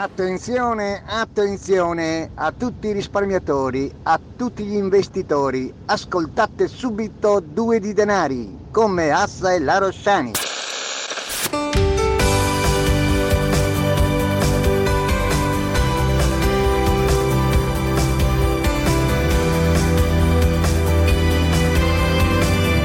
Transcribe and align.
Attenzione, 0.00 1.02
attenzione 1.04 2.30
a 2.36 2.52
tutti 2.52 2.86
i 2.86 2.92
risparmiatori, 2.92 3.92
a 4.04 4.20
tutti 4.36 4.62
gli 4.62 4.76
investitori. 4.76 5.74
Ascoltate 5.86 6.68
subito 6.68 7.40
due 7.40 7.80
di 7.80 7.92
denari, 7.92 8.66
come 8.70 9.10
Assa 9.10 9.54
e 9.54 9.58
la 9.58 9.78
Rossani. 9.78 10.30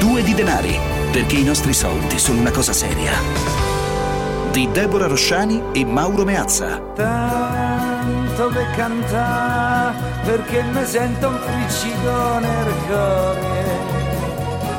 Due 0.00 0.22
di 0.24 0.34
denari, 0.34 0.76
perché 1.12 1.36
i 1.36 1.44
nostri 1.44 1.72
soldi 1.72 2.18
sono 2.18 2.40
una 2.40 2.50
cosa 2.50 2.72
seria. 2.72 3.73
Di 4.54 4.68
Deborah 4.70 5.08
Rosciani 5.08 5.60
e 5.72 5.84
Mauro 5.84 6.22
Meazza. 6.22 6.80
Tanto 6.94 8.46
per 8.52 8.70
cantare, 8.76 9.96
perché 10.24 10.62
mi 10.62 10.84
sento 10.84 11.26
un 11.26 11.38
friccico 11.40 12.38
nel 12.38 12.74
cuore. 12.86 13.62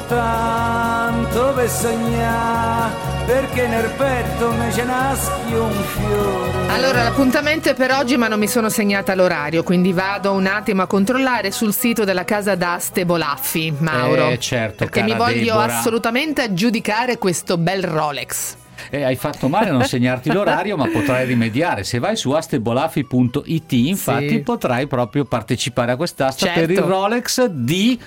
Tanto 0.07 1.51
per 1.55 1.69
sognare, 1.69 2.93
perché 3.25 3.67
nel 3.67 3.89
petto 3.97 4.51
mi 4.53 4.71
ce 4.71 4.83
naschi 4.85 5.53
un 5.53 5.71
fiore. 5.71 6.67
Allora, 6.69 7.03
l'appuntamento 7.03 7.67
è 7.67 7.73
per 7.73 7.91
oggi, 7.91 8.15
ma 8.15 8.29
non 8.29 8.39
mi 8.39 8.47
sono 8.47 8.69
segnata 8.69 9.13
l'orario, 9.13 9.61
quindi 9.63 9.91
vado 9.91 10.31
un 10.31 10.45
attimo 10.45 10.83
a 10.83 10.87
controllare 10.87 11.51
sul 11.51 11.73
sito 11.73 12.05
della 12.05 12.23
casa 12.23 12.55
d'aste 12.55 13.05
Bolaffi, 13.05 13.75
Mauro. 13.79 14.29
Eh, 14.29 14.39
certo, 14.39 14.85
Perché 14.85 15.01
mi 15.01 15.15
voglio 15.15 15.55
Deborah. 15.55 15.79
assolutamente 15.79 16.43
aggiudicare 16.43 17.17
questo 17.17 17.57
bel 17.57 17.83
Rolex. 17.83 18.63
Eh, 18.89 19.03
hai 19.03 19.15
fatto 19.15 19.47
male 19.47 19.69
a 19.69 19.71
non 19.71 19.83
segnarti 19.87 20.31
l'orario, 20.31 20.77
ma 20.77 20.87
potrai 20.87 21.25
rimediare. 21.25 21.83
Se 21.83 21.99
vai 21.99 22.15
su 22.15 22.31
astebolafi.it, 22.31 23.71
infatti, 23.73 24.29
Sì. 24.29 24.39
potrai 24.39 24.87
proprio 24.87 25.25
partecipare 25.25 25.91
a 25.91 25.95
quest'asta 25.95 26.45
Certo. 26.47 26.59
per 26.61 26.69
il 26.71 26.79
Rolex 26.79 27.45
di 27.45 27.99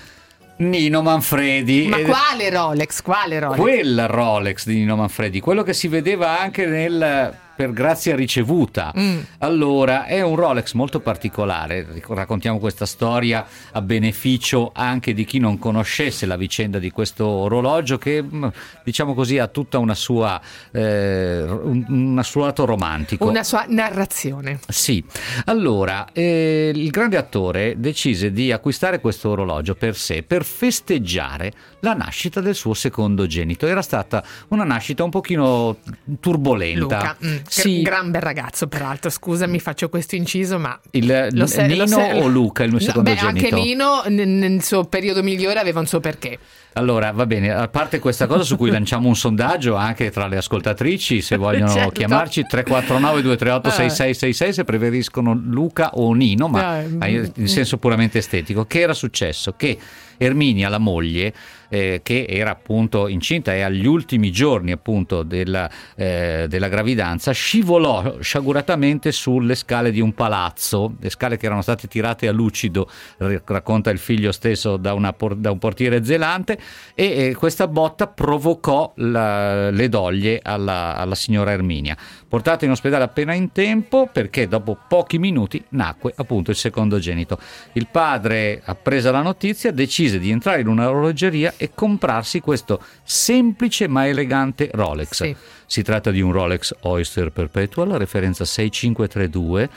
Nino 0.57 1.01
Manfredi. 1.01 1.87
Ma 1.87 1.99
quale 2.01 2.49
Rolex? 2.49 3.01
Quale 3.01 3.39
Rolex? 3.39 3.57
Quel 3.59 4.07
Rolex 4.07 4.65
di 4.65 4.75
Nino 4.75 4.95
Manfredi, 4.95 5.39
quello 5.39 5.63
che 5.63 5.73
si 5.73 5.87
vedeva 5.87 6.39
anche 6.39 6.65
nel 6.65 7.33
per 7.59 7.73
grazia 7.73 8.15
ricevuta. 8.15 8.93
Mm. 8.97 9.19
Allora, 9.39 10.05
è 10.05 10.21
un 10.21 10.37
Rolex 10.37 10.71
molto 10.75 11.01
particolare. 11.01 11.85
Raccontiamo 12.07 12.57
questa 12.57 12.85
storia 12.85 13.45
a 13.73 13.81
beneficio 13.81 14.71
anche 14.73 15.13
di 15.13 15.25
chi 15.25 15.39
non 15.39 15.59
conoscesse 15.59 16.25
la 16.25 16.37
vicenda 16.37 16.79
di 16.79 16.89
questo 16.89 17.27
orologio 17.27 17.97
che, 17.97 18.23
mm, 18.23 18.45
diciamo 18.85 19.13
così, 19.13 19.39
ha 19.39 19.47
tutta 19.47 19.77
una 19.77 19.93
sua 19.93 20.39
eh, 20.71 21.41
un, 21.41 21.83
un 21.89 22.21
suo 22.23 22.45
lato 22.45 22.63
romantico. 22.63 23.27
Una 23.27 23.43
sua 23.43 23.65
narrazione. 23.67 24.61
Sì, 24.69 25.03
allora 25.43 26.07
eh, 26.13 26.71
il 26.73 26.89
grande 26.91 27.17
attore 27.17 27.73
decise 27.77 28.31
di 28.31 28.53
acquistare 28.53 29.01
questo 29.01 29.31
orologio 29.31 29.75
per 29.75 29.97
sé, 29.97 30.23
per 30.23 30.45
festeggiare 30.45 31.51
la 31.81 31.93
nascita 31.93 32.39
del 32.39 32.55
suo 32.55 32.73
secondogenito. 32.73 33.67
Era 33.67 33.81
stata 33.81 34.23
una 34.47 34.63
nascita 34.63 35.03
un 35.03 35.09
pochino 35.09 35.75
turbolenta. 36.21 36.79
Luca, 36.79 37.17
mm, 37.21 37.37
Sì, 37.49 37.81
gran 37.81 38.11
bel 38.11 38.21
ragazzo, 38.21 38.67
peraltro. 38.67 39.09
Scusami, 39.09 39.59
faccio 39.59 39.89
questo 39.89 40.15
inciso, 40.15 40.59
ma. 40.59 40.79
il, 40.91 41.27
Lo 41.31 41.45
sai- 41.47 41.67
Nino 41.67 41.83
lo 41.83 41.87
sai- 41.87 42.19
o 42.21 42.27
Luca, 42.27 42.63
il 42.63 42.69
mio 42.69 42.79
No, 42.79 42.85
secondogenito? 42.85 43.31
Beh, 43.31 43.45
anche 43.45 43.55
Nino 43.55 44.03
n- 44.07 44.37
nel 44.39 44.63
suo 44.63 44.83
periodo 44.85 45.23
migliore 45.23 45.59
aveva 45.59 45.79
un 45.79 45.87
suo 45.87 45.99
perché. 45.99 46.37
Allora, 46.73 47.11
va 47.11 47.25
bene, 47.25 47.51
a 47.51 47.67
parte 47.67 47.97
questa 47.99 48.27
cosa 48.27 48.43
su 48.43 48.55
cui 48.55 48.69
lanciamo 48.71 49.07
un 49.07 49.15
sondaggio 49.15 49.75
anche 49.75 50.11
tra 50.11 50.27
le 50.27 50.37
ascoltatrici, 50.37 51.21
se 51.21 51.35
vogliono 51.37 51.71
Certo. 51.71 51.89
chiamarci 51.91 52.43
349 52.47 53.21
238 53.23 53.69
6666 53.69 54.53
se 54.53 54.63
preferiscono 54.63 55.33
Luca 55.33 55.89
o 55.95 56.13
Nino, 56.13 56.47
ma 56.47 56.81
Dai. 56.87 57.31
in 57.35 57.47
senso 57.47 57.77
puramente 57.77 58.19
estetico. 58.19 58.65
Che 58.65 58.79
era 58.79 58.93
successo? 58.93 59.53
Che 59.57 59.77
Erminia, 60.19 60.69
la 60.69 60.77
moglie, 60.77 61.33
eh, 61.69 62.01
che 62.03 62.25
era 62.27 62.51
appunto 62.51 63.07
incinta 63.07 63.53
e 63.53 63.61
agli 63.61 63.85
ultimi 63.85 64.31
giorni 64.31 64.71
appunto 64.71 65.23
della, 65.23 65.69
eh, 65.95 66.45
della 66.47 66.67
gravidanza, 66.67 67.31
scivolò 67.31 68.17
sciaguratamente 68.19 69.11
sulle 69.11 69.55
scale 69.55 69.91
di 69.91 70.01
un 70.01 70.13
palazzo, 70.13 70.95
le 70.99 71.09
scale 71.09 71.37
che 71.37 71.45
erano 71.45 71.61
state 71.61 71.87
tirate 71.87 72.27
a 72.27 72.31
lucido, 72.31 72.89
racconta 73.17 73.89
il 73.89 73.99
figlio 73.99 74.31
stesso 74.31 74.77
da, 74.77 74.93
una 74.93 75.15
da 75.35 75.51
un 75.51 75.57
portiere 75.57 76.03
zelante, 76.03 76.59
e 76.93 77.29
eh, 77.29 77.35
questa 77.35 77.67
botta 77.67 78.07
provocò 78.07 78.91
la- 78.97 79.69
le 79.71 79.89
doglie 79.89 80.39
alla, 80.43 80.95
alla 80.95 81.15
signora 81.15 81.51
Erminia. 81.51 81.95
Portata 82.27 82.65
in 82.65 82.71
ospedale 82.71 83.03
appena 83.03 83.33
in 83.33 83.51
tempo 83.51 84.09
perché 84.11 84.47
dopo 84.47 84.77
pochi 84.87 85.17
minuti 85.17 85.63
nacque 85.69 86.13
appunto 86.15 86.51
il 86.51 86.57
secondogenito. 86.57 87.39
Il 87.73 87.87
padre, 87.91 88.61
appresa 88.63 89.11
la 89.11 89.21
notizia, 89.21 89.71
decise 89.71 90.08
di 90.17 90.31
entrare 90.31 90.61
in 90.61 90.67
una 90.67 90.89
orologeria 90.89 91.53
e 91.57 91.71
comprarsi 91.73 92.39
questo 92.39 92.81
semplice 93.03 93.87
ma 93.87 94.07
elegante 94.07 94.69
Rolex. 94.73 95.23
Sì. 95.23 95.35
Si 95.65 95.83
tratta 95.83 96.09
di 96.09 96.21
un 96.21 96.31
Rolex 96.31 96.73
Oyster 96.81 97.31
Perpetual, 97.31 97.89
referenza 97.89 98.43
6532, 98.43 99.69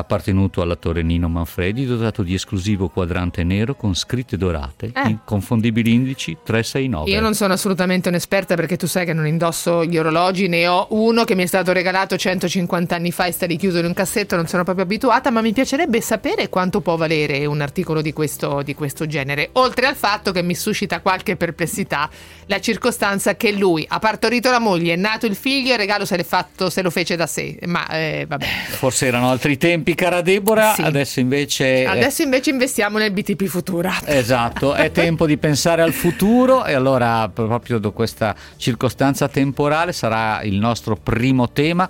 appartenuto 0.00 0.62
all'attore 0.62 1.02
Nino 1.02 1.28
Manfredi, 1.28 1.86
dotato 1.86 2.22
di 2.22 2.34
esclusivo 2.34 2.88
quadrante 2.88 3.42
nero 3.44 3.74
con 3.74 3.94
scritte 3.94 4.36
dorate, 4.36 4.90
Eh. 4.94 5.08
inconfondibili 5.10 5.92
indici 5.92 6.36
369. 6.42 7.10
Io 7.10 7.20
non 7.20 7.34
sono 7.34 7.52
assolutamente 7.54 8.08
un'esperta 8.08 8.54
perché 8.54 8.76
tu 8.76 8.86
sai 8.86 9.04
che 9.04 9.12
non 9.12 9.26
indosso 9.26 9.84
gli 9.84 9.96
orologi, 9.98 10.48
ne 10.48 10.66
ho 10.66 10.86
uno 10.90 11.24
che 11.24 11.34
mi 11.34 11.42
è 11.42 11.46
stato 11.46 11.72
regalato 11.72 12.16
150 12.16 12.94
anni 12.94 13.10
fa 13.12 13.26
e 13.26 13.32
sta 13.32 13.46
richiuso 13.46 13.78
in 13.78 13.84
un 13.86 13.94
cassetto, 13.94 14.36
non 14.36 14.46
sono 14.46 14.64
proprio 14.64 14.84
abituata, 14.84 15.30
ma 15.30 15.40
mi 15.40 15.52
piacerebbe 15.52 16.00
sapere 16.00 16.48
quanto 16.48 16.80
può 16.80 16.96
valere 16.96 17.44
un 17.46 17.60
articolo 17.60 18.02
di 18.02 18.12
questo, 18.12 18.62
di 18.62 18.74
questo 18.74 19.06
genere. 19.06 19.50
Oltre 19.52 19.86
al 19.86 19.96
fatto 19.96 20.32
che 20.32 20.42
mi 20.42 20.54
suscita 20.54 21.00
qualche 21.00 21.36
perplessità 21.36 22.08
la 22.46 22.60
circostanza 22.60 23.36
che 23.36 23.52
lui 23.52 23.84
ha 23.88 23.98
partorito 23.98 24.50
la 24.50 24.58
moglie, 24.58 24.94
è 24.94 24.96
nato 24.96 25.26
il 25.26 25.34
figlio 25.36 25.70
e 25.70 25.72
il 25.72 25.78
regalo 25.78 26.04
se, 26.04 26.16
l'è 26.16 26.24
fatto, 26.24 26.70
se 26.70 26.82
lo 26.82 26.90
fece 26.90 27.16
da 27.16 27.26
sé. 27.26 27.58
Ma 27.66 27.86
eh, 27.90 28.24
vabbè. 28.28 28.46
Forse 28.70 29.06
erano 29.06 29.28
altri 29.30 29.56
tempi, 29.56 29.87
cara 29.94 30.20
Deborah, 30.20 30.74
Sì. 30.74 30.82
adesso 30.82 31.20
invece... 31.20 31.84
Adesso 31.84 32.22
invece 32.22 32.50
investiamo 32.50 32.98
nel 32.98 33.12
BTP 33.12 33.44
Futura. 33.44 33.94
Esatto, 34.04 34.74
è 34.74 34.90
tempo 34.92 35.26
di 35.26 35.36
pensare 35.36 35.82
al 35.82 35.92
futuro 35.92 36.64
e 36.64 36.74
allora 36.74 37.28
proprio 37.28 37.78
da 37.78 37.90
questa 37.90 38.34
circostanza 38.56 39.28
temporale 39.28 39.92
sarà 39.92 40.42
il 40.42 40.56
nostro 40.56 40.96
primo 40.96 41.50
tema. 41.50 41.88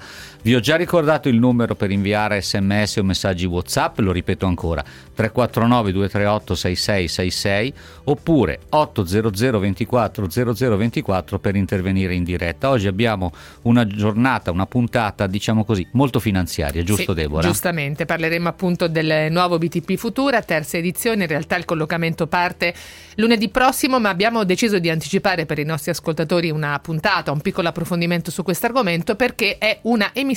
Vi 0.48 0.54
ho 0.54 0.60
già 0.60 0.76
ricordato 0.76 1.28
il 1.28 1.36
numero 1.36 1.74
per 1.74 1.90
inviare 1.90 2.40
sms 2.40 2.96
o 2.96 3.02
messaggi 3.02 3.44
WhatsApp, 3.44 3.98
lo 3.98 4.12
ripeto 4.12 4.46
ancora, 4.46 4.82
349 4.82 5.92
238 5.92 6.54
6666 6.54 7.74
oppure 8.04 8.60
800 8.70 9.58
24 9.58 10.26
0024 10.26 11.38
per 11.38 11.54
intervenire 11.54 12.14
in 12.14 12.24
diretta. 12.24 12.70
Oggi 12.70 12.86
abbiamo 12.86 13.30
una 13.64 13.86
giornata, 13.86 14.50
una 14.50 14.64
puntata, 14.64 15.26
diciamo 15.26 15.66
così, 15.66 15.86
molto 15.92 16.18
finanziaria, 16.18 16.82
giusto 16.82 17.12
Sì, 17.12 17.20
Deborah? 17.20 17.46
Giustamente, 17.46 18.06
parleremo 18.06 18.48
appunto 18.48 18.88
del 18.88 19.30
nuovo 19.30 19.58
BTP 19.58 19.96
Futura, 19.96 20.40
terza 20.40 20.78
edizione, 20.78 21.24
in 21.24 21.28
realtà 21.28 21.56
il 21.56 21.66
collocamento 21.66 22.26
parte 22.26 22.72
lunedì 23.16 23.50
prossimo, 23.50 24.00
ma 24.00 24.08
abbiamo 24.08 24.44
deciso 24.44 24.78
di 24.78 24.88
anticipare 24.88 25.44
per 25.44 25.58
i 25.58 25.64
nostri 25.64 25.90
ascoltatori 25.90 26.48
una 26.48 26.78
puntata, 26.78 27.32
un 27.32 27.42
piccolo 27.42 27.68
approfondimento 27.68 28.30
su 28.30 28.42
questo 28.42 28.64
argomento 28.64 29.14
perché 29.14 29.58
è 29.58 29.80
una 29.82 30.08
emissione 30.14 30.36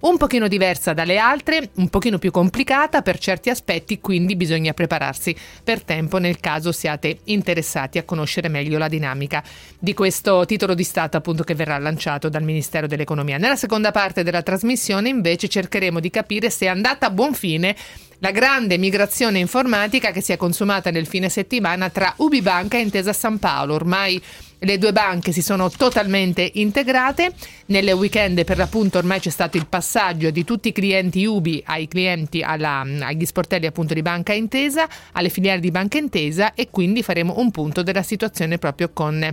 un 0.00 0.16
pochino 0.16 0.48
diversa 0.48 0.92
dalle 0.92 1.18
altre, 1.18 1.70
un 1.74 1.88
pochino 1.88 2.18
più 2.18 2.30
complicata 2.30 3.02
per 3.02 3.18
certi 3.18 3.50
aspetti, 3.50 4.00
quindi 4.00 4.36
bisogna 4.36 4.72
prepararsi 4.72 5.34
per 5.62 5.82
tempo 5.82 6.18
nel 6.18 6.38
caso 6.40 6.72
siate 6.72 7.18
interessati 7.24 7.98
a 7.98 8.04
conoscere 8.04 8.48
meglio 8.48 8.78
la 8.78 8.88
dinamica 8.88 9.42
di 9.78 9.94
questo 9.94 10.44
titolo 10.44 10.74
di 10.74 10.84
Stato 10.84 11.16
appunto 11.16 11.42
che 11.42 11.54
verrà 11.54 11.78
lanciato 11.78 12.28
dal 12.28 12.42
Ministero 12.42 12.86
dell'Economia. 12.86 13.38
Nella 13.38 13.56
seconda 13.56 13.90
parte 13.90 14.22
della 14.22 14.42
trasmissione 14.42 15.08
invece 15.08 15.48
cercheremo 15.48 16.00
di 16.00 16.10
capire 16.10 16.50
se 16.50 16.66
è 16.66 16.68
andata 16.68 17.06
a 17.06 17.10
buon 17.10 17.34
fine 17.34 17.74
la 18.18 18.30
grande 18.30 18.78
migrazione 18.78 19.40
informatica 19.40 20.12
che 20.12 20.20
si 20.20 20.30
è 20.30 20.36
consumata 20.36 20.90
nel 20.92 21.08
fine 21.08 21.28
settimana 21.28 21.90
tra 21.90 22.14
Ubibanca 22.18 22.76
e 22.76 22.82
Intesa 22.82 23.12
San 23.12 23.40
Paolo. 23.40 23.74
Ormai 23.74 24.22
le 24.64 24.78
due 24.78 24.92
banche 24.92 25.32
si 25.32 25.42
sono 25.42 25.70
totalmente 25.70 26.48
integrate. 26.54 27.32
Nel 27.66 27.88
weekend, 27.92 28.44
per 28.44 28.58
l'appunto, 28.58 28.98
ormai 28.98 29.18
c'è 29.18 29.30
stato 29.30 29.56
il 29.56 29.66
passaggio 29.66 30.30
di 30.30 30.44
tutti 30.44 30.68
i 30.68 30.72
clienti 30.72 31.24
Ubi 31.24 31.62
ai 31.66 31.88
clienti 31.88 32.42
alla- 32.42 32.80
agli 33.00 33.24
sportelli 33.24 33.66
appunto 33.66 33.94
di 33.94 34.02
Banca 34.02 34.32
Intesa, 34.32 34.86
alle 35.12 35.28
filiali 35.30 35.60
di 35.60 35.70
Banca 35.70 35.98
Intesa 35.98 36.54
e 36.54 36.68
quindi 36.70 37.02
faremo 37.02 37.34
un 37.38 37.50
punto 37.50 37.82
della 37.82 38.02
situazione 38.02 38.58
proprio 38.58 38.90
con 38.92 39.26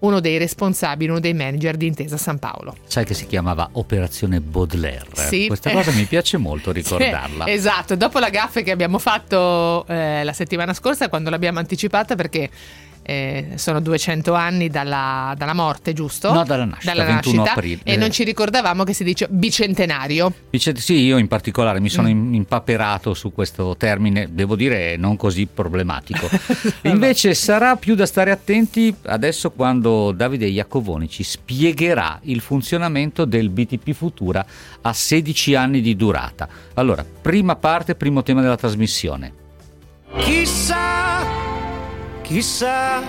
uno 0.00 0.20
dei 0.20 0.36
responsabili, 0.38 1.10
uno 1.10 1.20
dei 1.20 1.34
manager 1.34 1.76
di 1.76 1.86
Intesa 1.86 2.16
San 2.16 2.38
Paolo. 2.38 2.76
Sai 2.86 3.04
che 3.04 3.14
si 3.14 3.26
chiamava 3.26 3.68
Operazione 3.72 4.40
Baudelaire. 4.40 5.06
Sì. 5.14 5.46
Questa 5.46 5.70
cosa 5.70 5.90
mi 5.92 6.04
piace 6.04 6.36
molto 6.36 6.70
ricordarla. 6.72 7.44
Sì, 7.46 7.50
esatto, 7.50 7.96
dopo 7.96 8.18
la 8.18 8.28
gaffe 8.30 8.62
che 8.62 8.70
abbiamo 8.70 8.98
fatto 8.98 9.86
eh, 9.88 10.22
la 10.22 10.32
settimana 10.32 10.74
scorsa 10.74 11.08
quando 11.08 11.30
l'abbiamo 11.30 11.58
anticipata 11.58 12.14
perché 12.14 12.50
eh, 13.06 13.52
sono 13.54 13.80
200 13.80 14.34
anni 14.34 14.68
dalla, 14.68 15.32
dalla, 15.36 15.54
morte, 15.54 15.92
giusto? 15.92 16.32
No, 16.32 16.42
dalla 16.42 16.64
nascita, 16.64 16.92
dalla 16.92 17.04
21 17.04 17.36
nascita, 17.36 17.58
aprile. 17.58 17.80
E 17.84 17.96
non 17.96 18.10
ci 18.10 18.24
ricordavamo 18.24 18.82
che 18.82 18.92
si 18.92 19.04
dice 19.04 19.28
bicentenario. 19.30 20.32
Bicent- 20.50 20.78
sì, 20.78 20.94
io 21.04 21.16
in 21.16 21.28
particolare 21.28 21.78
mi 21.78 21.88
sono 21.88 22.08
mm. 22.08 22.34
impaperato 22.34 23.14
su 23.14 23.32
questo 23.32 23.76
termine, 23.76 24.28
devo 24.32 24.56
dire 24.56 24.96
non 24.96 25.16
così 25.16 25.46
problematico. 25.46 26.28
Invece 26.82 27.34
sarà 27.34 27.76
più 27.76 27.94
da 27.94 28.06
stare 28.06 28.32
attenti 28.32 28.92
adesso 29.04 29.52
quando 29.52 30.10
Davide 30.10 30.46
Iacovoni 30.46 31.08
ci 31.08 31.22
spiegherà 31.22 32.18
il 32.24 32.40
funzionamento 32.40 33.24
del 33.24 33.50
BTP 33.50 33.92
Futura 33.92 34.44
a 34.82 34.92
16 34.92 35.54
anni 35.54 35.80
di 35.80 35.94
durata. 35.94 36.48
Allora, 36.74 37.04
prima 37.04 37.54
parte, 37.54 37.94
primo 37.94 38.24
tema 38.24 38.40
della 38.40 38.56
trasmissione. 38.56 39.44
Chissà, 40.18 40.95
chissà, 42.26 43.02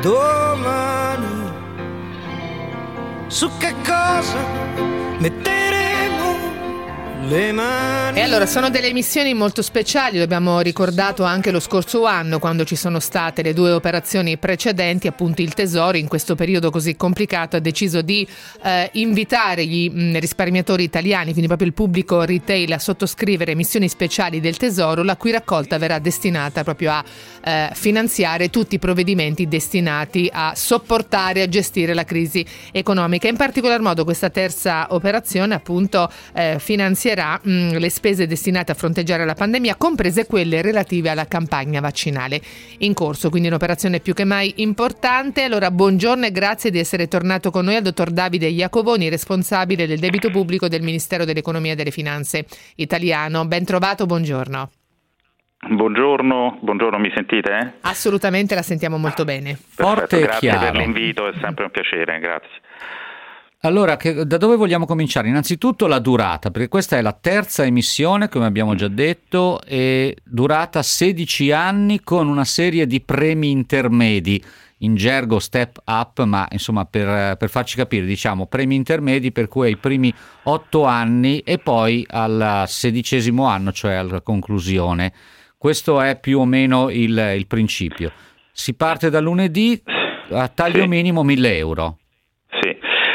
domani 0.00 1.50
su 3.26 3.50
che 3.58 3.74
cosa 3.84 4.40
mani. 5.18 5.81
E 8.14 8.20
allora 8.20 8.46
sono 8.46 8.68
delle 8.68 8.92
missioni 8.92 9.32
molto 9.32 9.62
speciali, 9.62 10.18
lo 10.18 10.24
abbiamo 10.24 10.60
ricordato 10.60 11.22
anche 11.22 11.52
lo 11.52 11.60
scorso 11.60 12.04
anno 12.04 12.40
quando 12.40 12.64
ci 12.64 12.74
sono 12.74 12.98
state 12.98 13.42
le 13.42 13.54
due 13.54 13.70
operazioni 13.70 14.36
precedenti, 14.36 15.06
appunto 15.06 15.40
il 15.40 15.54
Tesoro 15.54 15.96
in 15.96 16.08
questo 16.08 16.34
periodo 16.34 16.70
così 16.70 16.96
complicato 16.96 17.56
ha 17.56 17.60
deciso 17.60 18.02
di 18.02 18.26
eh, 18.64 18.90
invitare 18.94 19.64
gli 19.64 19.88
mh, 19.88 20.02
mm, 20.02 20.16
risparmiatori 20.16 20.82
italiani, 20.82 21.30
quindi 21.30 21.46
proprio 21.46 21.68
il 21.68 21.74
pubblico 21.74 22.22
retail 22.24 22.72
a 22.72 22.78
sottoscrivere 22.80 23.54
missioni 23.54 23.88
speciali 23.88 24.40
del 24.40 24.56
Tesoro, 24.56 25.04
la 25.04 25.16
cui 25.16 25.30
raccolta 25.30 25.78
verrà 25.78 26.00
destinata 26.00 26.64
proprio 26.64 26.90
a 26.90 27.04
eh, 27.44 27.70
finanziare 27.72 28.50
tutti 28.50 28.74
i 28.74 28.78
provvedimenti 28.80 29.46
destinati 29.46 30.28
a 30.30 30.54
sopportare 30.56 31.40
e 31.40 31.42
a 31.44 31.48
gestire 31.48 31.94
la 31.94 32.04
crisi 32.04 32.44
economica. 32.72 33.28
In 33.28 33.36
particolar 33.36 33.80
modo 33.80 34.02
questa 34.04 34.28
terza 34.28 34.88
operazione 34.90 35.54
appunto 35.54 36.10
eh, 36.34 36.56
finanzierà 36.58 37.11
finanzierà 37.12 37.40
mh, 37.42 37.78
le 37.78 37.90
spese 37.90 38.26
destinate 38.26 38.72
a 38.72 38.74
fronteggiare 38.74 39.24
la 39.24 39.34
pandemia, 39.34 39.76
comprese 39.76 40.26
quelle 40.26 40.62
relative 40.62 41.10
alla 41.10 41.26
campagna 41.26 41.80
vaccinale 41.80 42.40
in 42.78 42.94
corso, 42.94 43.30
quindi 43.30 43.48
un'operazione 43.48 44.00
più 44.00 44.14
che 44.14 44.24
mai 44.24 44.54
importante. 44.56 45.42
Allora, 45.42 45.70
buongiorno 45.70 46.26
e 46.26 46.32
grazie 46.32 46.70
di 46.70 46.78
essere 46.78 47.08
tornato 47.08 47.50
con 47.50 47.64
noi 47.64 47.76
al 47.76 47.82
dottor 47.82 48.10
Davide 48.10 48.46
Iacovoni, 48.46 49.08
responsabile 49.08 49.86
del 49.86 49.98
debito 49.98 50.30
pubblico 50.30 50.68
del 50.68 50.82
Ministero 50.82 51.24
dell'Economia 51.24 51.72
e 51.72 51.76
delle 51.76 51.90
Finanze 51.90 52.46
italiano. 52.76 53.46
Ben 53.46 53.64
trovato, 53.64 54.06
buongiorno. 54.06 54.70
Buongiorno, 55.64 56.58
buongiorno, 56.60 56.98
mi 56.98 57.12
sentite? 57.14 57.56
Eh? 57.56 57.70
Assolutamente, 57.82 58.56
la 58.56 58.62
sentiamo 58.62 58.98
molto 58.98 59.24
bene. 59.24 59.50
Perfetto, 59.52 59.82
Forte 59.84 60.20
grazie 60.20 60.48
chiaro. 60.50 60.72
per 60.72 60.80
l'invito, 60.80 61.28
è 61.28 61.32
sempre 61.40 61.64
un 61.64 61.70
piacere, 61.70 62.18
grazie. 62.18 62.60
Allora, 63.64 63.96
che, 63.96 64.26
da 64.26 64.38
dove 64.38 64.56
vogliamo 64.56 64.86
cominciare? 64.86 65.28
Innanzitutto 65.28 65.86
la 65.86 66.00
durata, 66.00 66.50
perché 66.50 66.66
questa 66.66 66.96
è 66.96 67.00
la 67.00 67.12
terza 67.12 67.64
emissione, 67.64 68.28
come 68.28 68.44
abbiamo 68.46 68.74
già 68.74 68.88
detto, 68.88 69.60
e 69.64 70.16
durata 70.24 70.82
16 70.82 71.52
anni 71.52 72.00
con 72.00 72.26
una 72.26 72.44
serie 72.44 72.88
di 72.88 73.00
premi 73.00 73.52
intermedi, 73.52 74.42
in 74.78 74.96
gergo 74.96 75.38
step 75.38 75.80
up, 75.84 76.24
ma 76.24 76.48
insomma 76.50 76.86
per, 76.86 77.36
per 77.36 77.48
farci 77.48 77.76
capire, 77.76 78.04
diciamo 78.04 78.46
premi 78.46 78.74
intermedi 78.74 79.30
per 79.30 79.46
cui 79.46 79.68
ai 79.68 79.76
primi 79.76 80.12
8 80.42 80.84
anni 80.84 81.38
e 81.38 81.58
poi 81.58 82.04
al 82.10 82.64
sedicesimo 82.66 83.44
anno, 83.44 83.70
cioè 83.70 83.92
alla 83.92 84.22
conclusione. 84.22 85.12
Questo 85.56 86.00
è 86.00 86.18
più 86.18 86.40
o 86.40 86.44
meno 86.44 86.90
il, 86.90 87.16
il 87.36 87.46
principio. 87.46 88.10
Si 88.50 88.74
parte 88.74 89.08
da 89.08 89.20
lunedì 89.20 89.80
a 90.30 90.48
taglio 90.48 90.88
minimo 90.88 91.22
1000 91.22 91.56
euro 91.56 91.98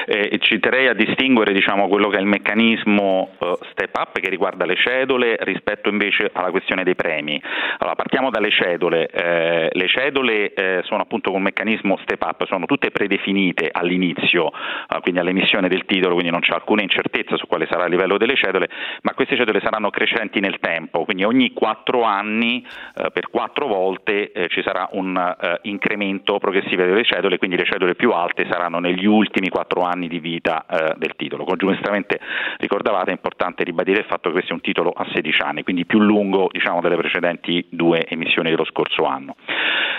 eh, 0.07 0.37
ci 0.39 0.59
terrei 0.59 0.87
a 0.87 0.93
distinguere 0.93 1.51
diciamo, 1.51 1.89
quello 1.89 2.07
che 2.07 2.17
è 2.17 2.21
il 2.21 2.27
meccanismo 2.27 3.31
uh, 3.37 3.57
step 3.71 3.93
up 3.97 4.19
che 4.19 4.29
riguarda 4.29 4.65
le 4.65 4.75
cedole 4.75 5.35
rispetto 5.41 5.89
invece 5.89 6.29
alla 6.31 6.49
questione 6.49 6.83
dei 6.83 6.95
premi. 6.95 7.41
Allora, 7.79 7.95
partiamo 7.95 8.29
dalle 8.29 8.49
cedole. 8.49 9.07
Eh, 9.07 9.69
le 9.69 9.87
cedole 9.87 10.53
eh, 10.53 10.81
sono 10.83 11.01
appunto 11.01 11.31
con 11.31 11.41
meccanismo 11.41 11.97
step 12.03 12.23
up, 12.23 12.45
sono 12.45 12.65
tutte 12.65 12.91
predefinite 12.91 13.69
all'inizio, 13.69 14.45
uh, 14.45 15.01
quindi 15.01 15.19
all'emissione 15.19 15.67
del 15.67 15.83
titolo, 15.85 16.13
quindi 16.13 16.31
non 16.31 16.39
c'è 16.39 16.53
alcuna 16.53 16.81
incertezza 16.81 17.35
su 17.35 17.45
quale 17.45 17.67
sarà 17.69 17.83
il 17.83 17.91
livello 17.91 18.17
delle 18.17 18.35
cedole, 18.35 18.69
ma 19.01 19.13
queste 19.13 19.35
cedole 19.35 19.59
saranno 19.59 19.89
crescenti 19.89 20.39
nel 20.39 20.59
tempo, 20.61 21.03
quindi 21.03 21.25
ogni 21.25 21.51
quattro 21.51 22.03
anni 22.03 22.65
uh, 22.95 23.11
per 23.11 23.29
quattro 23.29 23.67
volte 23.67 24.31
ci 24.47 24.61
sarà 24.61 24.87
un 24.91 25.35
incremento 25.63 26.37
progressivo 26.37 26.83
delle 26.83 27.03
cedole, 27.03 27.37
quindi 27.37 27.57
le 27.57 27.65
cedole 27.65 27.95
più 27.95 28.11
alte 28.11 28.47
saranno 28.49 28.79
negli 28.79 29.05
ultimi 29.05 29.49
quattro 29.49 29.81
anni 29.81 29.96
anni 29.97 30.07
di 30.07 30.19
vita 30.19 30.65
eh, 30.65 30.93
del 30.97 31.13
titolo. 31.15 31.43
Come 31.43 31.57
giustamente 31.57 32.19
ricordavate 32.57 33.09
è 33.09 33.13
importante 33.13 33.63
ribadire 33.63 33.99
il 33.99 34.05
fatto 34.05 34.29
che 34.29 34.33
questo 34.33 34.51
è 34.51 34.55
un 34.55 34.61
titolo 34.61 34.91
a 34.91 35.05
16 35.13 35.41
anni, 35.41 35.63
quindi 35.63 35.85
più 35.85 35.99
lungo 35.99 36.47
diciamo, 36.51 36.79
delle 36.79 36.95
precedenti 36.95 37.65
due 37.69 38.05
emissioni 38.05 38.49
dello 38.49 38.65
scorso 38.65 39.03
anno. 39.03 39.35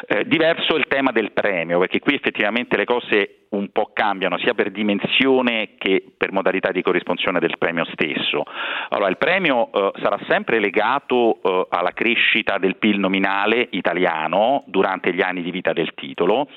Eh, 0.06 0.24
diverso 0.26 0.76
il 0.76 0.86
tema 0.88 1.10
del 1.10 1.32
premio, 1.32 1.78
perché 1.78 1.98
qui 1.98 2.14
effettivamente 2.14 2.76
le 2.76 2.84
cose 2.84 3.37
un 3.50 3.70
po' 3.70 3.90
cambiano 3.92 4.38
sia 4.38 4.54
per 4.54 4.70
dimensione 4.70 5.70
che 5.78 6.04
per 6.16 6.32
modalità 6.32 6.70
di 6.70 6.82
corrispondenza 6.82 7.06
del 7.38 7.58
premio 7.58 7.84
stesso. 7.92 8.44
Allora, 8.90 9.08
il 9.08 9.16
premio 9.16 9.70
eh, 9.72 9.92
sarà 10.02 10.18
sempre 10.28 10.60
legato 10.60 11.38
eh, 11.42 11.66
alla 11.70 11.92
crescita 11.92 12.58
del 12.58 12.76
PIL 12.76 12.98
nominale 12.98 13.66
italiano 13.70 14.62
durante 14.66 15.12
gli 15.12 15.22
anni 15.22 15.42
di 15.42 15.50
vita 15.50 15.72
del 15.72 15.92
titolo 15.94 16.48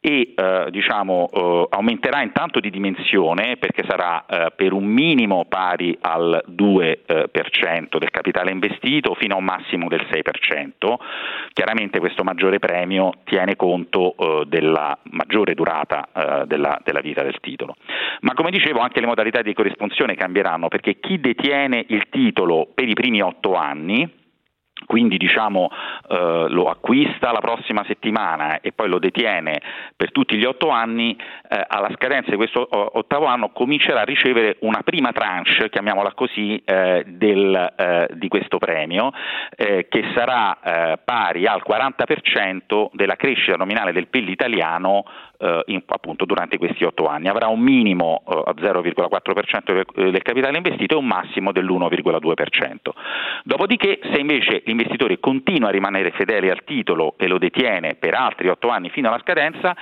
e 0.00 0.34
eh, 0.36 0.66
diciamo, 0.70 1.30
eh, 1.32 1.66
aumenterà 1.70 2.22
intanto 2.22 2.60
di 2.60 2.70
dimensione 2.70 3.56
perché 3.56 3.84
sarà 3.88 4.24
eh, 4.26 4.52
per 4.54 4.72
un 4.72 4.84
minimo 4.84 5.46
pari 5.48 5.96
al 6.00 6.44
2% 6.50 6.96
eh, 7.06 7.98
del 7.98 8.10
capitale 8.10 8.50
investito 8.50 9.14
fino 9.14 9.34
a 9.34 9.38
un 9.38 9.44
massimo 9.44 9.88
del 9.88 10.06
6%. 10.10 10.94
Chiaramente 11.52 11.98
questo 11.98 12.22
maggiore 12.22 12.58
premio 12.58 13.12
tiene 13.24 13.56
conto 13.56 14.14
della 14.46 14.96
maggiore 15.10 15.54
durata 15.54 16.08
della, 16.46 16.80
della, 16.82 17.00
vita 17.00 17.22
del 17.22 17.38
titolo. 17.40 17.76
Ma 18.20 18.34
come 18.34 18.50
dicevo 18.50 18.80
anche 18.80 19.00
le 19.00 19.06
modalità 19.06 19.42
di 19.42 19.54
corrispondenza 19.54 19.82
cambieranno 20.14 20.68
perché 20.68 20.98
chi 20.98 21.20
detiene 21.20 21.84
il 21.88 22.08
titolo 22.08 22.68
per 22.74 22.88
i 22.88 22.94
primi 22.94 23.20
otto 23.22 23.54
anni 23.54 24.22
quindi 24.86 25.16
diciamo, 25.16 25.70
eh, 26.08 26.46
lo 26.48 26.68
acquista 26.68 27.32
la 27.32 27.40
prossima 27.40 27.84
settimana 27.86 28.60
e 28.60 28.72
poi 28.72 28.88
lo 28.88 28.98
detiene 28.98 29.60
per 29.96 30.12
tutti 30.12 30.36
gli 30.36 30.44
otto 30.44 30.68
anni, 30.68 31.16
eh, 31.48 31.64
alla 31.66 31.90
scadenza 31.94 32.30
di 32.30 32.36
questo 32.36 32.66
ottavo 32.70 33.26
anno 33.26 33.50
comincerà 33.50 34.00
a 34.00 34.04
ricevere 34.04 34.56
una 34.60 34.82
prima 34.82 35.12
tranche, 35.12 35.70
chiamiamola 35.70 36.12
così, 36.12 36.60
eh, 36.64 37.04
del, 37.06 37.72
eh, 37.76 38.08
di 38.14 38.28
questo 38.28 38.58
premio, 38.58 39.12
eh, 39.56 39.86
che 39.88 40.10
sarà 40.14 40.58
eh, 40.60 40.98
pari 41.02 41.46
al 41.46 41.62
40% 41.66 42.90
della 42.92 43.16
crescita 43.16 43.56
nominale 43.56 43.92
del 43.92 44.08
PIL 44.08 44.28
italiano 44.28 45.04
in, 45.66 45.82
appunto 45.86 46.24
durante 46.24 46.58
questi 46.58 46.84
otto 46.84 47.06
anni. 47.06 47.28
Avrà 47.28 47.48
un 47.48 47.60
minimo 47.60 48.22
a 48.26 48.54
0,4% 48.56 49.84
del 49.94 50.22
capitale 50.22 50.56
investito 50.56 50.94
e 50.94 50.98
un 50.98 51.06
massimo 51.06 51.52
dell'1,2%. 51.52 52.76
Dopodiché, 53.44 54.00
se 54.12 54.20
invece 54.20 54.62
l'investitore 54.64 55.20
continua 55.20 55.68
a 55.68 55.72
rimanere 55.72 56.10
fedele 56.12 56.50
al 56.50 56.64
titolo 56.64 57.14
e 57.18 57.26
lo 57.26 57.38
detiene 57.38 57.94
per 57.94 58.14
altri 58.14 58.48
otto 58.48 58.68
anni 58.68 58.90
fino 58.90 59.08
alla 59.08 59.20
scadenza, 59.20 59.76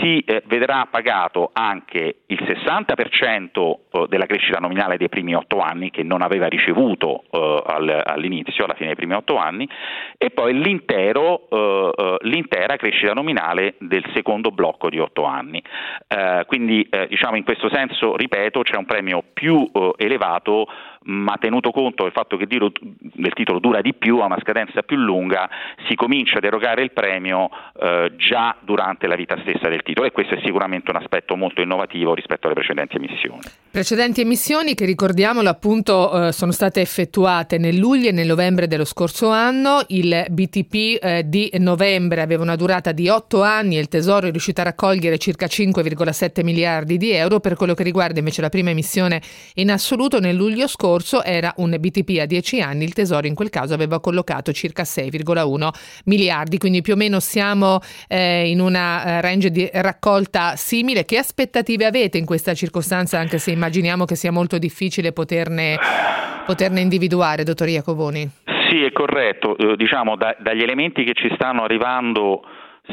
si 0.00 0.20
eh, 0.20 0.42
vedrà 0.46 0.86
pagato 0.90 1.50
anche 1.52 2.16
il 2.26 2.38
60% 2.42 3.74
eh, 3.90 4.06
della 4.08 4.26
crescita 4.26 4.58
nominale 4.58 4.96
dei 4.96 5.08
primi 5.08 5.34
otto 5.34 5.60
anni 5.60 5.90
che 5.90 6.02
non 6.02 6.22
aveva 6.22 6.46
ricevuto 6.46 7.24
eh, 7.30 7.62
al, 7.64 8.02
all'inizio, 8.04 8.64
alla 8.64 8.74
fine 8.74 8.88
dei 8.88 8.96
primi 8.96 9.14
otto 9.14 9.36
anni, 9.36 9.68
e 10.18 10.30
poi 10.30 10.54
l'intero, 10.54 11.48
eh, 11.48 11.90
eh 11.96 12.16
l'intera 12.22 12.76
crescita 12.76 13.12
nominale 13.12 13.74
del 13.78 14.04
secondo 14.14 14.50
blocco 14.50 14.88
di 14.88 14.95
otto 14.98 15.24
anni. 15.24 15.62
Eh, 16.08 16.44
quindi 16.46 16.88
diciamo 17.08 17.36
in 17.36 17.44
questo 17.44 17.68
senso, 17.72 18.16
ripeto, 18.16 18.62
c'è 18.62 18.76
un 18.76 18.86
premio 18.86 19.22
più 19.32 19.68
elevato 19.96 20.66
ma 21.06 21.36
tenuto 21.38 21.70
conto 21.70 22.04
del 22.04 22.12
fatto 22.12 22.36
che 22.36 22.46
il 22.48 23.32
titolo 23.34 23.58
dura 23.58 23.80
di 23.80 23.94
più, 23.94 24.18
ha 24.18 24.26
una 24.26 24.38
scadenza 24.40 24.82
più 24.82 24.96
lunga, 24.96 25.48
si 25.88 25.94
comincia 25.94 26.38
ad 26.38 26.44
erogare 26.44 26.82
il 26.82 26.92
premio 26.92 27.48
eh, 27.80 28.12
già 28.16 28.56
durante 28.60 29.06
la 29.06 29.14
vita 29.14 29.36
stessa 29.42 29.68
del 29.68 29.82
titolo. 29.82 30.06
E 30.06 30.12
questo 30.12 30.34
è 30.34 30.40
sicuramente 30.44 30.90
un 30.90 30.96
aspetto 30.96 31.36
molto 31.36 31.60
innovativo 31.60 32.14
rispetto 32.14 32.46
alle 32.46 32.54
precedenti 32.54 32.96
emissioni. 32.96 33.40
Precedenti 33.70 34.20
emissioni 34.22 34.74
che 34.74 34.84
ricordiamolo 34.84 35.48
appunto 35.48 36.28
eh, 36.28 36.32
sono 36.32 36.50
state 36.50 36.80
effettuate 36.80 37.58
nel 37.58 37.76
luglio 37.76 38.08
e 38.08 38.12
nel 38.12 38.26
novembre 38.26 38.66
dello 38.66 38.84
scorso 38.84 39.30
anno, 39.30 39.84
il 39.88 40.24
BTP 40.28 40.74
eh, 41.02 41.22
di 41.26 41.50
novembre 41.58 42.22
aveva 42.22 42.42
una 42.42 42.56
durata 42.56 42.92
di 42.92 43.08
8 43.08 43.42
anni 43.42 43.76
e 43.76 43.80
il 43.80 43.88
Tesoro 43.88 44.26
è 44.26 44.30
riuscito 44.30 44.60
a 44.60 44.64
raccogliere 44.64 45.18
circa 45.18 45.46
5,7 45.46 46.42
miliardi 46.42 46.96
di 46.96 47.12
euro, 47.12 47.38
per 47.38 47.54
quello 47.54 47.74
che 47.74 47.82
riguarda 47.82 48.18
invece 48.18 48.40
la 48.40 48.48
prima 48.48 48.70
emissione 48.70 49.20
in 49.54 49.70
assoluto 49.70 50.18
nel 50.20 50.34
luglio 50.34 50.66
scorso 50.66 50.95
scorso 50.96 51.22
era 51.22 51.52
un 51.56 51.76
BTP 51.78 52.18
a 52.20 52.26
10 52.26 52.60
anni, 52.62 52.84
il 52.84 52.94
Tesoro 52.94 53.26
in 53.26 53.34
quel 53.34 53.50
caso 53.50 53.74
aveva 53.74 54.00
collocato 54.00 54.52
circa 54.52 54.82
6,1 54.82 55.68
miliardi, 56.06 56.58
quindi 56.58 56.80
più 56.80 56.94
o 56.94 56.96
meno 56.96 57.20
siamo 57.20 57.80
eh, 58.08 58.48
in 58.48 58.60
una 58.60 59.04
eh, 59.04 59.20
range 59.20 59.50
di 59.50 59.68
raccolta 59.72 60.56
simile. 60.56 61.04
Che 61.04 61.18
aspettative 61.18 61.84
avete 61.84 62.16
in 62.18 62.24
questa 62.24 62.54
circostanza, 62.54 63.18
anche 63.18 63.38
se 63.38 63.50
immaginiamo 63.50 64.04
che 64.04 64.16
sia 64.16 64.32
molto 64.32 64.58
difficile 64.58 65.12
poterne, 65.12 65.78
poterne 66.46 66.80
individuare, 66.80 67.44
dottor 67.44 67.68
Iacovoni? 67.68 68.30
Sì, 68.70 68.82
è 68.82 68.92
corretto. 68.92 69.56
Eh, 69.56 69.76
diciamo, 69.76 70.16
da, 70.16 70.34
dagli 70.38 70.62
elementi 70.62 71.04
che 71.04 71.12
ci 71.14 71.30
stanno 71.34 71.62
arrivando 71.62 72.42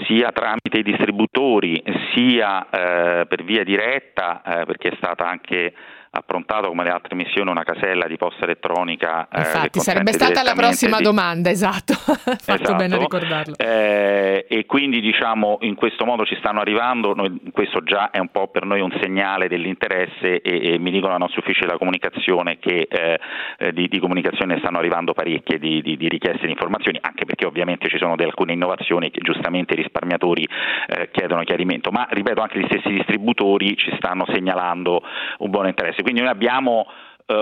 sia 0.08 0.32
tramite 0.32 0.80
i 0.80 0.84
distributori 0.84 1.82
sia 2.14 2.68
eh, 2.70 3.26
per 3.28 3.44
via 3.44 3.64
diretta, 3.64 4.42
eh, 4.42 4.66
perché 4.66 4.90
è 4.90 4.96
stata 4.98 5.28
anche 5.28 5.74
approntato 6.15 6.67
come 6.67 6.84
le 6.84 6.91
altre 6.91 7.15
missioni 7.15 7.50
una 7.50 7.63
casella 7.63 8.05
di 8.05 8.17
posta 8.17 8.43
elettronica. 8.43 9.27
Eh, 9.32 9.39
Infatti 9.39 9.79
sarebbe 9.79 10.13
stata 10.13 10.43
la 10.43 10.53
prossima 10.53 10.98
di... 10.98 11.03
domanda, 11.03 11.50
esatto, 11.50 11.93
fatto 11.98 12.32
esatto. 12.38 12.75
bene 12.75 12.96
a 12.96 12.98
ricordarlo. 13.00 13.55
Eh, 13.58 14.46
e 14.48 14.65
quindi 14.67 15.01
diciamo 15.01 15.58
in 15.62 15.74
questo 15.74 16.05
modo 16.05 16.24
ci 16.24 16.36
stanno 16.38 16.60
arrivando, 16.60 17.15
noi, 17.15 17.41
questo 17.51 17.82
già 17.84 18.12
è 18.12 18.20
un 18.20 18.27
po' 18.29 18.48
per 18.50 18.65
noi 18.65 18.82
un 18.82 18.96
segnale 19.01 19.48
dell'interesse 19.48 20.41
e, 20.41 20.74
e 20.74 20.77
mi 20.77 20.91
dicono 20.91 21.15
i 21.15 21.20
nostri 21.20 21.39
uffici 21.39 21.62
della 21.62 21.77
comunicazione 21.77 22.60
che 22.60 22.88
eh, 22.88 23.20
eh, 23.58 23.74
di, 23.74 23.88
di, 23.88 24.00
comunicazione 24.00 24.60
stanno 24.60 24.77
arrivando 24.77 25.13
parecchie 25.13 25.58
di, 25.58 25.82
di, 25.82 25.98
di, 25.98 26.08
richieste 26.08 26.46
di 26.46 26.51
informazioni, 26.51 27.00
anche 27.01 27.25
perché 27.25 27.48
ovviamente 27.48 27.89
ci 27.89 27.98
sono 27.98 28.13
alcune 28.17 28.53
innovazioni 28.53 29.10
che 29.10 29.20
giustamente 29.22 29.74
i 29.74 29.77
risparmiatori 29.77 30.48
eh, 30.88 31.10
chiedono 31.12 31.41
chiarimento, 31.43 31.89
ma 31.89 32.05
ripeto 32.08 32.41
anche 32.41 32.60
gli 32.60 32.65
stessi 32.67 32.89
distributori 32.89 33.75
ci 33.77 33.91
stanno 33.98 34.25
segnalando 34.32 35.01
un 35.39 35.50
buon 35.50 35.67
interesse 35.67 36.03
quindi 36.04 36.22
noi 36.22 36.30
abbiamo 36.30 36.86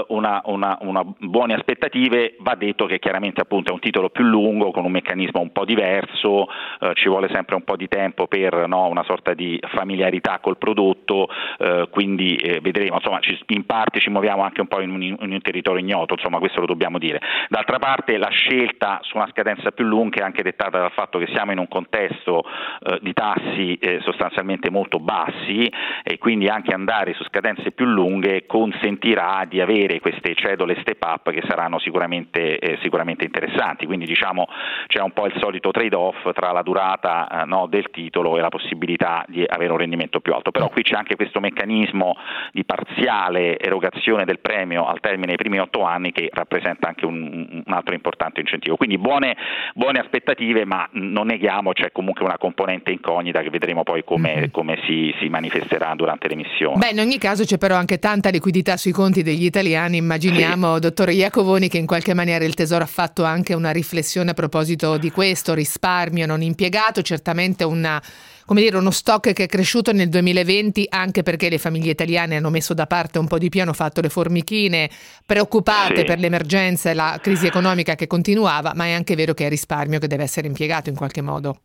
una, 0.07 0.41
una, 0.45 0.77
una, 0.81 1.03
buone 1.03 1.55
aspettative, 1.55 2.35
va 2.39 2.55
detto 2.55 2.85
che 2.85 2.99
chiaramente 2.99 3.41
appunto 3.41 3.71
è 3.71 3.73
un 3.73 3.79
titolo 3.79 4.09
più 4.09 4.23
lungo 4.23 4.71
con 4.71 4.85
un 4.85 4.91
meccanismo 4.91 5.41
un 5.41 5.51
po' 5.51 5.65
diverso, 5.65 6.47
eh, 6.79 6.91
ci 6.93 7.09
vuole 7.09 7.29
sempre 7.33 7.55
un 7.55 7.63
po' 7.63 7.75
di 7.75 7.87
tempo 7.87 8.27
per 8.27 8.67
no, 8.67 8.87
una 8.87 9.03
sorta 9.03 9.33
di 9.33 9.59
familiarità 9.73 10.39
col 10.39 10.57
prodotto, 10.57 11.27
eh, 11.57 11.87
quindi 11.89 12.35
eh, 12.35 12.59
vedremo, 12.61 12.95
insomma 12.95 13.19
ci, 13.19 13.37
in 13.47 13.65
parte 13.65 13.99
ci 13.99 14.09
muoviamo 14.09 14.43
anche 14.43 14.61
un 14.61 14.67
po' 14.67 14.81
in 14.81 14.91
un, 14.91 15.01
in 15.01 15.17
un, 15.19 15.41
territorio 15.41 15.81
ignoto, 15.81 16.13
insomma 16.13 16.37
questo 16.37 16.59
lo 16.59 16.67
dobbiamo 16.67 16.99
dire. 16.99 17.19
D'altra 17.49 17.79
parte 17.79 18.17
la 18.17 18.29
scelta 18.29 18.99
su 19.01 19.17
una 19.17 19.27
scadenza 19.31 19.71
più 19.71 19.85
lunga 19.85 20.19
è 20.19 20.23
anche 20.23 20.43
dettata 20.43 20.79
dal 20.79 20.91
fatto 20.91 21.17
che 21.17 21.27
siamo 21.33 21.51
in 21.51 21.57
un 21.57 21.67
contesto 21.67 22.43
eh, 22.81 22.99
di 23.01 23.13
tassi 23.13 23.75
eh, 23.75 23.99
sostanzialmente 24.01 24.69
molto 24.69 24.99
bassi 24.99 25.71
e 26.03 26.17
quindi 26.19 26.47
anche 26.47 26.71
andare 26.73 27.13
su 27.13 27.23
scadenze 27.23 27.71
più 27.71 27.85
lunghe 27.85 28.45
consentirà 28.45 29.45
di 29.47 29.59
avere 29.59 29.70
avere 29.71 29.99
queste 29.99 30.35
cedole 30.35 30.77
step 30.81 31.01
up 31.03 31.31
che 31.31 31.41
saranno 31.47 31.79
sicuramente, 31.79 32.59
eh, 32.59 32.77
sicuramente 32.81 33.23
interessanti, 33.23 33.85
quindi 33.85 34.05
diciamo 34.05 34.47
c'è 34.87 35.01
un 35.01 35.11
po' 35.11 35.25
il 35.25 35.33
solito 35.39 35.71
trade 35.71 35.95
off 35.95 36.29
tra 36.33 36.51
la 36.51 36.61
durata 36.61 37.27
eh, 37.27 37.45
no, 37.45 37.67
del 37.67 37.89
titolo 37.91 38.37
e 38.37 38.41
la 38.41 38.49
possibilità 38.49 39.23
di 39.27 39.43
avere 39.47 39.71
un 39.71 39.77
rendimento 39.77 40.19
più 40.19 40.33
alto, 40.33 40.51
però 40.51 40.69
qui 40.69 40.83
c'è 40.83 40.95
anche 40.95 41.15
questo 41.15 41.39
meccanismo 41.39 42.15
di 42.51 42.65
parziale 42.65 43.57
erogazione 43.57 44.25
del 44.25 44.39
premio 44.39 44.85
al 44.85 44.99
termine 44.99 45.27
dei 45.27 45.37
primi 45.37 45.59
otto 45.59 45.83
anni 45.83 46.11
che 46.11 46.29
rappresenta 46.31 46.87
anche 46.87 47.05
un, 47.05 47.63
un 47.65 47.73
altro 47.73 47.95
importante 47.95 48.41
incentivo, 48.41 48.75
quindi 48.75 48.97
buone, 48.97 49.35
buone, 49.73 49.99
aspettative 49.99 50.65
ma 50.65 50.87
non 50.93 51.27
neghiamo 51.27 51.71
c'è 51.71 51.91
comunque 51.91 52.25
una 52.25 52.37
componente 52.37 52.91
incognita 52.91 53.41
che 53.41 53.49
vedremo 53.49 53.83
poi 53.83 54.03
come, 54.03 54.35
mm-hmm. 54.35 54.51
come 54.51 54.79
si, 54.85 55.13
si 55.19 55.29
manifesterà 55.29 55.93
durante 55.95 56.27
l'emissione. 56.27 56.77
Beh, 56.77 56.89
in 56.89 56.99
ogni 56.99 57.17
caso 57.17 57.43
c'è 57.43 57.57
però 57.57 57.75
anche 57.75 57.99
tanta 57.99 58.29
liquidità 58.29 58.77
sui 58.77 58.91
conti 58.91 59.21
degli 59.21 59.45
italiani 59.45 59.60
italiani, 59.61 59.97
immaginiamo, 59.97 60.75
sì. 60.75 60.79
dottore 60.81 61.13
Iacovoni, 61.13 61.69
che 61.69 61.77
in 61.77 61.85
qualche 61.85 62.13
maniera 62.13 62.43
il 62.43 62.53
Tesoro 62.53 62.83
ha 62.83 62.87
fatto 62.87 63.23
anche 63.23 63.53
una 63.53 63.71
riflessione 63.71 64.31
a 64.31 64.33
proposito 64.33 64.97
di 64.97 65.11
questo, 65.11 65.53
risparmio 65.53 66.25
non 66.25 66.41
impiegato, 66.41 67.01
certamente 67.01 67.63
una 67.63 68.01
come 68.43 68.63
dire, 68.63 68.75
uno 68.75 68.91
stock 68.91 69.31
che 69.31 69.43
è 69.43 69.47
cresciuto 69.47 69.93
nel 69.93 70.09
2020 70.09 70.87
anche 70.89 71.23
perché 71.23 71.47
le 71.47 71.57
famiglie 71.57 71.91
italiane 71.91 72.35
hanno 72.35 72.49
messo 72.49 72.73
da 72.73 72.85
parte 72.85 73.17
un 73.17 73.27
po' 73.27 73.37
di 73.37 73.47
più, 73.47 73.61
hanno 73.61 73.71
fatto 73.71 74.01
le 74.01 74.09
formichine, 74.09 74.89
preoccupate 75.25 75.99
sì. 75.99 76.03
per 76.03 76.19
l'emergenza 76.19 76.89
e 76.89 76.93
la 76.93 77.17
crisi 77.21 77.45
economica 77.45 77.95
che 77.95 78.07
continuava, 78.07 78.73
ma 78.75 78.85
è 78.85 78.91
anche 78.91 79.15
vero 79.15 79.33
che 79.33 79.45
è 79.45 79.49
risparmio 79.49 79.99
che 79.99 80.07
deve 80.07 80.23
essere 80.23 80.47
impiegato 80.47 80.89
in 80.89 80.95
qualche 80.95 81.21
modo. 81.21 81.61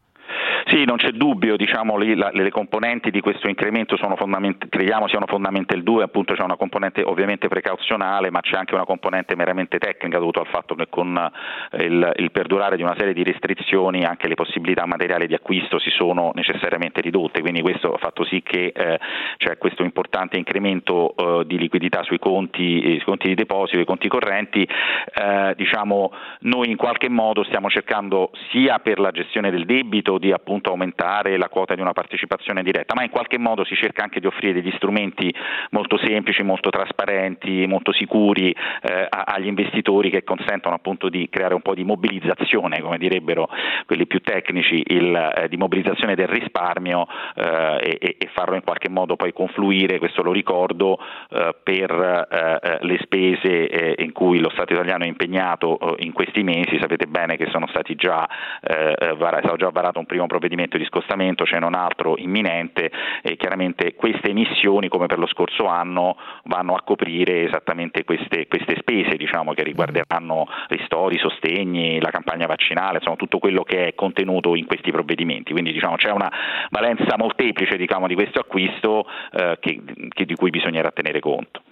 Sì, 0.68 0.84
non 0.84 0.96
c'è 0.96 1.10
dubbio, 1.10 1.56
diciamo, 1.56 1.96
le, 1.96 2.16
la, 2.16 2.30
le 2.32 2.50
componenti 2.50 3.12
di 3.12 3.20
questo 3.20 3.48
incremento 3.48 3.96
sono 3.96 4.16
fondament- 4.16 4.68
crediamo 4.68 5.06
siano 5.06 5.26
fondamentali 5.28 5.84
due, 5.84 6.02
appunto 6.02 6.34
c'è 6.34 6.42
una 6.42 6.56
componente 6.56 7.02
ovviamente 7.04 7.46
precauzionale, 7.46 8.32
ma 8.32 8.40
c'è 8.40 8.56
anche 8.56 8.74
una 8.74 8.84
componente 8.84 9.36
meramente 9.36 9.78
tecnica 9.78 10.18
dovuta 10.18 10.40
al 10.40 10.48
fatto 10.48 10.74
che 10.74 10.88
con 10.90 11.16
eh, 11.70 11.84
il, 11.84 12.12
il, 12.16 12.32
perdurare 12.32 12.74
di 12.74 12.82
una 12.82 12.96
serie 12.98 13.14
di 13.14 13.22
restrizioni 13.22 14.04
anche 14.04 14.26
le 14.26 14.34
possibilità 14.34 14.86
materiali 14.86 15.28
di 15.28 15.34
acquisto 15.34 15.78
si 15.78 15.90
sono 15.90 16.32
necessariamente 16.34 17.00
ridotte, 17.00 17.42
quindi 17.42 17.62
questo 17.62 17.92
ha 17.92 17.98
fatto 17.98 18.24
sì 18.24 18.42
che 18.42 18.72
eh, 18.74 18.98
c'è 19.36 19.58
questo 19.58 19.84
importante 19.84 20.36
incremento 20.36 21.14
eh, 21.14 21.46
di 21.46 21.58
liquidità 21.58 22.02
sui 22.02 22.18
conti, 22.18 22.80
eh, 22.80 22.96
sui 22.96 23.04
conti 23.04 23.28
di 23.28 23.34
deposito, 23.36 23.78
i 23.78 23.84
conti 23.84 24.08
correnti, 24.08 24.62
eh, 24.66 25.54
diciamo, 25.56 26.12
noi 26.40 26.70
in 26.70 26.76
qualche 26.76 27.08
modo 27.08 27.44
stiamo 27.44 27.70
cercando 27.70 28.32
sia 28.50 28.80
per 28.80 28.98
la 28.98 29.12
gestione 29.12 29.52
del 29.52 29.64
debito 29.64 30.18
di 30.18 30.32
appunto 30.32 30.54
appunto 30.56 30.70
aumentare 30.70 31.36
la 31.36 31.48
quota 31.48 31.74
di 31.74 31.80
una 31.80 31.92
partecipazione 31.92 32.62
diretta, 32.62 32.94
ma 32.94 33.02
in 33.02 33.10
qualche 33.10 33.38
modo 33.38 33.64
si 33.64 33.74
cerca 33.74 34.02
anche 34.02 34.20
di 34.20 34.26
offrire 34.26 34.54
degli 34.54 34.72
strumenti 34.76 35.32
molto 35.70 35.98
semplici, 35.98 36.42
molto 36.42 36.70
trasparenti, 36.70 37.66
molto 37.66 37.92
sicuri 37.92 38.50
eh, 38.50 39.06
agli 39.08 39.46
investitori 39.46 40.10
che 40.10 40.24
consentono 40.24 40.74
appunto 40.74 41.08
di 41.08 41.28
creare 41.28 41.54
un 41.54 41.62
po' 41.62 41.74
di 41.74 41.84
mobilizzazione, 41.84 42.80
come 42.80 42.98
direbbero 42.98 43.48
quelli 43.84 44.06
più 44.06 44.20
tecnici, 44.20 44.82
il, 44.86 45.14
eh, 45.14 45.48
di 45.48 45.56
mobilizzazione 45.56 46.14
del 46.14 46.28
risparmio 46.28 47.06
eh, 47.34 47.98
e, 48.00 48.16
e, 48.18 48.28
farlo 48.32 48.54
in 48.54 48.62
qualche 48.62 48.88
modo 48.88 49.16
poi 49.16 49.32
confluire, 49.32 49.98
questo 49.98 50.22
lo 50.22 50.32
ricordo, 50.32 50.98
eh, 51.30 51.54
per 51.62 51.90
eh, 52.30 52.58
eh, 52.62 52.78
le 52.80 52.98
spese 53.02 53.94
in 53.98 54.12
cui 54.12 54.38
lo 54.38 54.50
Stato 54.56 54.72
italiano 54.72 55.04
è 55.04 55.06
impegnato 55.06 55.96
in 55.98 56.12
questi 56.12 56.42
mesi, 56.42 56.78
sapete 56.80 57.06
bene 57.06 57.36
che 57.36 57.48
sono 57.50 57.66
stati 57.66 57.94
già, 57.94 58.26
var- 59.16 59.38
stato 59.40 59.56
già 59.56 59.68
varato 59.70 59.98
un 59.98 60.06
primo 60.06 60.26
provvedimento 60.26 60.45
provvedimento 60.46 60.78
di 60.78 60.84
scostamento, 60.84 61.44
ce 61.44 61.58
n'è 61.58 61.66
un 61.66 61.74
altro 61.74 62.16
imminente 62.16 62.90
e 63.22 63.36
chiaramente 63.36 63.94
queste 63.94 64.30
emissioni 64.30 64.88
come 64.88 65.06
per 65.06 65.18
lo 65.18 65.26
scorso 65.26 65.66
anno 65.66 66.16
vanno 66.44 66.74
a 66.74 66.82
coprire 66.82 67.44
esattamente 67.44 68.04
queste, 68.04 68.46
queste 68.46 68.76
spese 68.78 69.16
diciamo, 69.16 69.52
che 69.52 69.64
riguarderanno 69.64 70.46
ristori, 70.68 71.18
sostegni, 71.18 72.00
la 72.00 72.10
campagna 72.10 72.46
vaccinale, 72.46 72.98
insomma 72.98 73.16
tutto 73.16 73.38
quello 73.38 73.62
che 73.62 73.88
è 73.88 73.94
contenuto 73.94 74.54
in 74.54 74.66
questi 74.66 74.90
provvedimenti. 74.92 75.52
Quindi 75.52 75.72
diciamo, 75.72 75.96
c'è 75.96 76.10
una 76.10 76.30
valenza 76.70 77.16
molteplice 77.16 77.76
diciamo, 77.76 78.06
di 78.06 78.14
questo 78.14 78.38
acquisto 78.38 79.06
eh, 79.32 79.58
che, 79.60 79.82
che 80.08 80.24
di 80.24 80.34
cui 80.34 80.50
bisognerà 80.50 80.90
tenere 80.90 81.20
conto. 81.20 81.62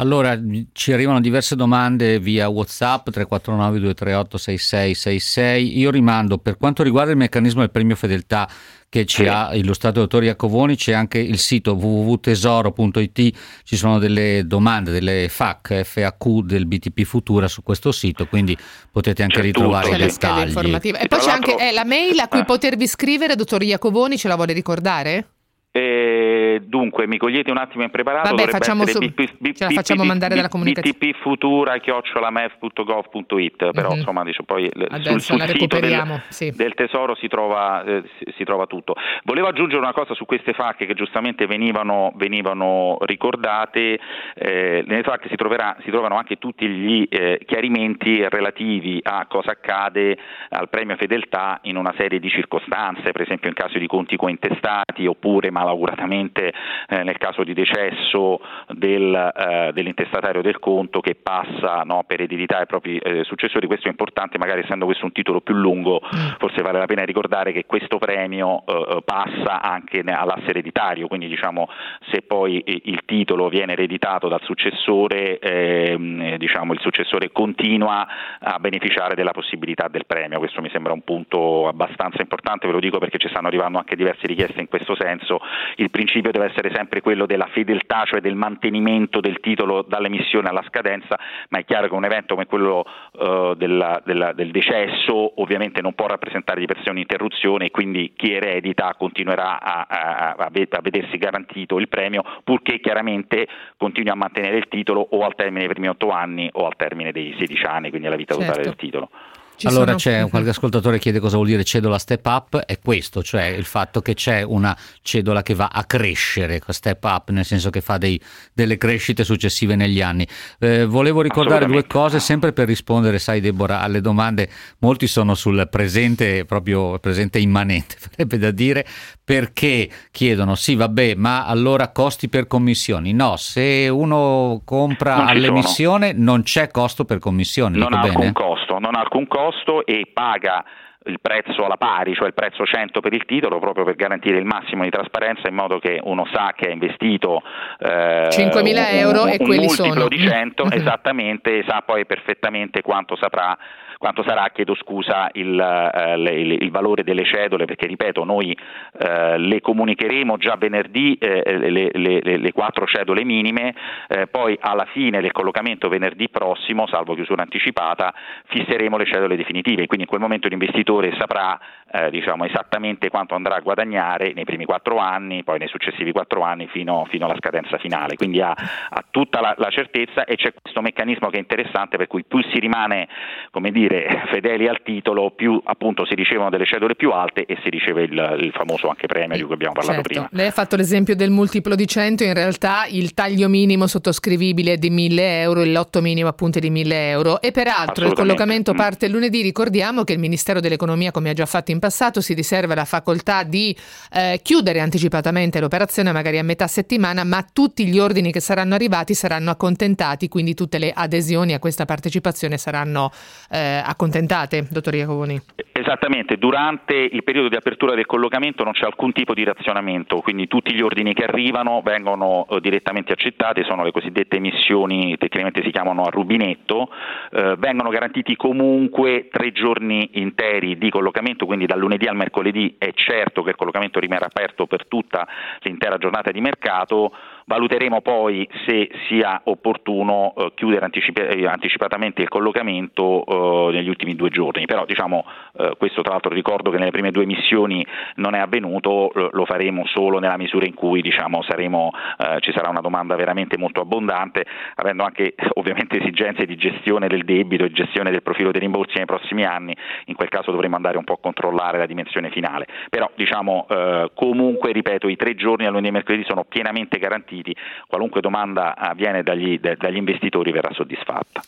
Allora, 0.00 0.38
ci 0.72 0.92
arrivano 0.92 1.20
diverse 1.20 1.56
domande 1.56 2.20
via 2.20 2.48
WhatsApp 2.48 3.10
349 3.10 3.78
238 3.80 4.38
6666. 4.38 5.78
Io 5.78 5.90
rimando 5.90 6.38
per 6.38 6.56
quanto 6.56 6.84
riguarda 6.84 7.10
il 7.10 7.16
meccanismo 7.16 7.60
del 7.60 7.72
premio 7.72 7.96
fedeltà 7.96 8.48
che 8.88 9.04
ci 9.04 9.22
sì. 9.22 9.28
ha 9.28 9.54
illustrato 9.54 9.98
il 10.00 10.06
dottor 10.06 10.22
Iacovoni, 10.22 10.76
c'è 10.76 10.92
anche 10.92 11.18
il 11.18 11.38
sito 11.38 11.72
www.tesoro.it, 11.72 13.36
ci 13.64 13.76
sono 13.76 13.98
delle 13.98 14.44
domande, 14.46 14.92
delle 14.92 15.28
FAQ, 15.28 15.82
FAQ 15.82 16.42
del 16.44 16.66
BTP 16.66 17.02
Futura 17.02 17.48
su 17.48 17.64
questo 17.64 17.90
sito, 17.90 18.26
quindi 18.26 18.56
potete 18.92 19.22
anche 19.22 19.38
c'è 19.38 19.42
ritrovare 19.42 19.90
tutto, 19.90 19.96
i 19.96 20.06
dettagli. 20.06 20.96
E 20.96 21.08
poi 21.08 21.18
c'è 21.18 21.30
anche 21.30 21.56
eh, 21.58 21.72
la 21.72 21.84
mail 21.84 22.20
a 22.20 22.28
cui 22.28 22.40
eh. 22.40 22.44
potervi 22.44 22.86
scrivere, 22.86 23.34
dottor 23.34 23.62
Iacovoni, 23.64 24.16
ce 24.16 24.28
la 24.28 24.36
vuole 24.36 24.52
ricordare? 24.52 25.32
Eh, 25.78 26.60
dunque, 26.64 27.06
mi 27.06 27.18
cogliete 27.18 27.52
un 27.52 27.58
attimo 27.58 27.84
impreparato. 27.84 28.34
Vabbè, 28.34 28.48
facciamo, 28.48 28.84
su, 28.84 28.98
BP, 28.98 29.36
BP, 29.38 29.54
ce 29.54 29.64
la 29.64 29.70
facciamo 29.70 30.02
mandare 30.02 30.34
dalla 30.34 30.48
comunicazione. 30.48 30.96
btpfutura-lamef.gov.it, 30.98 33.70
però 33.70 33.90
mm-hmm. 33.90 33.98
insomma 33.98 34.24
dice, 34.24 34.42
poi 34.42 34.68
Adesso 34.68 35.20
sul, 35.20 35.40
sul 35.40 35.56
sito 35.56 35.78
del, 35.78 36.20
sì. 36.30 36.50
del, 36.50 36.74
Tesoro 36.74 37.14
si 37.14 37.28
trova, 37.28 37.84
eh, 37.84 38.02
si, 38.18 38.24
si 38.36 38.42
trova, 38.42 38.66
tutto. 38.66 38.96
Volevo 39.22 39.46
aggiungere 39.46 39.80
una 39.80 39.92
cosa 39.92 40.14
su 40.14 40.24
queste 40.24 40.52
FAC 40.52 40.84
che 40.84 40.94
giustamente 40.94 41.46
venivano, 41.46 42.10
venivano 42.16 42.96
ricordate. 43.02 44.00
Eh, 44.34 44.82
nelle 44.84 45.04
FAC 45.04 45.28
si, 45.28 45.36
troverà, 45.36 45.76
si, 45.84 45.90
trovano 45.90 46.16
anche 46.16 46.38
tutti 46.38 46.66
gli 46.66 47.06
eh, 47.08 47.38
chiarimenti 47.46 48.28
relativi 48.28 48.98
a 49.00 49.26
cosa 49.28 49.52
accade 49.52 50.18
al 50.48 50.68
premio 50.68 50.96
fedeltà 50.96 51.60
in 51.62 51.76
una 51.76 51.94
serie 51.96 52.18
di 52.18 52.28
circostanze, 52.28 53.12
per 53.12 53.20
esempio 53.20 53.48
in 53.48 53.54
caso 53.54 53.78
di 53.78 53.86
conti 53.86 54.16
cointestati 54.16 55.06
oppure 55.06 55.52
mal 55.52 55.66
malauguratamente 55.68 56.52
eh, 56.88 57.02
nel 57.02 57.18
caso 57.18 57.44
di 57.44 57.52
decesso 57.52 58.40
del, 58.68 59.14
eh, 59.14 59.70
dell'intestatario 59.72 60.40
del 60.40 60.58
conto 60.58 61.00
che 61.00 61.14
passa 61.14 61.82
no, 61.84 62.04
per 62.06 62.22
eredità 62.22 62.58
ai 62.58 62.66
propri 62.66 62.96
eh, 62.98 63.24
successori, 63.24 63.66
questo 63.66 63.88
è 63.88 63.90
importante, 63.90 64.38
magari 64.38 64.62
essendo 64.62 64.86
questo 64.86 65.04
un 65.04 65.12
titolo 65.12 65.40
più 65.40 65.54
lungo, 65.54 66.00
mm. 66.02 66.38
forse 66.38 66.62
vale 66.62 66.78
la 66.78 66.86
pena 66.86 67.04
ricordare 67.04 67.52
che 67.52 67.66
questo 67.66 67.98
premio 67.98 68.64
eh, 68.66 68.72
eh, 68.72 69.02
passa 69.04 69.60
anche 69.60 70.00
all'asse 70.00 70.48
ereditario, 70.48 71.06
quindi 71.06 71.28
diciamo 71.28 71.68
se 72.10 72.22
poi 72.22 72.62
il 72.64 73.02
titolo 73.04 73.48
viene 73.48 73.72
ereditato 73.72 74.28
dal 74.28 74.40
successore, 74.42 75.38
ehm, 75.38 76.36
diciamo, 76.36 76.72
il 76.72 76.80
successore 76.80 77.30
continua 77.30 78.06
a 78.40 78.58
beneficiare 78.58 79.14
della 79.14 79.32
possibilità 79.32 79.88
del 79.88 80.06
premio, 80.06 80.38
questo 80.38 80.60
mi 80.62 80.70
sembra 80.70 80.92
un 80.92 81.02
punto 81.02 81.68
abbastanza 81.68 82.22
importante, 82.22 82.66
ve 82.66 82.72
lo 82.72 82.80
dico 82.80 82.98
perché 82.98 83.18
ci 83.18 83.28
stanno 83.28 83.48
arrivando 83.48 83.78
anche 83.78 83.96
diverse 83.96 84.26
richieste 84.26 84.60
in 84.60 84.68
questo 84.68 84.94
senso, 84.98 85.40
il 85.76 85.90
principio 85.90 86.30
deve 86.30 86.46
essere 86.46 86.72
sempre 86.74 87.00
quello 87.00 87.26
della 87.26 87.48
fedeltà, 87.52 88.04
cioè 88.04 88.20
del 88.20 88.34
mantenimento 88.34 89.20
del 89.20 89.40
titolo 89.40 89.82
dall'emissione 89.82 90.48
alla 90.48 90.64
scadenza, 90.66 91.18
ma 91.50 91.58
è 91.58 91.64
chiaro 91.64 91.88
che 91.88 91.94
un 91.94 92.04
evento 92.04 92.34
come 92.34 92.46
quello 92.46 92.84
uh, 93.12 93.54
della, 93.54 94.00
della, 94.04 94.32
del 94.32 94.50
decesso 94.50 95.40
ovviamente 95.40 95.80
non 95.80 95.94
può 95.94 96.06
rappresentare 96.06 96.60
di 96.60 96.66
per 96.66 96.80
sé 96.82 96.90
un'interruzione 96.90 97.66
e 97.66 97.70
quindi 97.70 98.12
chi 98.16 98.32
eredita 98.32 98.94
continuerà 98.96 99.60
a, 99.60 99.86
a, 99.88 100.34
a, 100.38 100.50
vedersi 100.50 101.16
garantito 101.18 101.78
il 101.78 101.88
premio 101.88 102.22
purché 102.44 102.80
chiaramente 102.80 103.46
continui 103.76 104.10
a 104.10 104.14
mantenere 104.14 104.56
il 104.56 104.68
titolo 104.68 105.06
o 105.10 105.24
al 105.24 105.34
termine 105.34 105.60
dei 105.60 105.68
primi 105.68 105.88
otto 105.88 106.10
anni 106.10 106.48
o 106.52 106.66
al 106.66 106.76
termine 106.76 107.12
dei 107.12 107.34
16 107.38 107.64
anni, 107.64 107.88
quindi 107.90 108.06
alla 108.06 108.16
vita 108.16 108.34
certo. 108.34 108.48
totale 108.48 108.64
del 108.64 108.76
titolo. 108.76 109.10
Ci 109.58 109.66
allora 109.66 109.98
sono... 109.98 110.22
c'è 110.22 110.30
qualche 110.30 110.50
ascoltatore 110.50 111.00
chiede 111.00 111.18
cosa 111.18 111.34
vuol 111.34 111.48
dire 111.48 111.64
cedola 111.64 111.98
step 111.98 112.24
up, 112.26 112.58
è 112.58 112.78
questo, 112.78 113.24
cioè 113.24 113.46
il 113.46 113.64
fatto 113.64 114.00
che 114.00 114.14
c'è 114.14 114.42
una 114.42 114.76
cedola 115.02 115.42
che 115.42 115.54
va 115.54 115.68
a 115.72 115.82
crescere, 115.82 116.62
step 116.68 117.02
up, 117.02 117.30
nel 117.30 117.44
senso 117.44 117.68
che 117.68 117.80
fa 117.80 117.98
dei, 117.98 118.20
delle 118.52 118.76
crescite 118.76 119.24
successive 119.24 119.74
negli 119.74 120.00
anni. 120.00 120.24
Eh, 120.60 120.86
volevo 120.86 121.22
ricordare 121.22 121.66
due 121.66 121.88
cose, 121.88 122.20
sempre 122.20 122.52
per 122.52 122.68
rispondere, 122.68 123.18
sai 123.18 123.40
Deborah, 123.40 123.80
alle 123.80 124.00
domande, 124.00 124.48
molti 124.78 125.08
sono 125.08 125.34
sul 125.34 125.66
presente, 125.68 126.44
proprio 126.44 127.00
presente 127.00 127.40
immanente, 127.40 127.96
farebbe 127.98 128.38
da 128.38 128.52
dire, 128.52 128.86
perché 129.24 129.90
chiedono, 130.12 130.54
sì 130.54 130.76
vabbè, 130.76 131.16
ma 131.16 131.46
allora 131.46 131.88
costi 131.88 132.28
per 132.28 132.46
commissioni? 132.46 133.12
No, 133.12 133.34
se 133.34 133.88
uno 133.88 134.62
compra 134.64 135.24
all'emissione 135.26 136.12
non 136.12 136.44
c'è 136.44 136.70
costo 136.70 137.04
per 137.04 137.18
commissioni. 137.18 137.76
Non 137.76 137.92
ha 137.92 138.02
bene? 138.02 138.26
alcun 138.26 138.32
costo, 138.32 138.78
non 138.78 138.94
ha 138.94 139.00
alcun 139.00 139.26
costo 139.26 139.46
costo 139.48 139.84
e 139.86 140.08
paga 140.12 140.64
il 141.04 141.20
prezzo 141.22 141.64
alla 141.64 141.76
pari, 141.76 142.14
cioè 142.14 142.26
il 142.26 142.34
prezzo 142.34 142.66
100 142.66 143.00
per 143.00 143.14
il 143.14 143.24
titolo, 143.24 143.58
proprio 143.58 143.84
per 143.84 143.94
garantire 143.94 144.36
il 144.36 144.44
massimo 144.44 144.82
di 144.82 144.90
trasparenza 144.90 145.48
in 145.48 145.54
modo 145.54 145.78
che 145.78 145.98
uno 146.02 146.26
sa 146.32 146.52
che 146.54 146.68
ha 146.68 146.72
investito 146.72 147.42
eh, 147.78 148.28
5.000 148.28 148.94
euro 148.96 149.22
un, 149.22 149.28
un, 149.28 149.32
e 149.32 149.38
quelli 149.38 149.68
sono 149.68 150.06
di 150.08 150.18
100, 150.18 150.64
mm-hmm. 150.64 150.78
esattamente, 150.78 151.58
e 151.58 151.64
sa 151.66 151.82
poi 151.86 152.04
perfettamente 152.04 152.82
quanto 152.82 153.16
saprà 153.16 153.56
quanto 153.98 154.22
sarà, 154.26 154.48
chiedo 154.52 154.74
scusa, 154.76 155.28
il, 155.32 155.58
eh, 155.58 156.14
il, 156.14 156.62
il, 156.62 156.70
valore 156.70 157.02
delle 157.02 157.24
cedole, 157.24 157.64
perché 157.64 157.86
ripeto, 157.86 158.24
noi 158.24 158.56
eh, 158.98 159.38
le 159.38 159.60
comunicheremo 159.60 160.36
già 160.36 160.56
venerdì 160.56 161.14
eh, 161.14 161.58
le, 161.58 161.90
le, 161.92 162.20
le, 162.22 162.52
quattro 162.52 162.86
cedole 162.86 163.24
minime, 163.24 163.74
eh, 164.08 164.28
poi 164.28 164.56
alla 164.60 164.86
fine 164.92 165.20
del 165.20 165.32
collocamento 165.32 165.88
venerdì 165.88 166.28
prossimo, 166.28 166.86
salvo 166.86 167.14
chiusura 167.14 167.42
anticipata, 167.42 168.14
fisseremo 168.46 168.96
le 168.96 169.04
cedole 169.04 169.36
definitive, 169.36 169.86
quindi 169.86 170.04
in 170.04 170.08
quel 170.08 170.20
momento 170.20 170.48
l'investitore 170.48 171.14
saprà 171.18 171.58
eh, 171.90 172.10
diciamo, 172.10 172.44
esattamente 172.44 173.08
quanto 173.08 173.34
andrà 173.34 173.56
a 173.56 173.60
guadagnare 173.60 174.32
nei 174.34 174.44
primi 174.44 174.64
quattro 174.64 174.98
anni, 174.98 175.42
poi 175.42 175.58
nei 175.58 175.68
successivi 175.68 176.12
quattro 176.12 176.42
anni 176.42 176.66
fino, 176.66 177.06
fino 177.10 177.24
alla 177.24 177.36
scadenza 177.38 177.78
finale, 177.78 178.16
quindi 178.16 178.40
ha, 178.40 178.50
ha 178.50 179.04
tutta 179.10 179.40
la, 179.40 179.54
la, 179.56 179.70
certezza 179.70 180.24
e 180.24 180.36
c'è 180.36 180.52
questo 180.60 180.80
meccanismo 180.80 181.30
che 181.30 181.36
è 181.36 181.40
interessante 181.40 181.96
per 181.96 182.06
cui 182.06 182.24
più 182.24 182.42
si 182.52 182.58
rimane 182.58 183.08
come 183.50 183.70
dire, 183.70 184.24
fedeli 184.30 184.68
al 184.68 184.82
titolo, 184.82 185.30
più 185.30 185.60
appunto 185.64 186.04
si 186.04 186.14
ricevono 186.14 186.50
delle 186.50 186.66
cedole 186.66 186.94
più 186.94 187.10
alte 187.10 187.44
e 187.46 187.58
si 187.62 187.70
riceve 187.70 188.02
il, 188.02 188.38
il 188.40 188.52
famoso 188.52 188.88
anche 188.88 189.06
premio 189.06 189.36
di 189.36 189.42
cui 189.42 189.54
abbiamo 189.54 189.72
parlato 189.72 190.02
certo. 190.02 190.08
prima. 190.08 190.28
Lei 190.32 190.48
ha 190.48 190.52
fatto 190.52 190.76
l'esempio 190.76 191.16
del 191.16 191.30
multiplo 191.30 191.74
di 191.74 191.86
100, 191.86 192.24
in 192.24 192.34
realtà 192.34 192.84
il 192.88 193.14
taglio 193.14 193.48
minimo 193.48 193.86
sottoscrivibile 193.86 194.74
è 194.74 194.76
di 194.76 194.90
1000 194.90 195.40
euro, 195.40 195.62
il 195.62 195.72
lotto 195.72 196.00
minimo 196.00 196.28
appunto 196.28 196.58
è 196.58 196.60
di 196.60 196.70
1000 196.70 197.08
euro 197.08 197.40
e 197.40 197.50
peraltro 197.50 198.06
il 198.06 198.12
collocamento 198.12 198.72
mm. 198.72 198.76
parte 198.76 199.08
lunedì, 199.08 199.42
ricordiamo 199.42 200.04
che 200.04 200.12
il 200.12 200.18
Ministero 200.18 200.60
dell'Economia 200.60 201.10
come 201.10 201.30
ha 201.30 201.32
già 201.32 201.46
fatto 201.46 201.70
in 201.70 201.77
passato 201.78 202.20
si 202.20 202.34
riserva 202.34 202.74
la 202.74 202.84
facoltà 202.84 203.42
di 203.42 203.76
eh, 204.12 204.40
chiudere 204.42 204.80
anticipatamente 204.80 205.60
l'operazione 205.60 206.12
magari 206.12 206.38
a 206.38 206.42
metà 206.42 206.66
settimana, 206.66 207.24
ma 207.24 207.44
tutti 207.52 207.86
gli 207.86 207.98
ordini 207.98 208.32
che 208.32 208.40
saranno 208.40 208.74
arrivati 208.74 209.14
saranno 209.14 209.50
accontentati, 209.50 210.28
quindi 210.28 210.54
tutte 210.54 210.78
le 210.78 210.92
adesioni 210.94 211.54
a 211.54 211.58
questa 211.58 211.84
partecipazione 211.84 212.58
saranno 212.58 213.10
eh, 213.50 213.82
accontentate, 213.84 214.66
dottor 214.70 214.94
Iacovoni. 214.94 215.40
Esattamente, 215.72 216.36
durante 216.38 216.94
il 216.94 217.22
periodo 217.22 217.48
di 217.48 217.54
apertura 217.54 217.94
del 217.94 218.04
collocamento 218.04 218.64
non 218.64 218.72
c'è 218.72 218.84
alcun 218.84 219.12
tipo 219.12 219.32
di 219.32 219.44
razionamento, 219.44 220.20
quindi 220.20 220.48
tutti 220.48 220.74
gli 220.74 220.80
ordini 220.80 221.14
che 221.14 221.22
arrivano 221.24 221.82
vengono 221.84 222.46
eh, 222.50 222.60
direttamente 222.60 223.12
accettati, 223.12 223.62
sono 223.62 223.84
le 223.84 223.92
cosiddette 223.92 224.36
emissioni, 224.36 225.16
tecnicamente 225.16 225.62
si 225.62 225.70
chiamano 225.70 226.02
a 226.02 226.10
rubinetto, 226.10 226.90
eh, 227.30 227.54
vengono 227.58 227.90
garantiti 227.90 228.34
comunque 228.34 229.28
tre 229.30 229.52
giorni 229.52 230.10
interi 230.14 230.76
di 230.78 230.90
collocamento, 230.90 231.46
quindi 231.46 231.66
dal 231.68 231.78
lunedì 231.78 232.06
al 232.06 232.16
mercoledì 232.16 232.76
è 232.78 232.92
certo 232.94 233.42
che 233.42 233.50
il 233.50 233.56
collocamento 233.56 234.00
rimarrà 234.00 234.24
aperto 234.24 234.66
per 234.66 234.86
tutta 234.86 235.28
l'intera 235.60 235.98
giornata 235.98 236.30
di 236.30 236.40
mercato, 236.40 237.12
Valuteremo 237.48 238.02
poi 238.02 238.46
se 238.66 238.90
sia 239.08 239.40
opportuno 239.44 240.34
eh, 240.36 240.52
chiudere 240.54 240.84
anticip- 240.84 241.18
eh, 241.18 241.46
anticipatamente 241.46 242.20
il 242.20 242.28
collocamento 242.28 243.24
eh, 243.24 243.72
negli 243.72 243.88
ultimi 243.88 244.14
due 244.14 244.28
giorni, 244.28 244.66
però 244.66 244.84
diciamo, 244.84 245.24
eh, 245.56 245.72
questo 245.78 246.02
tra 246.02 246.12
l'altro 246.12 246.34
ricordo 246.34 246.70
che 246.70 246.76
nelle 246.76 246.90
prime 246.90 247.10
due 247.10 247.24
missioni 247.24 247.86
non 248.16 248.34
è 248.34 248.38
avvenuto, 248.38 249.10
lo 249.32 249.46
faremo 249.46 249.86
solo 249.86 250.18
nella 250.18 250.36
misura 250.36 250.66
in 250.66 250.74
cui 250.74 251.00
diciamo, 251.00 251.42
saremo, 251.42 251.90
eh, 252.18 252.36
ci 252.40 252.52
sarà 252.52 252.68
una 252.68 252.82
domanda 252.82 253.16
veramente 253.16 253.56
molto 253.56 253.80
abbondante, 253.80 254.44
avendo 254.74 255.04
anche 255.04 255.32
ovviamente 255.54 255.96
esigenze 255.96 256.44
di 256.44 256.56
gestione 256.56 257.06
del 257.06 257.24
debito 257.24 257.64
e 257.64 257.70
gestione 257.70 258.10
del 258.10 258.22
profilo 258.22 258.50
dei 258.50 258.60
rimborsi 258.60 258.98
nei 258.98 259.06
prossimi 259.06 259.46
anni, 259.46 259.74
in 260.04 260.14
quel 260.16 260.28
caso 260.28 260.50
dovremo 260.50 260.76
andare 260.76 260.98
un 260.98 261.04
po' 261.04 261.14
a 261.14 261.18
controllare 261.18 261.78
la 261.78 261.86
dimensione 261.86 262.28
finale. 262.28 262.66
Però 262.90 263.10
diciamo, 263.14 263.66
eh, 263.70 264.10
comunque 264.12 264.70
ripeto 264.72 265.08
i 265.08 265.16
tre 265.16 265.34
giorni 265.34 265.64
a 265.64 265.70
lunedì 265.70 265.88
e 265.88 265.92
mercoledì 265.92 266.24
sono 266.24 266.44
pienamente 266.44 266.98
garantiti 266.98 267.36
garantiti, 267.38 267.54
qualunque 267.86 268.20
domanda 268.20 268.76
avviene 268.76 269.22
dagli, 269.22 269.58
dagli 269.58 269.96
investitori 269.96 270.52
verrà 270.52 270.72
soddisfatta. 270.72 271.42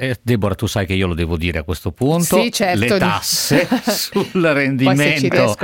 Eh, 0.00 0.16
Deborah, 0.22 0.54
tu 0.54 0.66
sai 0.66 0.86
che 0.86 0.94
io 0.94 1.06
lo 1.06 1.12
devo 1.12 1.36
dire 1.36 1.58
a 1.58 1.62
questo 1.62 1.92
punto. 1.92 2.40
Sì, 2.40 2.50
certo. 2.50 2.80
Le 2.80 2.96
tasse 2.96 3.68
sul 3.84 4.42
rendimento 4.42 5.54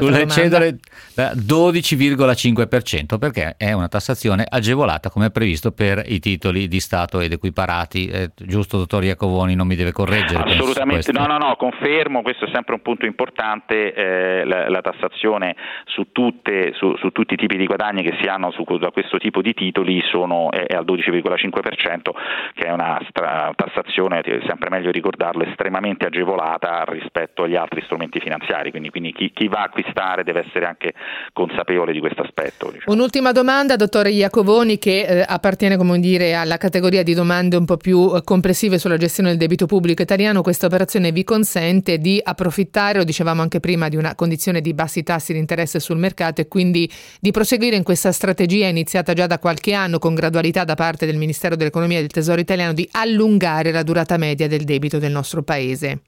sulle 0.00 0.26
cedole 0.28 0.78
12,5% 1.14 3.18
perché 3.18 3.54
è 3.58 3.72
una 3.72 3.88
tassazione 3.88 4.46
agevolata 4.48 5.10
come 5.10 5.28
previsto 5.30 5.72
per 5.72 6.02
i 6.06 6.20
titoli 6.20 6.68
di 6.68 6.80
Stato 6.80 7.20
ed 7.20 7.32
equiparati. 7.32 8.06
Eh, 8.06 8.30
giusto, 8.34 8.78
dottor 8.78 9.04
Iacovoni, 9.04 9.54
non 9.54 9.66
mi 9.66 9.76
deve 9.76 9.92
correggere. 9.92 10.54
Assolutamente, 10.54 11.12
no, 11.12 11.26
no, 11.26 11.36
no, 11.36 11.54
confermo, 11.56 12.22
questo 12.22 12.46
è 12.46 12.50
sempre 12.50 12.72
un 12.72 12.80
punto 12.80 13.04
importante, 13.04 13.92
eh, 13.92 14.46
la, 14.46 14.70
la, 14.70 14.80
tassazione 14.80 15.54
su, 15.84 16.12
tutte, 16.12 16.72
su, 16.76 16.96
su, 16.96 17.10
tutti 17.10 17.34
i 17.34 17.36
tipi 17.36 17.58
di 17.58 17.66
guadagni 17.66 18.02
che 18.02 18.16
si 18.22 18.26
hanno 18.26 18.50
su, 18.52 18.64
da 18.78 18.90
questo 18.90 19.18
tipo 19.18 19.42
di 19.42 19.52
titoli 19.52 20.00
sono, 20.10 20.50
è, 20.50 20.64
è 20.64 20.74
al 20.74 20.86
12,5% 20.86 22.10
che 22.54 22.64
è 22.64 22.70
una 22.70 22.98
stra- 23.08 23.52
tassazione 23.54 23.80
tassazione, 23.82 24.20
è 24.20 24.40
sempre 24.46 24.70
meglio 24.70 24.90
ricordarlo, 24.90 25.44
estremamente 25.44 26.06
agevolata 26.06 26.84
rispetto 26.88 27.42
agli 27.42 27.56
altri 27.56 27.82
strumenti 27.82 28.20
finanziari, 28.20 28.70
quindi, 28.70 28.90
quindi 28.90 29.12
chi, 29.12 29.30
chi, 29.32 29.48
va 29.48 29.60
a 29.60 29.64
acquistare 29.64 30.24
deve 30.24 30.44
essere 30.46 30.66
anche 30.66 30.94
consapevole 31.32 31.92
di 31.92 32.00
questo 32.00 32.22
aspetto. 32.22 32.70
Diciamo. 32.70 32.92
Un'ultima 32.94 33.32
domanda, 33.32 33.76
dottore 33.76 34.10
Iacovoni, 34.10 34.78
che 34.78 35.02
eh, 35.02 35.24
appartiene 35.26 35.76
dire, 35.98 36.34
alla 36.34 36.56
categoria 36.56 37.02
di 37.02 37.14
domande 37.14 37.56
un 37.56 37.64
po' 37.64 37.76
più 37.76 38.14
eh, 38.14 38.22
complessive 38.22 38.78
sulla 38.78 38.96
gestione 38.96 39.30
del 39.30 39.38
debito 39.38 39.66
pubblico 39.66 40.02
italiano. 40.02 40.42
Questa 40.42 40.66
operazione 40.66 41.12
vi 41.12 41.24
consente 41.24 41.98
di 41.98 42.20
approfittare, 42.22 42.98
lo 42.98 43.04
dicevamo 43.04 43.42
anche 43.42 43.60
prima, 43.60 43.88
di 43.88 43.96
una 43.96 44.14
condizione 44.14 44.60
di 44.60 44.74
bassi 44.74 45.02
tassi 45.02 45.32
di 45.32 45.38
interesse 45.38 45.80
sul 45.80 45.98
mercato 45.98 46.40
e 46.40 46.48
quindi 46.48 46.90
di 47.20 47.30
proseguire 47.30 47.76
in 47.76 47.82
questa 47.82 48.12
strategia 48.12 48.66
iniziata 48.66 49.12
già 49.12 49.26
da 49.26 49.38
qualche 49.38 49.74
anno 49.74 49.98
con 49.98 50.14
gradualità 50.14 50.64
da 50.64 50.74
parte 50.74 51.06
del 51.06 51.16
Ministero 51.16 51.56
dell'Economia 51.56 51.98
e 51.98 52.00
del 52.00 52.10
Tesoro 52.10 52.40
italiano 52.40 52.72
di 52.72 52.88
allungare 52.92 53.61
la 53.70 53.82
durata 53.82 54.16
media 54.16 54.48
del 54.48 54.64
debito 54.64 54.98
del 54.98 55.12
nostro 55.12 55.42
paese. 55.42 56.02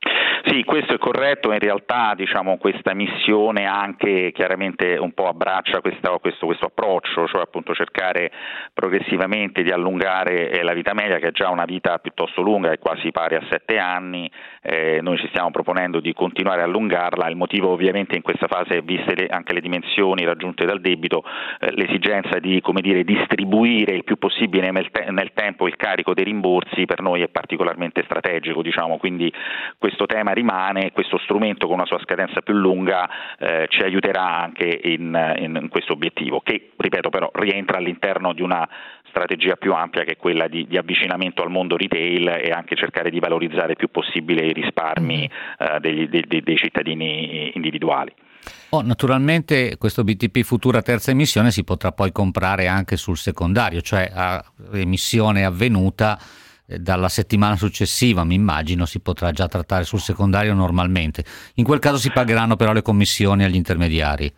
Sì, 0.00 0.56
Sì, 0.56 0.64
questo 0.64 0.94
è 0.94 0.98
corretto, 0.98 1.52
in 1.52 1.58
realtà 1.58 2.14
diciamo, 2.16 2.56
questa 2.56 2.94
missione 2.94 3.66
anche 3.66 4.32
chiaramente 4.32 4.96
un 4.96 5.12
po' 5.12 5.28
abbraccia 5.28 5.82
questa, 5.82 6.16
questo, 6.18 6.46
questo, 6.46 6.66
approccio, 6.66 7.26
cioè 7.26 7.42
appunto 7.42 7.74
cercare 7.74 8.30
progressivamente 8.72 9.62
di 9.62 9.70
allungare 9.70 10.50
eh, 10.50 10.62
la 10.62 10.72
vita 10.72 10.94
media 10.94 11.18
che 11.18 11.26
è 11.26 11.32
già 11.32 11.50
una 11.50 11.66
vita 11.66 11.98
piuttosto 11.98 12.40
lunga, 12.40 12.70
è 12.70 12.78
quasi 12.78 13.10
pari 13.10 13.34
a 13.34 13.46
sette 13.50 13.76
anni, 13.76 14.30
eh, 14.66 14.98
noi 15.00 15.16
ci 15.16 15.28
stiamo 15.28 15.50
proponendo 15.52 16.00
di 16.00 16.12
continuare 16.12 16.62
a 16.62 16.64
allungarla, 16.64 17.28
il 17.28 17.36
motivo 17.36 17.70
ovviamente 17.70 18.16
in 18.16 18.22
questa 18.22 18.48
fase, 18.48 18.82
viste 18.82 19.14
le, 19.14 19.26
anche 19.28 19.54
le 19.54 19.60
dimensioni 19.60 20.24
raggiunte 20.24 20.64
dal 20.64 20.80
debito, 20.80 21.22
eh, 21.60 21.70
l'esigenza 21.72 22.38
di 22.40 22.60
dire, 22.80 23.04
distribuire 23.04 23.94
il 23.94 24.02
più 24.02 24.16
possibile 24.16 24.70
nel, 24.72 24.90
te- 24.90 25.10
nel, 25.10 25.30
tempo 25.34 25.68
il 25.68 25.76
carico 25.76 26.14
dei 26.14 26.24
rimborsi 26.24 26.84
per 26.84 27.00
noi 27.00 27.22
è 27.22 27.28
particolarmente 27.28 28.02
strategico, 28.04 28.62
diciamo, 28.62 28.96
quindi 28.98 29.32
questo 29.78 30.06
tema 30.06 30.32
rimane, 30.32 30.90
questo 30.92 31.18
strumento 31.18 31.66
con 31.66 31.76
una 31.76 31.86
sua 31.86 32.00
scadenza 32.00 32.40
più 32.40 32.54
lunga 32.54 33.08
eh, 33.38 33.66
ci 33.68 33.82
aiuterà 33.82 34.42
anche 34.42 34.80
in, 34.82 35.34
in 35.38 35.68
questo 35.70 35.92
obiettivo, 35.92 36.40
che 36.40 36.72
ripeto 36.76 37.08
però 37.08 37.30
rientra 37.34 37.78
all'interno 37.78 38.32
di 38.32 38.42
una 38.42 38.68
strategia 39.16 39.56
più 39.56 39.72
ampia 39.72 40.04
che 40.04 40.12
è 40.12 40.16
quella 40.16 40.46
di, 40.46 40.66
di, 40.66 40.76
avvicinamento 40.76 41.42
al 41.42 41.50
mondo 41.50 41.76
retail 41.76 42.28
e 42.28 42.50
anche 42.50 42.76
cercare 42.76 43.08
di 43.08 43.18
valorizzare 43.18 43.70
il 43.70 43.76
più 43.76 43.88
possibile 43.90 44.44
i 44.44 44.52
risparmi 44.60 45.24
eh, 45.58 45.80
degli, 45.80 46.08
dei, 46.08 46.42
dei 46.42 46.56
cittadini 46.56 47.52
individuali. 47.54 48.12
Oh, 48.70 48.82
naturalmente 48.82 49.76
questo 49.76 50.04
BTP 50.04 50.42
Futura 50.42 50.82
terza 50.82 51.10
emissione 51.10 51.50
si 51.50 51.64
potrà 51.64 51.92
poi 51.92 52.12
comprare 52.12 52.66
anche 52.66 52.96
sul 52.96 53.16
secondario, 53.16 53.80
cioè 53.80 54.10
a 54.12 54.44
emissione 54.72 55.44
avvenuta 55.44 56.18
eh, 56.66 56.78
dalla 56.78 57.08
settimana 57.08 57.56
successiva, 57.56 58.24
mi 58.24 58.34
immagino, 58.34 58.84
si 58.84 59.00
potrà 59.00 59.30
già 59.30 59.48
trattare 59.48 59.84
sul 59.84 60.00
secondario 60.00 60.54
normalmente. 60.54 61.24
In 61.54 61.64
quel 61.64 61.78
caso 61.78 61.98
si 61.98 62.10
pagheranno 62.10 62.56
però 62.56 62.72
le 62.72 62.82
commissioni 62.82 63.44
agli 63.44 63.54
intermediari. 63.54 64.32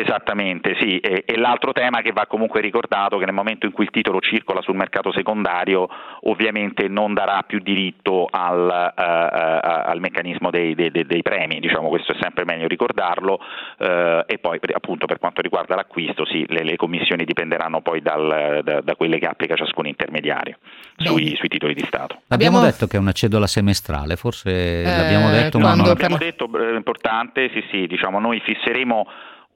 Esattamente, 0.00 0.76
sì, 0.78 0.98
e, 1.00 1.24
e, 1.26 1.36
l'altro 1.36 1.72
tema 1.72 2.02
che 2.02 2.12
va 2.12 2.26
comunque 2.26 2.60
ricordato 2.60 3.16
è 3.16 3.18
che 3.18 3.24
nel 3.24 3.34
momento 3.34 3.66
in 3.66 3.72
cui 3.72 3.82
il 3.82 3.90
titolo 3.90 4.20
circola 4.20 4.62
sul 4.62 4.76
mercato 4.76 5.10
secondario 5.10 5.88
ovviamente 6.22 6.86
non 6.86 7.14
darà 7.14 7.42
più 7.44 7.58
diritto 7.58 8.28
al, 8.30 8.92
uh, 8.96 9.00
uh, 9.00 9.90
al 9.90 9.98
meccanismo 9.98 10.50
dei, 10.50 10.76
dei, 10.76 10.92
dei, 10.92 11.22
premi, 11.22 11.58
diciamo 11.58 11.88
questo 11.88 12.12
è 12.12 12.16
sempre 12.20 12.44
meglio 12.44 12.68
ricordarlo 12.68 13.40
uh, 13.78 14.22
e 14.24 14.38
poi 14.40 14.60
appunto 14.72 15.06
per 15.06 15.18
quanto 15.18 15.40
riguarda 15.40 15.74
l'acquisto 15.74 16.24
sì, 16.24 16.44
le, 16.46 16.62
le 16.62 16.76
commissioni 16.76 17.24
dipenderanno 17.24 17.80
poi 17.80 18.00
dal, 18.00 18.60
da, 18.62 18.80
da, 18.80 18.94
quelle 18.94 19.18
che 19.18 19.26
applica 19.26 19.56
ciascun 19.56 19.86
intermediario 19.86 20.58
sui, 20.96 21.34
sui, 21.36 21.48
titoli 21.48 21.74
di 21.74 21.84
Stato. 21.84 22.20
Abbiamo 22.28 22.60
detto 22.60 22.86
che 22.86 22.96
è 22.96 23.00
una 23.00 23.12
cedola 23.12 23.48
semestrale, 23.48 24.14
forse 24.14 24.82
eh, 24.82 24.84
l'abbiamo 24.84 25.30
detto, 25.30 25.58
ma 25.58 25.74
non 25.74 25.86
l'abbiamo 25.86 26.18
detto, 26.18 26.48
è 26.56 26.76
importante, 26.76 27.50
sì 27.52 27.64
sì, 27.72 27.86
diciamo 27.88 28.20
noi 28.20 28.40
fisseremo 28.40 29.06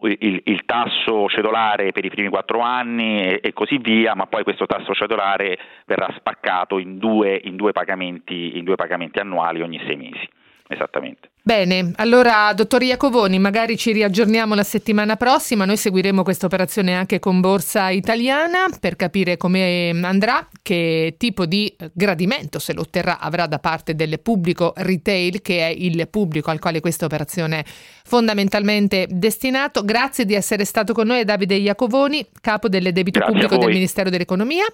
il, 0.03 0.41
il, 0.45 0.65
tasso 0.65 1.29
cedolare 1.29 1.93
per 1.93 2.05
i 2.05 2.11
primi 2.11 2.29
quattro 2.29 2.61
anni 2.61 3.23
e, 3.23 3.41
e, 3.43 3.53
così 3.53 3.79
via, 3.79 4.15
ma 4.15 4.27
poi 4.27 4.43
questo 4.43 4.67
tasso 4.67 4.95
cedolare 4.95 5.59
verrà 5.87 6.09
spaccato 6.17 6.79
in 6.79 6.99
due, 6.99 7.41
in 7.45 7.57
due, 7.57 7.73
pagamenti, 7.73 8.59
in 8.59 8.65
due 8.65 8.77
pagamenti 8.77 9.19
annuali 9.19 9.61
ogni 9.61 9.81
sei 9.87 9.97
mesi. 9.97 10.29
Esattamente. 10.69 11.32
Bene, 11.45 11.91
allora 11.97 12.53
dottor 12.55 12.85
Iacovoni, 12.85 13.41
magari 13.41 13.77
ci 13.77 13.91
riaggiorniamo 13.91 14.55
la 14.55 14.63
settimana 14.63 15.17
prossima, 15.17 15.65
noi 15.65 15.77
seguiremo 15.77 16.23
questa 16.23 16.47
operazione 16.47 16.95
anche 16.95 17.19
con 17.19 17.41
Borsa 17.41 17.91
Italiana 17.91 18.67
per 18.79 18.95
capire 18.95 19.37
come 19.37 19.91
andrà, 20.05 20.49
che 20.63 21.17
tipo 21.19 21.45
di 21.45 21.75
gradimento, 21.93 22.61
se 22.61 22.73
lo 22.73 22.83
otterrà, 22.83 23.19
avrà 23.19 23.47
da 23.49 23.59
parte 23.59 23.97
del 23.97 24.21
pubblico 24.21 24.73
retail, 24.77 25.43
che 25.43 25.67
è 25.67 25.75
il 25.77 26.07
pubblico 26.09 26.53
al 26.53 26.61
quale 26.61 26.79
questa 26.79 27.07
operazione 27.07 27.59
è 27.59 27.65
fondamentalmente 28.05 29.09
destinato. 29.11 29.85
Grazie 29.85 30.25
di 30.25 30.35
essere 30.35 30.65
stato 30.65 30.93
con 30.93 31.09
noi 31.09 31.25
Davide 31.25 31.57
Iacovoni, 31.57 32.25
capo 32.41 32.69
del 32.69 32.93
debito 32.93 33.19
Grazie 33.19 33.35
pubblico 33.35 33.57
del 33.57 33.75
Ministero 33.75 34.11
dell'Economia. 34.11 34.65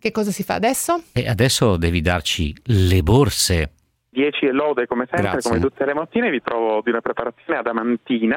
Che 0.00 0.10
cosa 0.10 0.30
si 0.30 0.42
fa 0.42 0.54
adesso? 0.54 1.02
E 1.12 1.28
adesso 1.28 1.76
devi 1.76 2.00
darci 2.00 2.56
le 2.62 3.02
borse. 3.02 3.72
10 4.10 4.46
e 4.46 4.52
lode 4.52 4.86
come 4.86 5.06
sempre, 5.10 5.30
Grazie. 5.30 5.50
come 5.50 5.62
tutte 5.62 5.84
le 5.84 5.94
mattine, 5.94 6.30
vi 6.30 6.42
trovo 6.42 6.80
di 6.82 6.90
una 6.90 7.00
preparazione 7.00 7.58
adamantina. 7.58 8.36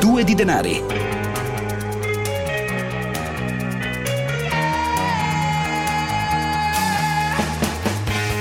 Due 0.00 0.24
di 0.24 0.34
denari. 0.34 1.11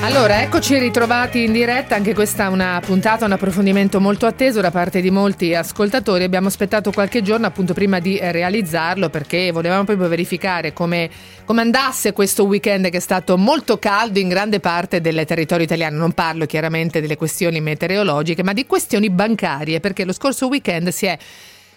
Allora, 0.04 0.42
eccoci 0.42 0.80
ritrovati 0.80 1.44
in 1.44 1.52
diretta, 1.52 1.94
anche 1.94 2.16
questa 2.16 2.46
è 2.46 2.48
una 2.48 2.82
puntata, 2.84 3.26
un 3.26 3.34
approfondimento 3.34 4.02
molto 4.02 4.26
atteso 4.26 4.60
da 4.60 4.72
parte 4.72 5.00
di 5.00 5.12
molti 5.12 5.54
ascoltatori. 5.54 6.24
Abbiamo 6.24 6.48
aspettato 6.48 6.92
qualche 6.92 7.22
giorno 7.22 7.46
appunto 7.46 7.76
prima 7.76 8.00
di 8.00 8.18
realizzarlo 8.20 9.10
perché 9.10 9.52
volevamo 9.52 9.84
proprio 9.84 10.08
verificare 10.08 10.74
come, 10.74 11.08
come 11.46 11.62
andasse 11.62 12.14
questo 12.14 12.46
weekend 12.46 12.90
che 12.90 12.98
è 12.98 13.00
stato 13.00 13.38
molto 13.38 13.78
caldo 13.78 14.18
in 14.18 14.28
grande 14.28 14.60
parte 14.60 15.02
del 15.02 15.24
territorio 15.24 15.66
italiano. 15.66 15.98
Non 15.98 16.14
parlo 16.14 16.48
chiaramente 16.48 17.00
delle 17.00 17.16
questioni 17.16 17.62
meteorologiche, 17.62 18.42
ma 18.42 18.54
di 18.54 18.66
questioni 18.66 19.12
bancarie, 19.12 19.80
perché 19.80 20.04
lo 20.04 20.14
scorso 20.14 20.48
weekend 20.48 20.88
si 20.90 21.06
è 21.06 21.18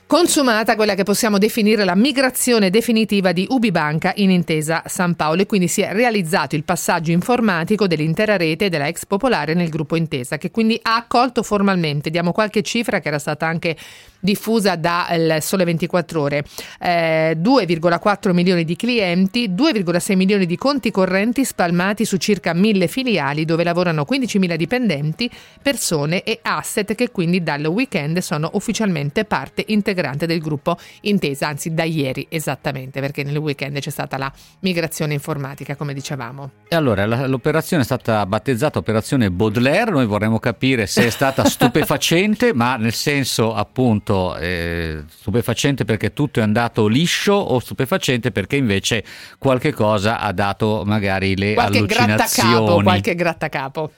consumata 0.07 0.77
quella 0.77 0.95
che 0.95 1.03
possiamo 1.03 1.39
definire 1.39 1.85
la 1.85 1.95
migrazione 1.95 2.71
definitiva 2.71 3.33
di 3.33 3.47
Ubibanca 3.49 4.13
in 4.17 4.31
Intesa 4.31 4.83
San 4.87 5.15
Paolo. 5.15 5.43
E 5.43 5.47
quindi 5.47 5.69
si 5.69 5.83
è 5.83 5.93
realizzato 5.93 6.57
il 6.57 6.65
passaggio 6.65 7.11
informatico 7.11 7.87
dell'intera 7.87 8.37
rete 8.37 8.69
della 8.69 8.87
ex 8.87 9.07
popolare 9.07 9.55
nel 9.55 9.69
gruppo 9.69 9.97
Intesa 9.97 10.39
che 10.39 10.51
quindi 10.51 10.79
ha 10.83 10.97
accolto 10.97 11.43
formalmente, 11.43 12.11
diamo 12.11 12.33
qualche 12.33 12.63
cifra 12.63 13.01
che 13.01 13.09
era 13.09 13.19
stata 13.19 13.47
anche 13.47 13.77
diffusa 14.25 14.75
dal 14.75 15.37
Sole 15.41 15.65
24 15.65 16.21
Ore. 16.21 16.45
Eh, 16.81 17.37
2,4 17.39 18.33
milioni 18.33 18.65
di 18.65 18.75
clienti, 18.75 19.51
2,6 19.51 20.17
milioni 20.17 20.47
di 20.47 20.57
conti 20.57 20.91
correnti 20.91 21.45
spalmati 21.45 22.07
su 22.07 22.17
circa 22.17 22.55
1000 22.55 22.87
filiali 22.87 23.45
dove 23.45 23.65
lavorano 23.65 24.07
15.000 24.09 24.55
dipendenti, 24.55 25.31
persone 25.61 26.23
e 26.23 26.39
asset 26.41 26.95
che 26.95 27.11
quindi 27.11 27.43
dal 27.43 27.67
weekend 27.67 28.19
sono 28.19 28.49
ufficialmente 28.55 29.27
parte 29.27 29.63
integrante 29.69 30.25
del 30.27 30.41
gruppo 30.41 30.79
Intesa, 31.03 31.49
anzi 31.49 31.75
da 31.75 31.85
ieri 31.85 32.27
esattamente, 32.31 33.01
perché 33.01 33.25
nel 33.25 33.37
weekend 33.37 33.79
c'è 33.79 33.91
stata 33.91 34.17
la 34.17 34.33
migrazione 34.61 35.13
informatica, 35.13 35.77
come 35.77 35.93
dicevamo. 35.93 36.51
E 36.69 36.75
allora 36.75 37.05
l'operazione 37.27 37.83
è 37.83 37.85
stata 37.85 38.25
battezzata 38.25 38.79
Operazione 38.79 39.31
Baudelaire, 39.31 39.91
noi 39.91 40.07
vorremmo 40.07 40.39
capire 40.39 40.87
se 40.87 41.07
è 41.07 41.11
stata 41.11 41.45
stupefacente, 41.45 42.55
ma 42.55 42.77
nel 42.77 42.95
senso 42.95 43.55
appunto 43.55 44.14
stato 44.15 44.37
eh, 44.39 45.03
stupefacente 45.07 45.85
perché 45.85 46.13
tutto 46.13 46.41
è 46.41 46.43
andato 46.43 46.87
liscio 46.87 47.33
o 47.33 47.59
stupefacente 47.59 48.31
perché 48.31 48.57
invece 48.57 49.05
qualche 49.39 49.73
cosa 49.73 50.21
ha 50.21 50.33
dato 50.33 50.85
magari 50.87 51.37
le 51.37 51.55
qualche 51.55 51.79
allucinazioni. 51.79 52.51
Grattacapo, 52.51 52.83
qualche 52.83 53.15
grattacapo. 53.15 53.93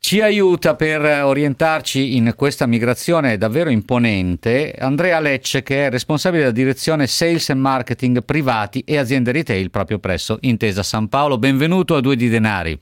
Ci 0.00 0.20
aiuta 0.20 0.76
per 0.76 1.24
orientarci 1.24 2.16
in 2.16 2.32
questa 2.36 2.66
migrazione 2.66 3.36
davvero 3.36 3.68
imponente 3.68 4.72
Andrea 4.78 5.18
Lecce 5.18 5.64
che 5.64 5.86
è 5.86 5.90
responsabile 5.90 6.42
della 6.42 6.54
direzione 6.54 7.08
Sales 7.08 7.50
and 7.50 7.60
Marketing 7.60 8.24
privati 8.24 8.84
e 8.86 8.96
aziende 8.96 9.32
retail 9.32 9.70
proprio 9.70 9.98
presso 9.98 10.38
Intesa 10.42 10.84
San 10.84 11.08
Paolo. 11.08 11.36
Benvenuto 11.36 11.96
a 11.96 12.00
Due 12.00 12.14
di 12.14 12.28
Denari. 12.28 12.78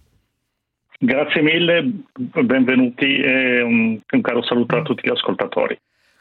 Grazie 0.99 1.43
mille, 1.43 1.91
benvenuti 2.15 3.19
e 3.19 3.61
un, 3.63 3.99
un 4.11 4.21
caro 4.21 4.43
saluto 4.43 4.77
a 4.77 4.83
tutti 4.83 5.03
gli 5.07 5.11
ascoltatori. 5.11 5.79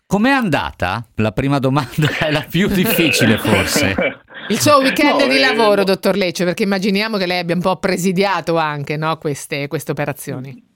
Com'è 0.08 0.30
andata? 0.30 1.04
La 1.16 1.32
prima 1.32 1.58
domanda 1.58 2.08
è 2.20 2.32
la 2.32 2.46
più 2.48 2.68
difficile 2.68 3.38
forse. 3.38 3.96
Il 4.50 4.60
suo 4.60 4.78
weekend 4.78 5.22
no, 5.22 5.28
di 5.28 5.38
eh, 5.38 5.40
lavoro, 5.40 5.78
no. 5.78 5.84
dottor 5.84 6.16
Lecce, 6.16 6.46
perché 6.46 6.62
immaginiamo 6.62 7.18
che 7.18 7.26
lei 7.26 7.40
abbia 7.40 7.56
un 7.56 7.62
po' 7.62 7.78
presidiato 7.78 8.58
anche 8.58 8.96
no, 8.96 9.18
queste, 9.18 9.68
queste 9.68 9.92
operazioni. 9.92 10.74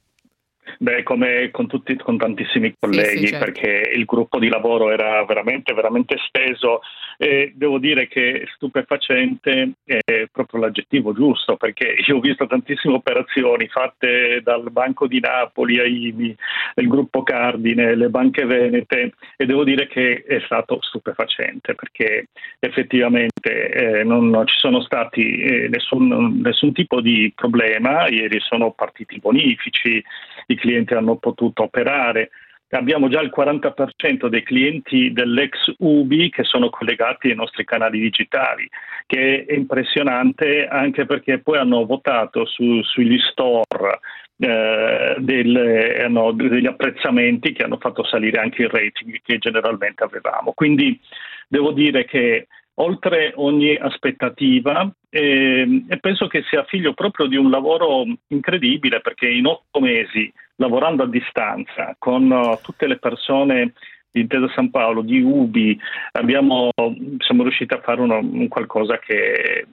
Beh, 0.80 1.04
come 1.04 1.50
con, 1.52 1.68
tutti, 1.68 1.96
con 1.98 2.18
tantissimi 2.18 2.74
colleghi, 2.80 3.10
sì, 3.10 3.18
sì, 3.18 3.28
certo. 3.28 3.46
perché 3.46 3.92
il 3.94 4.06
gruppo 4.06 4.40
di 4.40 4.48
lavoro 4.48 4.90
era 4.90 5.24
veramente, 5.26 5.74
veramente 5.74 6.16
esteso 6.16 6.80
e 7.22 7.52
devo 7.54 7.80
dire 7.80 8.08
che 8.08 8.48
stupefacente 8.56 9.72
è 9.84 10.30
proprio 10.32 10.62
l'aggettivo 10.62 11.12
giusto, 11.12 11.58
perché 11.58 11.98
io 12.08 12.16
ho 12.16 12.20
visto 12.22 12.48
tantissime 12.48 12.94
operazioni 12.94 13.68
fatte 13.68 14.40
dal 14.42 14.72
Banco 14.72 15.06
di 15.06 15.20
Napoli, 15.20 15.82
AIMI, 15.82 16.34
il 16.76 16.88
gruppo 16.88 17.22
Cardine, 17.24 17.96
le 17.96 18.08
banche 18.08 18.46
venete 18.46 19.16
e 19.36 19.46
devo 19.46 19.66
dire 19.66 19.88
che 19.88 20.24
è 20.26 20.40
stato 20.46 20.80
stupefacente 20.82 21.76
perché 21.76 22.28
effettivamente 22.58 23.70
eh, 23.70 24.04
non, 24.06 24.30
non, 24.30 24.48
ci 24.48 24.58
sono 24.58 24.82
stati 24.82 25.42
eh, 25.42 25.68
nessun, 25.68 26.40
nessun 26.42 26.72
tipo 26.72 27.02
di 27.02 27.34
problema, 27.36 28.08
ieri 28.08 28.40
sono 28.40 28.72
partiti 28.72 29.20
bonifici, 29.20 30.02
i 30.48 30.56
clienti 30.56 30.94
hanno 30.94 31.18
potuto 31.18 31.64
operare 31.64 32.30
abbiamo 32.78 33.08
già 33.10 33.22
il 33.22 33.32
40% 33.36 34.28
dei 34.28 34.44
clienti 34.44 35.12
dell'ex 35.12 35.74
Ubi 35.80 36.30
che 36.30 36.44
sono 36.44 36.70
collegati 36.70 37.30
ai 37.30 37.36
nostri 37.36 37.66
canali 37.66 38.00
digitali, 38.00 38.70
che 39.06 39.46
è 39.46 39.54
impressionante 39.54 40.68
anche 40.68 41.06
perché 41.06 41.40
poi 41.40 41.58
hanno 41.58 41.86
votato 41.86 42.46
su, 42.46 42.82
sugli 42.84 43.18
store 43.32 44.00
eh, 44.38 45.16
delle, 45.18 46.04
hanno 46.04 46.32
degli 46.32 46.68
apprezzamenti 46.68 47.54
che 47.54 47.64
hanno 47.64 47.78
fatto 47.78 48.06
salire 48.06 48.40
anche 48.40 48.64
il 48.64 48.70
rating 48.70 49.20
che 49.24 49.38
generalmente 49.38 50.04
avevamo. 50.04 50.54
Quindi 50.54 51.00
devo 51.48 51.72
dire 51.72 52.06
che 52.06 52.48
oltre 52.82 53.34
ogni 53.36 53.76
aspettativa 53.76 54.90
eh, 55.10 55.86
e 55.88 55.98
penso 56.00 56.28
che 56.28 56.44
sia 56.50 56.64
figlio 56.66 56.94
proprio 56.94 57.28
di 57.28 57.36
un 57.36 57.50
lavoro 57.50 58.06
incredibile 58.28 59.02
perché 59.02 59.28
in 59.28 59.46
otto 59.46 59.80
mesi 59.80 60.32
lavorando 60.56 61.04
a 61.04 61.08
distanza 61.08 61.96
con 61.98 62.30
uh, 62.30 62.60
tutte 62.62 62.88
le 62.88 62.98
persone 62.98 63.74
di 64.12 64.22
Intesa 64.22 64.50
San 64.56 64.72
Paolo, 64.72 65.02
di 65.02 65.22
Ubi, 65.22 65.80
abbiamo, 66.14 66.72
siamo 67.20 67.44
riusciti 67.44 67.74
a 67.74 67.82
fare 67.82 68.02
uno, 68.02 68.18
un 68.18 68.48
qualcosa 68.48 68.98
che 68.98 69.68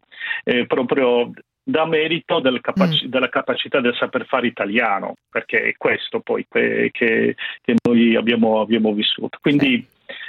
è 0.44 0.66
proprio 0.66 1.30
dà 1.68 1.84
merito 1.84 2.38
del 2.38 2.60
capaci- 2.60 3.06
mm. 3.06 3.10
della 3.10 3.28
capacità 3.28 3.80
del 3.80 3.96
saper 3.96 4.26
fare 4.26 4.46
italiano, 4.46 5.14
perché 5.28 5.62
è 5.62 5.74
questo 5.76 6.20
poi 6.20 6.46
che, 6.48 6.90
che, 6.92 7.34
noi 7.82 8.14
abbiamo, 8.14 8.60
abbiamo, 8.60 8.92
vissuto. 8.92 9.38
Quindi 9.40 9.84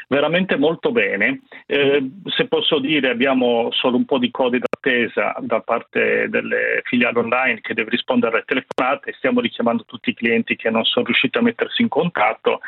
veramente 0.07 0.57
molto 0.57 0.91
bene. 0.91 1.41
Eh, 1.65 2.09
se 2.25 2.47
posso 2.47 2.79
dire 2.79 3.09
abbiamo 3.09 3.69
solo 3.71 3.97
un 3.97 4.05
po' 4.05 4.17
di 4.17 4.31
codi 4.31 4.59
d'attesa 4.59 5.35
da 5.39 5.61
parte 5.61 6.27
delle 6.29 6.81
filiali 6.83 7.17
online 7.17 7.61
che 7.61 7.73
deve 7.73 7.89
rispondere 7.89 8.35
alle 8.35 8.45
telefonate, 8.45 9.13
stiamo 9.13 9.41
richiamando 9.41 9.83
tutti 9.85 10.09
i 10.09 10.15
clienti 10.15 10.55
che 10.55 10.69
non 10.69 10.83
sono 10.85 11.05
riusciti 11.05 11.37
a 11.37 11.41
mettersi 11.41 11.81
in 11.81 11.89
contatto, 11.89 12.61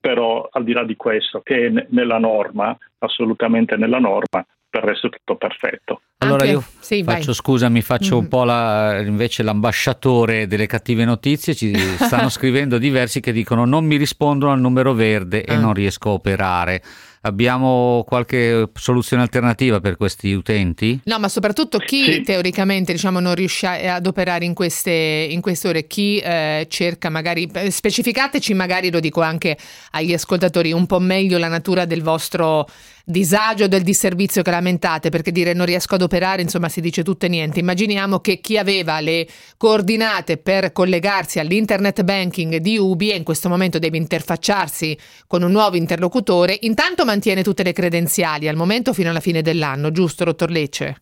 però 0.00 0.48
al 0.52 0.64
di 0.64 0.72
là 0.72 0.84
di 0.84 0.96
questo, 0.96 1.40
che 1.40 1.66
è 1.66 1.86
nella 1.88 2.18
norma, 2.18 2.76
assolutamente 2.98 3.76
nella 3.76 3.98
norma, 3.98 4.44
per 4.72 4.84
il 4.84 4.88
resto 4.88 5.08
è 5.08 5.10
tutto 5.10 5.36
perfetto. 5.36 6.00
Allora 6.16 6.46
io 6.46 6.64
sì, 6.78 7.02
faccio, 7.02 7.34
scusami, 7.34 7.82
faccio 7.82 8.14
mm-hmm. 8.14 8.22
un 8.22 8.28
po' 8.28 8.44
la, 8.44 9.02
invece 9.02 9.42
l'ambasciatore 9.42 10.46
delle 10.46 10.66
cattive 10.66 11.04
notizie, 11.04 11.54
ci 11.54 11.74
stanno 12.00 12.30
scrivendo 12.30 12.78
diversi 12.78 13.20
che 13.20 13.32
dicono 13.32 13.66
non 13.66 13.84
mi 13.84 13.96
rispondono 13.96 14.52
al 14.52 14.60
numero 14.60 14.94
verde 14.94 15.44
e 15.44 15.52
ah. 15.52 15.58
non 15.58 15.74
riesco 15.74 16.08
a 16.08 16.12
operare. 16.12 16.82
Abbiamo 17.24 18.02
qualche 18.04 18.68
soluzione 18.72 19.22
alternativa 19.22 19.78
per 19.78 19.96
questi 19.96 20.32
utenti? 20.32 21.00
No, 21.04 21.20
ma 21.20 21.28
soprattutto 21.28 21.78
chi 21.78 22.04
sì. 22.04 22.20
teoricamente 22.22 22.92
diciamo, 22.92 23.20
non 23.20 23.36
riesce 23.36 23.66
ad 23.66 24.06
operare 24.06 24.44
in 24.44 24.54
queste, 24.54 25.28
in 25.30 25.40
queste 25.40 25.68
ore, 25.68 25.86
chi 25.86 26.18
eh, 26.18 26.66
cerca 26.68 27.10
magari, 27.10 27.48
specificateci 27.68 28.54
magari, 28.54 28.90
lo 28.90 28.98
dico 28.98 29.20
anche 29.20 29.56
agli 29.92 30.12
ascoltatori, 30.12 30.72
un 30.72 30.86
po' 30.86 30.98
meglio 30.98 31.38
la 31.38 31.46
natura 31.46 31.84
del 31.84 32.02
vostro 32.02 32.66
disagio, 33.04 33.68
del 33.68 33.82
disservizio 33.82 34.42
che 34.42 34.50
lamentate, 34.50 35.08
perché 35.08 35.32
dire 35.32 35.52
non 35.52 35.66
riesco 35.66 35.94
ad 35.94 36.02
operare, 36.02 36.42
insomma 36.42 36.68
si 36.68 36.80
dice 36.80 37.02
tutto 37.02 37.26
e 37.26 37.28
niente. 37.28 37.60
Immaginiamo 37.60 38.20
che 38.20 38.40
chi 38.40 38.58
aveva 38.58 39.00
le 39.00 39.26
coordinate 39.56 40.38
per 40.38 40.72
collegarsi 40.72 41.38
all'internet 41.38 42.02
banking 42.02 42.56
di 42.56 42.78
Ubi 42.78 43.10
e 43.10 43.16
in 43.16 43.24
questo 43.24 43.48
momento 43.48 43.78
deve 43.78 43.96
interfacciarsi 43.96 44.96
con 45.26 45.42
un 45.42 45.50
nuovo 45.50 45.76
interlocutore, 45.76 46.56
intanto 46.62 47.04
mantiene 47.04 47.42
tutte 47.42 47.62
le 47.62 47.72
credenziali 47.72 48.48
al 48.48 48.56
momento 48.56 48.92
fino 48.92 49.10
alla 49.10 49.20
fine 49.20 49.42
dell'anno, 49.42 49.90
giusto, 49.90 50.24
dottor 50.24 50.50
Lecce? 50.50 51.01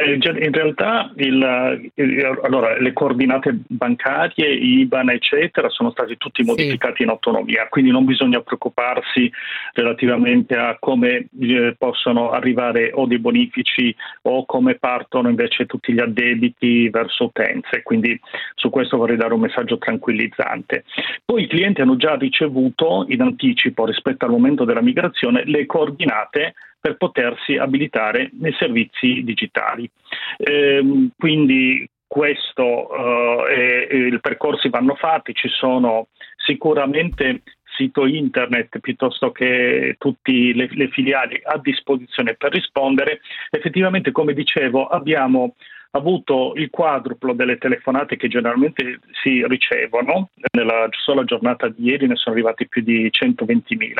In 0.00 0.52
realtà 0.52 1.10
il, 1.16 1.90
il, 1.94 2.38
allora, 2.42 2.78
le 2.78 2.92
coordinate 2.92 3.58
bancarie, 3.66 4.48
IBAN, 4.48 5.10
eccetera, 5.10 5.68
sono 5.68 5.90
stati 5.90 6.16
tutti 6.16 6.42
modificati 6.42 6.96
sì. 6.98 7.02
in 7.02 7.08
autonomia, 7.10 7.66
quindi 7.68 7.90
non 7.90 8.04
bisogna 8.04 8.40
preoccuparsi 8.40 9.30
relativamente 9.74 10.56
a 10.56 10.76
come 10.78 11.28
eh, 11.40 11.74
possono 11.76 12.30
arrivare 12.30 12.90
o 12.92 13.06
dei 13.06 13.18
bonifici 13.18 13.94
o 14.22 14.46
come 14.46 14.76
partono 14.76 15.28
invece 15.28 15.66
tutti 15.66 15.92
gli 15.92 16.00
addebiti 16.00 16.88
verso 16.88 17.24
utenze, 17.24 17.82
quindi 17.82 18.18
su 18.54 18.70
questo 18.70 18.96
vorrei 18.96 19.16
dare 19.16 19.34
un 19.34 19.40
messaggio 19.40 19.78
tranquillizzante. 19.78 20.84
Poi 21.24 21.42
i 21.42 21.48
clienti 21.48 21.80
hanno 21.80 21.96
già 21.96 22.14
ricevuto 22.14 23.04
in 23.08 23.20
anticipo 23.20 23.84
rispetto 23.84 24.24
al 24.24 24.30
momento 24.30 24.64
della 24.64 24.82
migrazione 24.82 25.42
le 25.44 25.66
coordinate 25.66 26.54
per 26.82 26.96
potersi 26.96 27.56
abilitare 27.56 28.30
nei 28.40 28.52
servizi 28.58 29.22
digitali. 29.22 29.88
Eh, 30.36 31.08
quindi 31.16 31.88
questo 32.08 33.46
eh, 33.46 33.86
e, 33.88 33.96
i 34.08 34.20
percorsi 34.20 34.68
vanno 34.68 34.96
fatti, 34.96 35.32
ci 35.32 35.48
sono 35.48 36.08
sicuramente 36.34 37.42
sito 37.76 38.04
internet 38.04 38.80
piuttosto 38.80 39.30
che 39.30 39.94
tutte 39.96 40.32
le, 40.32 40.68
le, 40.72 40.88
filiali 40.88 41.40
a 41.42 41.56
disposizione 41.58 42.34
per 42.34 42.50
rispondere. 42.50 43.20
Effettivamente, 43.48 44.10
come 44.10 44.34
dicevo, 44.34 44.88
abbiamo 44.88 45.54
avuto 45.92 46.52
il 46.56 46.70
quadruplo 46.70 47.32
delle 47.32 47.58
telefonate 47.58 48.16
che 48.16 48.28
generalmente 48.28 49.00
si 49.22 49.44
ricevono, 49.46 50.30
nella 50.52 50.88
sola 50.90 51.24
giornata 51.24 51.68
di 51.68 51.84
ieri 51.84 52.06
ne 52.06 52.16
sono 52.16 52.34
arrivati 52.34 52.68
più 52.68 52.82
di 52.82 53.10
120.000 53.10 53.92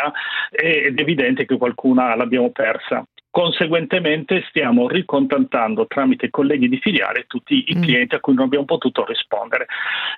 ed 0.51 0.99
è 0.99 1.01
evidente 1.01 1.45
che 1.45 1.57
qualcuna 1.57 2.15
l'abbiamo 2.15 2.51
persa. 2.51 3.05
Conseguentemente 3.33 4.45
stiamo 4.51 4.87
ricontattando 4.89 5.87
tramite 5.87 6.29
colleghi 6.29 6.69
di 6.69 6.77
filiale 6.77 7.25
tutti 7.27 7.65
i 7.67 7.79
mm. 7.79 7.83
clienti 7.83 8.15
a 8.15 8.21
cui 8.21 8.35
non 8.35 8.45
abbiamo 8.45 8.67
potuto 8.67 9.07
rispondere. 9.07 9.69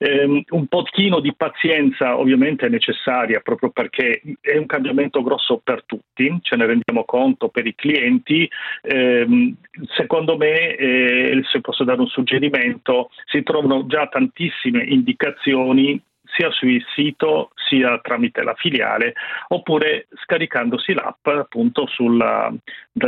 Eh, 0.01 0.45
un 0.49 0.67
pochino 0.67 1.21
di 1.21 1.33
pazienza 1.33 2.19
ovviamente 2.19 2.67
è 2.67 2.69
necessaria 2.69 3.39
proprio 3.39 3.71
perché 3.71 4.21
è 4.41 4.57
un 4.57 4.67
cambiamento 4.67 5.23
grosso 5.23 5.61
per 5.63 5.85
tutti, 5.85 6.39
ce 6.43 6.57
ne 6.57 6.67
rendiamo 6.67 7.05
conto 7.05 7.51
per 7.51 7.69
i 7.69 7.77
clienti. 7.77 8.51
Eh, 8.83 9.55
secondo 9.95 10.37
me, 10.37 10.75
eh, 10.75 11.41
se 11.53 11.61
posso 11.61 11.85
dare 11.85 12.01
un 12.01 12.09
suggerimento, 12.09 13.11
si 13.27 13.45
trovano 13.45 13.87
già 13.87 14.09
tantissime 14.09 14.83
indicazioni 14.83 16.03
sia 16.35 16.51
sul 16.51 16.83
sito 16.95 17.53
sia 17.55 17.99
tramite 18.01 18.43
la 18.43 18.55
filiale 18.55 19.15
oppure 19.49 20.09
scaricandosi 20.23 20.93
l'app 20.93 21.27
appunto 21.27 21.87
sulla, 21.87 22.53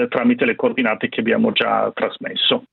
tramite 0.08 0.44
le 0.44 0.56
coordinate 0.56 1.08
che 1.08 1.20
abbiamo 1.20 1.52
già 1.52 1.90
trasmesso. 1.94 2.64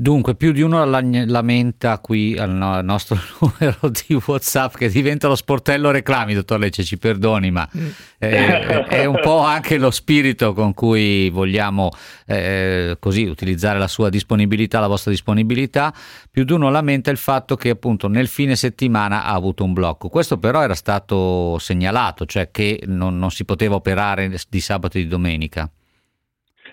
Dunque, 0.00 0.34
più 0.34 0.52
di 0.52 0.62
uno 0.62 0.82
lamenta 0.86 1.98
qui 1.98 2.34
al 2.38 2.82
nostro 2.82 3.18
numero 3.38 3.90
di 3.90 4.18
WhatsApp 4.24 4.74
che 4.76 4.88
diventa 4.88 5.28
lo 5.28 5.34
sportello 5.34 5.90
reclami, 5.90 6.32
dottor 6.32 6.58
Lecce, 6.58 6.84
ci 6.84 6.96
perdoni, 6.96 7.50
ma 7.50 7.68
mm. 7.76 7.88
eh, 8.16 8.86
è 8.86 9.04
un 9.04 9.20
po' 9.20 9.40
anche 9.40 9.76
lo 9.76 9.90
spirito 9.90 10.54
con 10.54 10.72
cui 10.72 11.28
vogliamo 11.28 11.90
eh, 12.24 12.96
così 12.98 13.24
utilizzare 13.24 13.78
la 13.78 13.88
sua 13.88 14.08
disponibilità, 14.08 14.80
la 14.80 14.86
vostra 14.86 15.10
disponibilità. 15.10 15.92
Più 16.30 16.44
di 16.44 16.52
uno 16.54 16.70
lamenta 16.70 17.10
il 17.10 17.18
fatto 17.18 17.56
che 17.56 17.68
appunto 17.68 18.08
nel 18.08 18.28
fine 18.28 18.56
settimana 18.56 19.24
ha 19.24 19.34
avuto 19.34 19.64
un 19.64 19.74
blocco. 19.74 20.08
Questo 20.08 20.38
però 20.38 20.62
era 20.62 20.74
stato 20.74 21.58
segnalato, 21.58 22.24
cioè 22.24 22.50
che 22.50 22.84
non, 22.86 23.18
non 23.18 23.30
si 23.30 23.44
poteva 23.44 23.74
operare 23.74 24.34
di 24.48 24.60
sabato 24.60 24.96
e 24.96 25.02
di 25.02 25.08
domenica. 25.08 25.70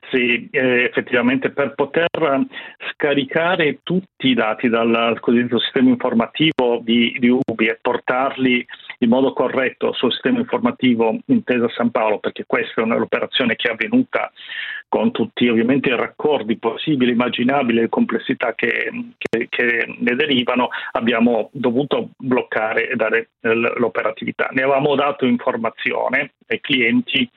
Sì, 0.09 0.47
eh, 0.51 0.83
effettivamente 0.83 1.49
per 1.49 1.73
poter 1.75 2.07
scaricare 2.91 3.79
tutti 3.83 4.29
i 4.29 4.33
dati 4.33 4.69
dal 4.69 5.17
cosiddetto 5.19 5.59
sistema 5.59 5.89
informativo 5.89 6.79
di, 6.81 7.13
di 7.19 7.27
UBI 7.27 7.67
e 7.67 7.79
portarli 7.81 8.65
in 8.99 9.09
modo 9.09 9.33
corretto 9.33 9.91
sul 9.93 10.11
sistema 10.13 10.39
informativo 10.39 11.17
Intesa 11.25 11.67
San 11.75 11.91
Paolo, 11.91 12.19
perché 12.19 12.45
questa 12.47 12.81
è 12.81 12.83
un'operazione 12.85 13.57
che 13.57 13.67
è 13.67 13.73
avvenuta 13.73 14.31
con 14.89 15.11
tutti 15.11 15.47
ovviamente 15.47 15.89
i 15.89 15.95
raccordi 15.95 16.57
possibili, 16.57 17.11
immaginabili, 17.11 17.81
le 17.81 17.89
complessità 17.89 18.53
che, 18.55 18.89
che, 19.17 19.47
che, 19.49 19.95
ne 19.99 20.15
derivano, 20.15 20.69
abbiamo 20.91 21.49
dovuto 21.51 22.09
bloccare 22.17 22.89
e 22.89 22.95
dare 22.95 23.29
l'operatività. 23.41 24.49
Ne 24.51 24.63
avevamo 24.63 24.95
dato 24.95 25.25
informazione 25.25 26.33
ai 26.47 26.61
clienti, 26.61 27.29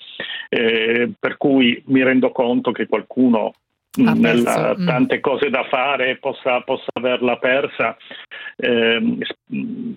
eh, 0.48 1.10
per 1.18 1.36
cui 1.36 1.82
mi 1.86 2.02
rendo 2.02 2.30
conto 2.30 2.70
che 2.70 2.86
qualcuno 2.86 3.52
nella, 3.96 4.76
mm. 4.78 4.86
tante 4.86 5.20
cose 5.20 5.50
da 5.50 5.64
fare 5.68 6.16
possa, 6.18 6.60
possa 6.60 6.90
averla 6.92 7.36
persa 7.38 7.96
eh, 8.56 9.18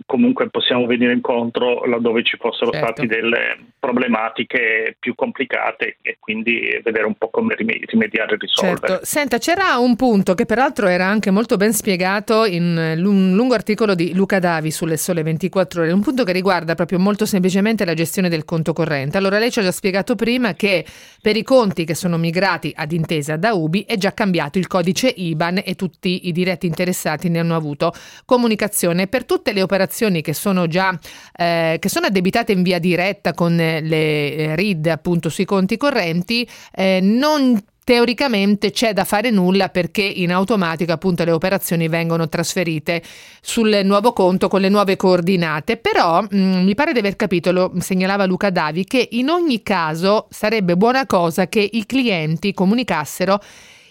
comunque 0.05 0.49
possiamo 0.49 0.87
venire 0.87 1.13
incontro 1.13 1.85
laddove 1.85 2.23
ci 2.23 2.37
fossero 2.37 2.71
certo. 2.71 2.87
stati 2.87 3.07
delle, 3.07 3.57
problematiche 3.83 4.95
più 4.97 5.13
complicate 5.13 5.97
e 6.01 6.15
quindi 6.17 6.79
vedere 6.81 7.05
un 7.05 7.15
po' 7.15 7.29
come 7.29 7.53
rimediare 7.53 8.35
e 8.35 8.37
risolvere. 8.39 8.87
Certo. 8.87 9.05
Senta, 9.05 9.37
c'era 9.39 9.77
un 9.77 9.97
punto 9.97 10.35
che 10.35 10.45
peraltro 10.45 10.87
era 10.87 11.05
anche 11.05 11.31
molto 11.31 11.57
ben 11.57 11.73
spiegato 11.73 12.45
in 12.45 12.63
un 12.97 13.33
lungo 13.35 13.55
articolo 13.55 13.93
di 13.93 14.13
Luca 14.13 14.39
Davi 14.39 14.71
sulle 14.71 14.95
Sole 14.95 15.21
24 15.21 15.81
Ore, 15.81 15.91
un 15.91 15.99
punto 15.99 16.23
che 16.23 16.31
riguarda 16.31 16.75
proprio 16.75 16.97
molto 16.97 17.25
semplicemente 17.25 17.83
la 17.83 17.93
gestione 17.93 18.29
del 18.29 18.45
conto 18.45 18.71
corrente. 18.71 19.17
Allora 19.17 19.37
lei 19.37 19.51
ci 19.51 19.59
ha 19.59 19.63
già 19.63 19.73
spiegato 19.73 20.15
prima 20.15 20.53
che 20.53 20.85
per 21.21 21.35
i 21.35 21.43
conti 21.43 21.83
che 21.83 21.93
sono 21.93 22.17
migrati 22.17 22.71
ad 22.73 22.93
intesa 22.93 23.35
da 23.35 23.53
Ubi 23.53 23.82
è 23.87 23.97
già 23.97 24.13
cambiato 24.13 24.57
il 24.57 24.67
codice 24.67 25.07
IBAN 25.07 25.61
e 25.63 25.75
tutti 25.75 26.27
i 26.27 26.31
diretti 26.31 26.65
interessati 26.65 27.29
ne 27.29 27.39
hanno 27.39 27.55
avuto 27.55 27.93
comunicazione. 28.25 29.07
Per 29.07 29.25
tutte 29.25 29.53
le 29.53 29.61
operazioni 29.61 30.21
che 30.21 30.33
sono 30.33 30.67
già 30.67 30.97
eh, 31.35 31.77
che 31.79 31.89
sono 31.89 32.07
addebitate 32.07 32.51
in 32.51 32.63
via 32.63 32.79
diretta 32.79 33.33
con 33.33 33.55
le 33.55 33.81
eh, 33.81 34.55
RID 34.55 34.87
appunto 34.87 35.29
sui 35.29 35.45
conti 35.45 35.77
correnti, 35.77 36.47
eh, 36.73 36.99
non 37.01 37.61
teoricamente 37.83 38.71
c'è 38.71 38.93
da 38.93 39.03
fare 39.03 39.29
nulla 39.29 39.69
perché 39.69 40.01
in 40.01 40.31
automatico 40.31 40.91
appunto 40.91 41.23
le 41.23 41.31
operazioni 41.31 41.87
vengono 41.87 42.29
trasferite 42.29 43.01
sul 43.41 43.81
nuovo 43.83 44.13
conto 44.13 44.47
con 44.47 44.61
le 44.61 44.69
nuove 44.69 44.95
coordinate. 44.95 45.77
Però 45.77 46.21
mh, 46.21 46.27
mm, 46.35 46.63
mi 46.63 46.75
pare 46.75 46.93
di 46.93 46.99
aver 46.99 47.15
capito 47.15 47.51
lo 47.51 47.71
segnalava 47.79 48.25
Luca 48.25 48.49
Davi 48.49 48.85
che 48.85 49.07
in 49.11 49.29
ogni 49.29 49.61
caso 49.63 50.27
sarebbe 50.29 50.77
buona 50.77 51.05
cosa 51.05 51.47
che 51.47 51.67
i 51.71 51.85
clienti 51.85 52.53
comunicassero 52.53 53.39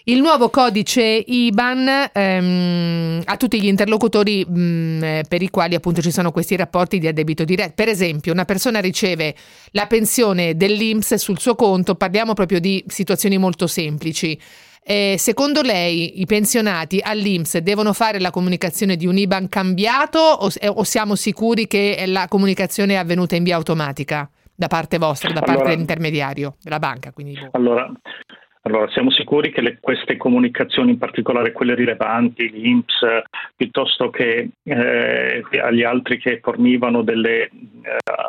il 0.05 0.19
nuovo 0.19 0.49
codice 0.49 1.01
IBAN 1.01 2.09
ehm, 2.11 3.21
a 3.23 3.37
tutti 3.37 3.61
gli 3.61 3.67
interlocutori 3.67 4.45
mh, 4.45 4.59
mm, 4.59 5.03
eh, 5.03 5.23
per 5.27 5.41
i 5.41 5.49
quali 5.49 5.75
appunto 5.75 6.01
ci 6.01 6.11
sono 6.11 6.31
questi 6.31 6.57
rapporti 6.57 6.99
di 6.99 7.07
addebito 7.07 7.45
diretto. 7.45 7.71
Per 7.75 7.87
esempio, 7.87 8.33
una 8.33 8.43
persona 8.43 8.81
riceve 8.81 9.33
la 9.71 9.87
pensione 9.87 10.57
dell'INPS 10.57 11.13
sul 11.15 11.39
suo 11.39 11.55
conto, 11.55 11.95
parliamo 11.95 12.33
proprio 12.33 12.59
di 12.59 12.83
situazioni 12.87 13.37
molto 13.37 13.65
semplici. 13.65 14.37
Eh, 14.85 15.15
secondo 15.17 15.61
lei 15.61 16.19
i 16.19 16.25
pensionati 16.25 16.99
all'INPS 17.01 17.59
devono 17.59 17.93
fare 17.93 18.19
la 18.19 18.31
comunicazione 18.31 18.97
di 18.97 19.07
un 19.07 19.17
IBAN 19.17 19.47
cambiato 19.47 20.19
o, 20.19 20.49
o 20.65 20.83
siamo 20.83 21.15
sicuri 21.15 21.65
che 21.65 22.03
la 22.07 22.27
comunicazione 22.27 22.95
è 22.95 22.97
avvenuta 22.97 23.37
in 23.37 23.43
via 23.43 23.55
automatica 23.55 24.29
da 24.53 24.67
parte 24.67 24.97
vostra, 24.97 25.31
da 25.31 25.39
parte 25.39 25.69
dell'intermediario, 25.69 26.57
della 26.61 26.79
banca? 26.79 27.13
Quindi... 27.13 27.39
Boh. 27.39 27.49
Allora, 27.51 27.89
allora, 28.65 28.89
siamo 28.91 29.11
sicuri 29.11 29.51
che 29.51 29.59
le, 29.61 29.77
queste 29.81 30.15
comunicazioni, 30.15 30.91
in 30.91 30.97
particolare 30.97 31.51
quelle 31.51 31.75
rilevanti, 31.75 32.49
l'INPS, 32.49 33.23
piuttosto 33.57 34.09
che 34.09 34.51
eh, 34.63 35.43
agli 35.61 35.83
altri 35.83 36.17
che 36.17 36.39
fornivano 36.41 37.01
delle, 37.01 37.43
eh, 37.43 37.49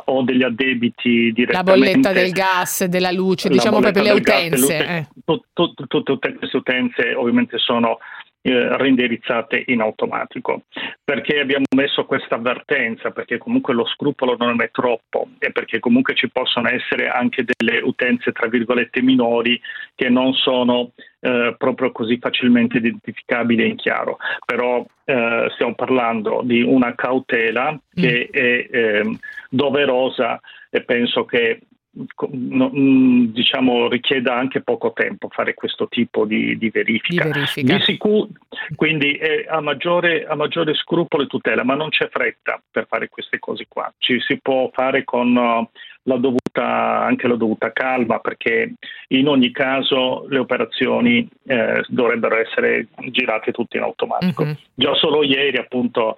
o 0.06 0.22
degli 0.22 0.42
addebiti 0.42 1.30
direttamente... 1.32 1.52
La 1.52 1.62
bolletta 1.62 2.12
del 2.12 2.32
gas, 2.32 2.84
della 2.86 3.12
luce, 3.12 3.48
diciamo 3.48 3.78
proprio 3.78 4.02
le 4.02 4.10
utenze. 4.10 4.76
Gas, 4.76 4.88
eh. 4.88 5.08
Tutte, 5.24 5.86
tutte 5.86 6.34
queste 6.34 6.56
utenze 6.56 7.14
ovviamente 7.14 7.58
sono 7.58 7.98
eh, 8.46 8.76
reindirizzate 8.76 9.64
in 9.68 9.80
automatico. 9.80 10.64
Perché 11.02 11.40
abbiamo 11.40 11.64
messo 11.74 12.04
questa 12.04 12.34
avvertenza? 12.34 13.10
Perché 13.10 13.38
comunque 13.38 13.72
lo 13.72 13.86
scrupolo 13.86 14.36
non 14.38 14.60
è 14.60 14.70
troppo 14.70 15.28
e 15.38 15.50
perché 15.50 15.78
comunque 15.78 16.14
ci 16.14 16.28
possono 16.30 16.68
essere 16.68 17.08
anche 17.08 17.42
delle 17.46 17.80
utenze 17.80 18.32
tra 18.32 18.46
virgolette 18.48 19.00
minori 19.00 19.58
che 19.94 20.10
non 20.10 20.34
sono 20.34 20.90
eh, 21.20 21.54
proprio 21.56 21.90
così 21.90 22.18
facilmente 22.18 22.76
identificabili 22.76 23.66
in 23.66 23.76
chiaro. 23.76 24.18
Però 24.44 24.84
eh, 25.04 25.48
stiamo 25.54 25.74
parlando 25.74 26.42
di 26.44 26.60
una 26.60 26.94
cautela 26.94 27.80
che 27.94 28.28
mm. 28.30 28.34
è 28.34 28.68
ehm, 28.70 29.18
doverosa 29.48 30.38
e 30.68 30.82
penso 30.82 31.24
che 31.24 31.60
Mm, 31.94 33.26
diciamo, 33.26 33.88
richieda 33.88 34.34
anche 34.34 34.62
poco 34.62 34.92
tempo 34.92 35.28
fare 35.30 35.54
questo 35.54 35.86
tipo 35.86 36.24
di, 36.24 36.58
di 36.58 36.68
verifica. 36.70 37.24
Di 37.24 37.30
verifica. 37.30 37.76
Di 37.76 37.82
sicuro, 37.82 38.28
quindi 38.74 39.12
è 39.12 39.44
a 39.48 39.60
maggiore, 39.60 40.26
maggiore, 40.34 40.74
scrupolo 40.74 41.22
e 41.22 41.26
tutela, 41.26 41.62
ma 41.62 41.74
non 41.74 41.90
c'è 41.90 42.08
fretta 42.08 42.60
per 42.68 42.86
fare 42.88 43.08
queste 43.08 43.38
cose 43.38 43.66
qua. 43.68 43.92
Ci 43.98 44.18
si 44.20 44.40
può 44.42 44.70
fare 44.72 45.04
con 45.04 45.36
uh, 45.36 45.68
la 46.02 46.16
dovuta, 46.16 47.04
anche 47.04 47.28
la 47.28 47.36
dovuta 47.36 47.72
calma, 47.72 48.18
perché 48.18 48.74
in 49.08 49.28
ogni 49.28 49.52
caso 49.52 50.26
le 50.28 50.38
operazioni 50.38 51.28
eh, 51.46 51.84
dovrebbero 51.86 52.36
essere 52.36 52.88
girate 53.10 53.52
tutte 53.52 53.76
in 53.76 53.84
automatico. 53.84 54.44
Mm-hmm. 54.44 54.54
Già 54.74 54.94
solo 54.94 55.22
ieri, 55.22 55.58
appunto 55.58 56.16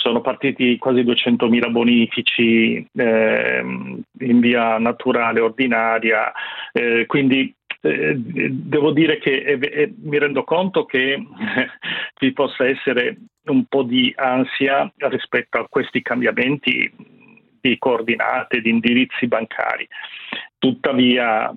sono 0.00 0.22
partiti 0.22 0.78
quasi 0.78 1.02
200.000 1.02 1.70
bonifici 1.70 2.86
eh, 2.94 3.60
in 3.60 4.40
via 4.40 4.78
naturale, 4.78 5.40
ordinaria, 5.40 6.32
eh, 6.72 7.04
quindi 7.06 7.54
eh, 7.82 8.14
devo 8.16 8.92
dire 8.92 9.18
che 9.18 9.42
eh, 9.42 9.92
mi 10.02 10.18
rendo 10.18 10.42
conto 10.44 10.86
che 10.86 11.22
vi 12.18 12.32
possa 12.32 12.66
essere 12.66 13.18
un 13.44 13.64
po' 13.66 13.82
di 13.82 14.12
ansia 14.16 14.90
rispetto 14.96 15.58
a 15.58 15.66
questi 15.68 16.00
cambiamenti 16.00 16.90
di 17.60 17.76
coordinate, 17.78 18.62
di 18.62 18.70
indirizzi 18.70 19.26
bancari. 19.26 19.86
Tuttavia 20.58 21.54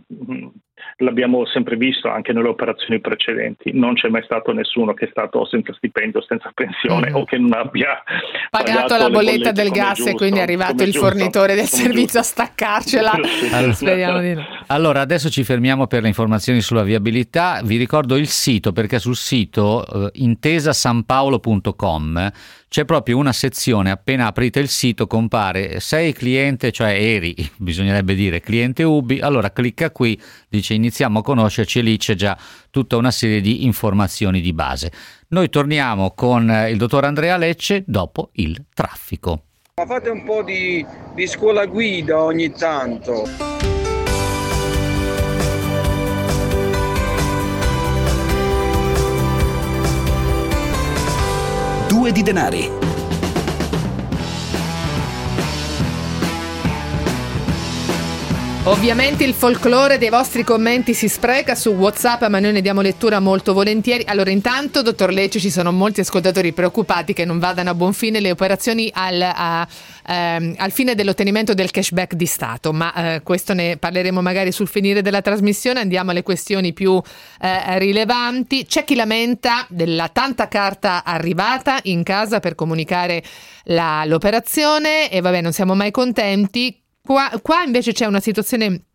l'abbiamo 0.98 1.46
sempre 1.46 1.76
visto 1.76 2.10
anche 2.10 2.34
nelle 2.34 2.48
operazioni 2.48 3.00
precedenti, 3.00 3.72
non 3.74 3.94
c'è 3.94 4.10
mai 4.10 4.24
stato 4.24 4.52
nessuno 4.52 4.94
che 4.94 5.06
è 5.06 5.10
stato 5.10 5.46
senza 5.46 5.74
stipendio, 5.74 6.22
senza 6.22 6.52
pensione 6.54 7.12
mm. 7.12 7.16
o 7.16 7.24
che 7.26 7.38
non 7.38 7.54
abbia 7.54 8.04
pagato 8.50 8.98
la 8.98 9.10
bolletta 9.10 9.52
del 9.52 9.70
gas 9.70 9.98
giusto, 9.98 10.12
e 10.12 10.16
quindi 10.16 10.40
è 10.40 10.42
arrivato 10.42 10.84
il 10.84 10.92
giusto, 10.92 11.08
fornitore 11.08 11.56
del 11.56 11.68
servizio 11.68 12.20
giusto. 12.20 12.20
a 12.20 12.24
staccarcela. 12.24 13.12
Allora, 13.54 13.74
Speriamo 13.74 14.20
di 14.20 14.34
no. 14.34 14.46
Allora, 14.68 15.02
adesso 15.02 15.30
ci 15.30 15.44
fermiamo 15.44 15.88
per 15.88 16.02
le 16.02 16.08
informazioni 16.08 16.62
sulla 16.62 16.84
viabilità. 16.84 17.62
Vi 17.64 17.78
ricordo 17.78 18.16
il 18.16 18.28
sito 18.28 18.72
perché 18.72 19.00
sul 19.00 19.16
sito 19.16 19.86
eh, 19.86 20.10
intesasanpaolo.com 20.14 22.32
c'è 22.74 22.86
proprio 22.86 23.20
una 23.20 23.34
sezione, 23.34 23.92
appena 23.92 24.26
aprite 24.26 24.60
il 24.60 24.68
sito 24.68 25.06
compare 25.06 25.80
sei 25.80 26.12
cliente, 26.12 26.72
cioè 26.72 26.90
eri, 26.90 27.36
bisognerebbe 27.58 28.16
dire 28.16 28.40
cliente 28.40 28.82
Ubi, 28.82 29.20
allora 29.20 29.52
clicca 29.52 29.92
qui, 29.92 30.20
dice 30.58 30.76
iniziamo 30.76 31.20
a 31.20 31.24
conoscerci 31.24 31.80
e 31.80 31.82
lì 31.82 31.98
c'è 31.98 32.14
già 32.14 32.38
tutta 32.70 32.96
una 32.96 33.12
serie 33.12 33.42
di 33.42 33.66
informazioni 33.66 34.40
di 34.40 34.54
base. 34.54 34.92
Noi 35.30 35.50
torniamo 35.50 36.12
con 36.12 36.68
il 36.70 36.78
dottor 36.78 37.06
Andrea 37.06 37.38
Lecce 37.38 37.84
dopo 37.88 38.30
il 38.34 38.66
traffico. 38.74 39.44
Ma 39.76 39.86
fate 39.88 40.10
un 40.10 40.24
po' 40.24 40.44
di, 40.44 40.86
di 41.16 41.26
scuola 41.26 41.66
guida 41.66 42.22
ogni 42.22 42.52
tanto. 42.52 43.28
due 52.04 52.12
di 52.12 52.22
denari. 52.22 52.93
Ovviamente 58.66 59.26
il 59.26 59.34
folklore 59.34 59.98
dei 59.98 60.08
vostri 60.08 60.46
commenti 60.46 60.94
si 60.94 61.10
spreca 61.10 61.54
su 61.54 61.72
WhatsApp, 61.72 62.24
ma 62.28 62.40
noi 62.40 62.54
ne 62.54 62.62
diamo 62.62 62.80
lettura 62.80 63.20
molto 63.20 63.54
volentieri. 63.54 64.06
Allora, 64.08 64.30
intanto, 64.30 64.82
dottor 64.82 65.12
Lecce, 65.12 65.42
ci 65.42 65.50
sono 65.50 65.74
molti 65.74 66.00
ascoltatori 66.00 66.54
preoccupati 66.54 67.12
che 67.12 67.26
non 67.26 67.40
vadano 67.40 67.72
a 67.72 67.76
buon 67.76 67.92
fine 67.92 68.22
le 68.22 68.32
operazioni 68.32 68.90
al, 68.94 69.22
a, 69.22 69.68
ehm, 70.08 70.56
al 70.58 70.72
fine 70.72 70.96
dell'ottenimento 70.96 71.54
del 71.54 71.72
cashback 71.72 72.14
di 72.14 72.26
Stato, 72.26 72.72
ma 72.72 73.16
eh, 73.16 73.22
questo 73.22 73.54
ne 73.54 73.76
parleremo 73.76 74.22
magari 74.22 74.54
sul 74.54 74.70
finire 74.70 75.02
della 75.02 75.22
trasmissione. 75.22 75.82
Andiamo 75.82 76.12
alle 76.12 76.24
questioni 76.24 76.72
più 76.72 77.02
eh, 77.42 77.78
rilevanti. 77.80 78.66
C'è 78.66 78.86
chi 78.86 78.96
lamenta 78.96 79.66
della 79.68 80.08
tanta 80.08 80.48
carta 80.48 81.04
arrivata 81.04 81.80
in 81.84 82.02
casa 82.04 82.40
per 82.40 82.56
comunicare 82.56 83.22
la, 83.66 84.06
l'operazione 84.06 85.12
e 85.12 85.20
vabbè, 85.20 85.42
non 85.42 85.52
siamo 85.52 85.76
mai 85.76 85.92
contenti. 85.92 86.78
Qua, 87.06 87.30
qua 87.42 87.64
invece 87.64 87.92
c'è 87.92 88.06
una 88.06 88.22
situazione 88.22 88.86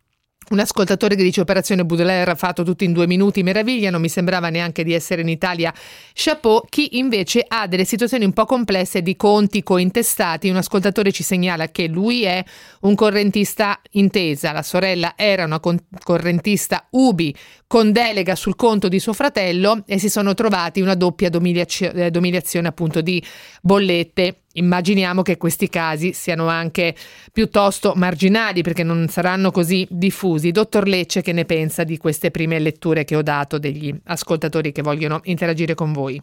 un 0.49 0.57
ascoltatore 0.57 1.15
che 1.15 1.21
dice 1.21 1.41
operazione 1.41 1.85
Baudelaire 1.85 2.35
fatto 2.35 2.63
tutto 2.63 2.83
in 2.83 2.91
due 2.91 3.05
minuti, 3.05 3.43
meraviglia, 3.43 3.91
non 3.91 4.01
mi 4.01 4.09
sembrava 4.09 4.49
neanche 4.49 4.83
di 4.83 4.93
essere 4.93 5.21
in 5.21 5.29
Italia, 5.29 5.71
chapeau. 6.13 6.63
Chi 6.67 6.97
invece 6.97 7.45
ha 7.47 7.67
delle 7.67 7.85
situazioni 7.85 8.25
un 8.25 8.33
po' 8.33 8.45
complesse 8.45 9.03
di 9.03 9.15
conti 9.15 9.61
cointestati, 9.61 10.49
un 10.49 10.55
ascoltatore 10.55 11.11
ci 11.11 11.21
segnala 11.21 11.69
che 11.69 11.87
lui 11.87 12.23
è 12.23 12.43
un 12.81 12.95
correntista 12.95 13.79
intesa, 13.91 14.51
la 14.53 14.63
sorella 14.63 15.13
era 15.15 15.45
una 15.45 15.59
con- 15.59 15.77
correntista 16.03 16.87
UBI 16.89 17.35
con 17.67 17.91
delega 17.91 18.33
sul 18.33 18.55
conto 18.55 18.87
di 18.87 18.99
suo 18.99 19.13
fratello 19.13 19.83
e 19.85 19.99
si 19.99 20.09
sono 20.09 20.33
trovati 20.33 20.81
una 20.81 20.95
doppia 20.95 21.29
dominazio- 21.29 21.91
eh, 21.91 22.09
dominazione 22.09 22.67
appunto 22.67 23.01
di 23.01 23.23
bollette 23.61 24.45
Immaginiamo 24.53 25.21
che 25.21 25.37
questi 25.37 25.69
casi 25.69 26.13
siano 26.13 26.47
anche 26.47 26.95
piuttosto 27.31 27.93
marginali 27.95 28.63
perché 28.63 28.83
non 28.83 29.07
saranno 29.07 29.51
così 29.51 29.87
diffusi. 29.89 30.51
Dottor 30.51 30.87
Lecce, 30.87 31.21
che 31.21 31.33
ne 31.33 31.45
pensa 31.45 31.83
di 31.83 31.97
queste 31.97 32.31
prime 32.31 32.57
letture 32.57 33.03
che 33.03 33.15
ho 33.15 33.21
dato 33.21 33.59
degli 33.59 33.93
ascoltatori 34.05 34.71
che 34.71 34.81
vogliono 34.81 35.19
interagire 35.23 35.75
con 35.75 35.93
voi? 35.93 36.21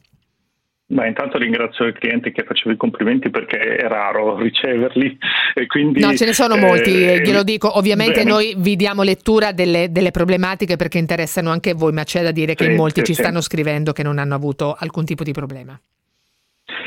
Beh, 0.88 1.08
intanto 1.08 1.36
ringrazio 1.36 1.84
il 1.84 1.94
cliente 1.94 2.30
che 2.30 2.44
faceva 2.44 2.72
i 2.72 2.76
complimenti 2.76 3.28
perché 3.28 3.58
è 3.58 3.88
raro 3.88 4.36
riceverli 4.38 5.18
quindi, 5.66 6.00
no, 6.00 6.14
ce 6.14 6.26
ne 6.26 6.32
sono 6.32 6.56
molti, 6.56 7.04
eh, 7.04 7.22
glielo 7.22 7.42
dico. 7.42 7.76
Ovviamente 7.76 8.22
bene. 8.22 8.30
noi 8.30 8.54
vi 8.56 8.76
diamo 8.76 9.02
lettura 9.02 9.52
delle, 9.52 9.90
delle, 9.90 10.12
problematiche 10.12 10.76
perché 10.76 10.98
interessano 10.98 11.50
anche 11.50 11.72
voi, 11.72 11.92
ma 11.92 12.04
c'è 12.04 12.22
da 12.22 12.30
dire 12.30 12.54
che 12.54 12.66
in 12.66 12.76
molti 12.76 13.02
ci 13.02 13.14
stanno 13.14 13.40
scrivendo 13.40 13.92
che 13.92 14.04
non 14.04 14.18
hanno 14.18 14.34
avuto 14.34 14.76
alcun 14.78 15.04
tipo 15.04 15.24
di 15.24 15.32
problema 15.32 15.80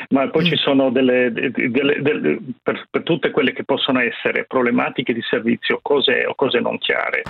ma 0.10 0.30
poi 0.30 0.44
mm. 0.44 0.46
ci 0.46 0.56
sono 0.58 0.90
delle, 0.90 1.32
delle, 1.32 2.02
delle 2.02 2.40
per, 2.62 2.88
per, 2.90 3.04
tutte 3.04 3.32
quelle 3.32 3.54
che 3.54 3.64
possono 3.64 4.00
essere 4.00 4.46
problematiche 4.46 5.14
di 5.14 5.22
servizio 5.22 5.80
cose, 5.82 6.26
o 6.26 6.36
cose 6.36 6.60
non 6.60 6.78
chiare. 6.78 7.24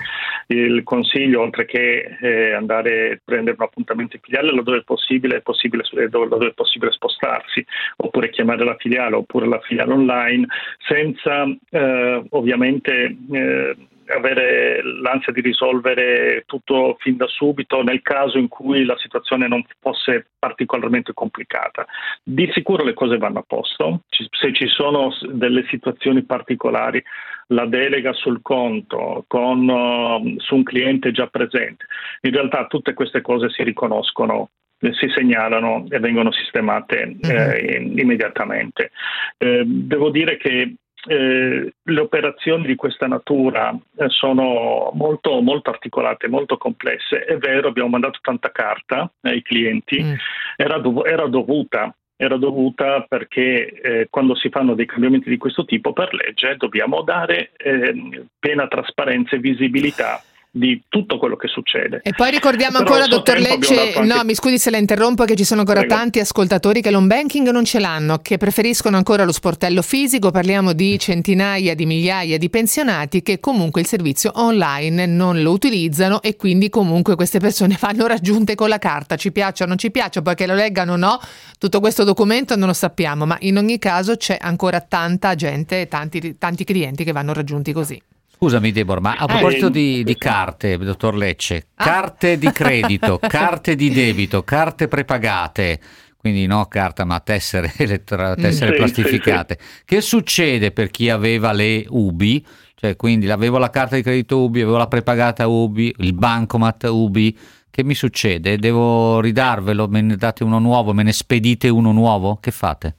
Il 0.48 0.84
consiglio, 0.84 1.42
oltre 1.42 1.66
che 1.66 2.18
eh, 2.20 2.54
andare 2.54 3.12
a 3.12 3.20
prendere 3.24 3.56
un 3.58 3.66
appuntamento 3.66 4.16
in 4.16 4.22
filiale, 4.22 4.54
laddove 4.54 4.80
è 4.80 4.84
possibile, 4.84 5.38
è 5.38 5.42
possibile, 5.42 5.84
laddove 5.92 6.48
è 6.48 6.54
possibile 6.54 6.92
spostarsi, 6.92 7.66
oppure 7.98 8.30
chiamare 8.30 8.64
la 8.64 8.76
filiale, 8.78 9.16
oppure 9.16 9.48
la 9.48 9.60
filiale 9.60 9.94
online, 9.94 10.46
senza 10.80 11.46
eh, 11.70 12.24
ovviamente... 12.30 13.16
Eh, 13.32 13.76
avere 14.10 14.82
l'ansia 14.84 15.32
di 15.32 15.42
risolvere 15.42 16.44
tutto 16.46 16.98
fin 17.00 17.18
da 17.18 17.28
subito 17.28 17.82
nel 17.82 18.02
caso 18.02 18.38
in 18.38 18.48
cui 18.48 18.84
la 18.84 18.98
situazione 18.98 19.48
non 19.48 19.64
fosse 19.80 20.28
particolarmente 20.38 21.14
complicata. 21.14 21.86
Di 22.24 22.50
sicuro 22.54 22.84
le 22.84 22.94
cose 22.94 23.18
vanno 23.18 23.40
a 23.40 23.46
posto, 23.46 24.02
se 24.10 24.54
ci 24.54 24.68
sono 24.68 25.16
delle 25.32 25.66
situazioni 25.68 26.24
particolari, 26.24 27.04
la 27.48 27.66
delega 27.66 28.14
sul 28.14 28.42
conto 28.42 29.26
con, 29.28 29.68
uh, 29.68 30.36
su 30.38 30.56
un 30.56 30.64
cliente 30.64 31.12
già 31.12 31.28
presente, 31.28 31.86
in 32.22 32.32
realtà 32.32 32.68
tutte 32.68 32.94
queste 32.94 33.22
cose 33.22 33.50
si 33.50 33.64
riconoscono 33.64 34.50
si 34.80 35.10
segnalano 35.14 35.86
e 35.90 36.00
vengono 36.00 36.32
sistemate 36.32 37.18
eh, 37.20 37.92
immediatamente. 37.98 38.92
Eh, 39.38 39.64
devo 39.66 40.10
dire 40.10 40.38
che 40.38 40.76
eh, 41.08 41.74
le 41.82 42.00
operazioni 42.00 42.66
di 42.66 42.76
questa 42.76 43.08
natura 43.08 43.78
eh, 43.98 44.10
sono 44.10 44.92
molto, 44.94 45.42
molto, 45.42 45.70
articolate, 45.70 46.28
molto 46.28 46.58
complesse. 46.58 47.24
È 47.24 47.38
vero, 47.38 47.68
abbiamo 47.70 47.90
mandato 47.90 48.20
tanta 48.22 48.52
carta 48.52 49.12
ai 49.22 49.42
clienti, 49.42 50.02
mm. 50.02 50.14
era, 50.56 50.78
dov- 50.78 51.06
era, 51.06 51.28
dovuta. 51.28 51.94
Era 52.22 52.36
dovuta 52.36 53.06
perché 53.08 53.72
eh, 53.82 54.08
quando 54.10 54.36
si 54.36 54.50
fanno 54.50 54.74
dei 54.74 54.86
cambiamenti 54.86 55.30
di 55.30 55.38
questo 55.38 55.64
tipo 55.64 55.94
per 55.94 56.14
legge 56.14 56.58
dobbiamo 56.58 57.02
dare 57.02 57.52
ehm, 57.56 58.26
piena 58.38 58.68
trasparenza 58.68 59.38
e 59.38 59.40
visibilità 59.40 60.22
di 60.52 60.84
tutto 60.88 61.18
quello 61.20 61.36
che 61.36 61.48
succede. 61.48 62.02
E 62.04 62.12
poi 62.16 62.32
ricordiamo 62.32 62.80
Però 62.80 62.94
ancora, 62.94 63.08
dottor 63.08 63.38
Lecce, 63.38 63.94
anche... 63.94 64.14
no, 64.14 64.24
mi 64.24 64.34
scusi 64.34 64.58
se 64.58 64.72
la 64.72 64.78
interrompo, 64.78 65.26
che 65.26 65.36
ci 65.36 65.44
sono 65.44 65.62
ancora 65.62 65.82
Prego. 65.82 65.96
tanti 65.96 66.20
ascoltatori 66.20 66.82
che 66.82 66.90
l'home 66.90 67.08
banking 67.08 67.50
non 67.50 67.66
ce 67.66 67.80
l'hanno, 67.80 68.18
che 68.18 68.38
preferiscono 68.38 68.98
ancora 68.98 69.24
lo 69.24 69.32
sportello 69.32 69.82
fisico, 69.82 70.32
parliamo 70.32 70.74
di 70.74 70.98
centinaia 70.98 71.76
di 71.76 71.86
migliaia 71.86 72.38
di 72.38 72.50
pensionati 72.50 73.22
che 73.22 73.40
comunque 73.40 73.82
il 73.82 73.88
servizio 73.88 74.32
online 74.36 75.06
non 75.06 75.42
lo 75.42 75.52
utilizzano 75.52 76.22
e 76.22 76.36
quindi 76.36 76.70
comunque 76.70 77.16
queste 77.16 77.40
persone 77.40 77.78
vanno 77.80 78.08
raggiunte 78.08 78.56
con 78.56 78.70
la 78.70 78.80
carta, 78.80 79.16
ci 79.16 79.32
piaccia 79.32 79.66
o 79.66 79.68
non 79.68 79.78
ci 79.78 79.92
piaccia, 79.92 80.22
poi 80.22 80.36
che 80.36 80.48
lo 80.48 80.56
leggano 80.56 80.94
o 80.94 80.98
no, 80.98 81.20
tutto 81.60 81.80
questo 81.80 82.04
documento 82.04 82.56
non 82.56 82.68
lo 82.68 82.74
sappiamo, 82.74 83.26
ma 83.26 83.38
in 83.42 83.58
ogni 83.58 83.78
caso 83.78 84.16
c'è 84.16 84.38
ancora 84.40 84.82
tanta 84.82 85.36
gente, 85.36 85.88
tanti, 85.88 86.38
tanti 86.38 86.64
clienti 86.64 87.04
che 87.04 87.12
vanno 87.12 87.34
raggiunti 87.34 87.72
così. 87.72 88.02
Scusami 88.42 88.72
Deborah, 88.72 89.02
ma 89.02 89.16
a 89.16 89.26
eh, 89.26 89.28
proposito 89.28 89.68
di, 89.68 90.02
di 90.02 90.16
carte, 90.18 90.78
dottor 90.78 91.14
Lecce, 91.14 91.68
ah. 91.76 91.84
carte 91.84 92.38
di 92.38 92.50
credito, 92.54 93.20
carte 93.22 93.76
di 93.76 93.90
debito, 93.90 94.44
carte 94.44 94.88
prepagate, 94.88 95.78
quindi 96.16 96.46
no 96.46 96.66
carta 96.68 97.04
ma 97.04 97.20
tessere, 97.20 97.74
elettra, 97.76 98.36
tessere 98.36 98.72
sì, 98.72 98.78
plastificate, 98.78 99.58
sì, 99.60 99.68
sì. 99.68 99.82
che 99.84 100.00
succede 100.00 100.72
per 100.72 100.90
chi 100.90 101.10
aveva 101.10 101.52
le 101.52 101.86
UBI? 101.90 102.46
Cioè, 102.76 102.96
quindi 102.96 103.30
avevo 103.30 103.58
la 103.58 103.70
carta 103.70 103.98
di 103.98 104.04
credito 104.04 104.40
UBI, 104.40 104.62
avevo 104.62 104.78
la 104.78 104.88
prepagata 104.88 105.46
UBI, 105.46 105.96
il 105.98 106.14
bancomat 106.14 106.84
UBI, 106.84 107.38
che 107.70 107.84
mi 107.84 107.94
succede? 107.94 108.58
Devo 108.58 109.20
ridarvelo? 109.20 109.90
Me 109.90 110.00
ne 110.00 110.16
date 110.16 110.46
uno 110.46 110.60
nuovo? 110.60 110.94
Me 110.94 111.04
ne 111.04 111.12
spedite 111.12 111.68
uno 111.68 111.92
nuovo? 111.92 112.38
Che 112.40 112.52
fate? 112.52 112.96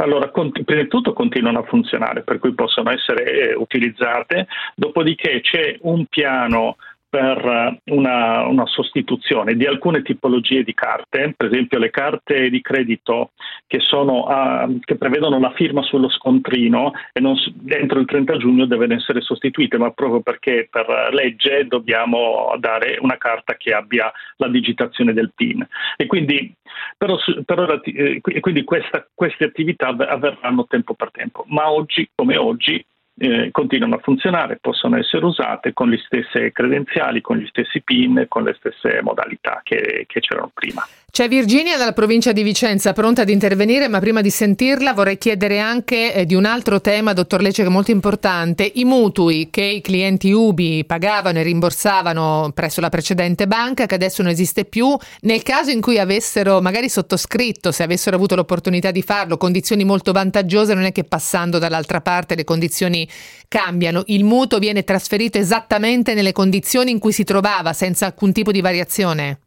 Allora, 0.00 0.28
prima 0.28 0.82
di 0.82 0.88
tutto 0.88 1.12
continuano 1.12 1.58
a 1.58 1.64
funzionare, 1.64 2.22
per 2.22 2.38
cui 2.38 2.54
possono 2.54 2.90
essere 2.90 3.50
eh, 3.50 3.54
utilizzate, 3.54 4.46
dopodiché 4.74 5.40
c'è 5.42 5.76
un 5.82 6.06
piano 6.06 6.76
per 7.10 7.44
eh, 7.44 7.92
una, 7.92 8.46
una, 8.46 8.66
sostituzione 8.66 9.54
di 9.54 9.66
alcune 9.66 10.02
tipologie 10.02 10.62
di 10.62 10.72
carte, 10.72 11.34
per 11.36 11.48
esempio 11.48 11.78
le 11.80 11.90
carte 11.90 12.48
di 12.48 12.60
credito 12.60 13.32
che, 13.66 13.80
sono, 13.80 14.26
uh, 14.28 14.78
che 14.80 14.96
prevedono 14.96 15.40
la 15.40 15.50
firma 15.50 15.82
sullo 15.82 16.08
scontrino 16.08 16.92
e 17.12 17.18
non, 17.20 17.36
entro 17.66 17.98
il 17.98 18.06
30 18.06 18.36
giugno 18.36 18.64
devono 18.66 18.94
essere 18.94 19.20
sostituite, 19.20 19.76
ma 19.76 19.90
proprio 19.90 20.20
perché 20.20 20.68
per 20.70 21.10
legge 21.12 21.66
dobbiamo 21.66 22.54
dare 22.58 22.96
una 23.00 23.18
carta 23.18 23.56
che 23.56 23.74
abbia 23.74 24.10
la 24.36 24.48
digitazione 24.48 25.12
del 25.12 25.32
PIN. 25.34 25.66
E 25.96 26.06
quindi, 26.06 26.54
però, 26.96 27.18
però, 27.44 27.66
eh, 27.82 28.20
quindi 28.20 28.62
questa, 28.62 29.04
queste 29.12 29.44
attività 29.44 29.88
avverranno 29.88 30.66
tempo 30.68 30.94
per 30.94 31.10
tempo, 31.10 31.44
ma 31.48 31.70
oggi 31.72 32.08
come 32.14 32.36
oggi 32.36 32.84
eh, 33.22 33.50
continuano 33.50 33.96
a 33.96 34.00
funzionare, 34.02 34.56
possono 34.56 34.96
essere 34.96 35.26
usate 35.26 35.74
con 35.74 35.90
le 35.90 35.98
stesse 35.98 36.52
credenziali, 36.52 37.20
con 37.20 37.36
gli 37.36 37.46
stessi 37.48 37.82
PIN, 37.82 38.24
con 38.28 38.44
le 38.44 38.54
stesse 38.58 39.02
modalità 39.02 39.60
che, 39.62 40.06
che 40.08 40.20
c'erano 40.20 40.50
prima. 40.54 40.82
C'è 41.12 41.26
Virginia 41.26 41.76
dalla 41.76 41.92
provincia 41.92 42.30
di 42.30 42.44
Vicenza 42.44 42.92
pronta 42.92 43.22
ad 43.22 43.30
intervenire, 43.30 43.88
ma 43.88 43.98
prima 43.98 44.20
di 44.20 44.30
sentirla 44.30 44.92
vorrei 44.92 45.18
chiedere 45.18 45.58
anche 45.58 46.14
eh, 46.14 46.24
di 46.24 46.36
un 46.36 46.44
altro 46.44 46.80
tema, 46.80 47.12
dottor 47.12 47.40
Lecce, 47.42 47.62
che 47.62 47.68
è 47.68 47.70
molto 47.70 47.90
importante, 47.90 48.70
i 48.76 48.84
mutui 48.84 49.48
che 49.50 49.60
i 49.60 49.80
clienti 49.80 50.30
UBI 50.30 50.84
pagavano 50.84 51.40
e 51.40 51.42
rimborsavano 51.42 52.52
presso 52.54 52.80
la 52.80 52.90
precedente 52.90 53.48
banca, 53.48 53.86
che 53.86 53.96
adesso 53.96 54.22
non 54.22 54.30
esiste 54.30 54.64
più, 54.64 54.96
nel 55.22 55.42
caso 55.42 55.70
in 55.70 55.80
cui 55.80 55.98
avessero 55.98 56.60
magari 56.60 56.88
sottoscritto, 56.88 57.72
se 57.72 57.82
avessero 57.82 58.14
avuto 58.14 58.36
l'opportunità 58.36 58.92
di 58.92 59.02
farlo, 59.02 59.36
condizioni 59.36 59.82
molto 59.82 60.12
vantaggiose, 60.12 60.74
non 60.74 60.84
è 60.84 60.92
che 60.92 61.02
passando 61.02 61.58
dall'altra 61.58 62.00
parte 62.00 62.36
le 62.36 62.44
condizioni 62.44 63.06
cambiano, 63.48 64.04
il 64.06 64.22
mutuo 64.22 64.60
viene 64.60 64.84
trasferito 64.84 65.38
esattamente 65.38 66.14
nelle 66.14 66.32
condizioni 66.32 66.92
in 66.92 67.00
cui 67.00 67.12
si 67.12 67.24
trovava, 67.24 67.72
senza 67.72 68.06
alcun 68.06 68.30
tipo 68.30 68.52
di 68.52 68.60
variazione? 68.60 69.40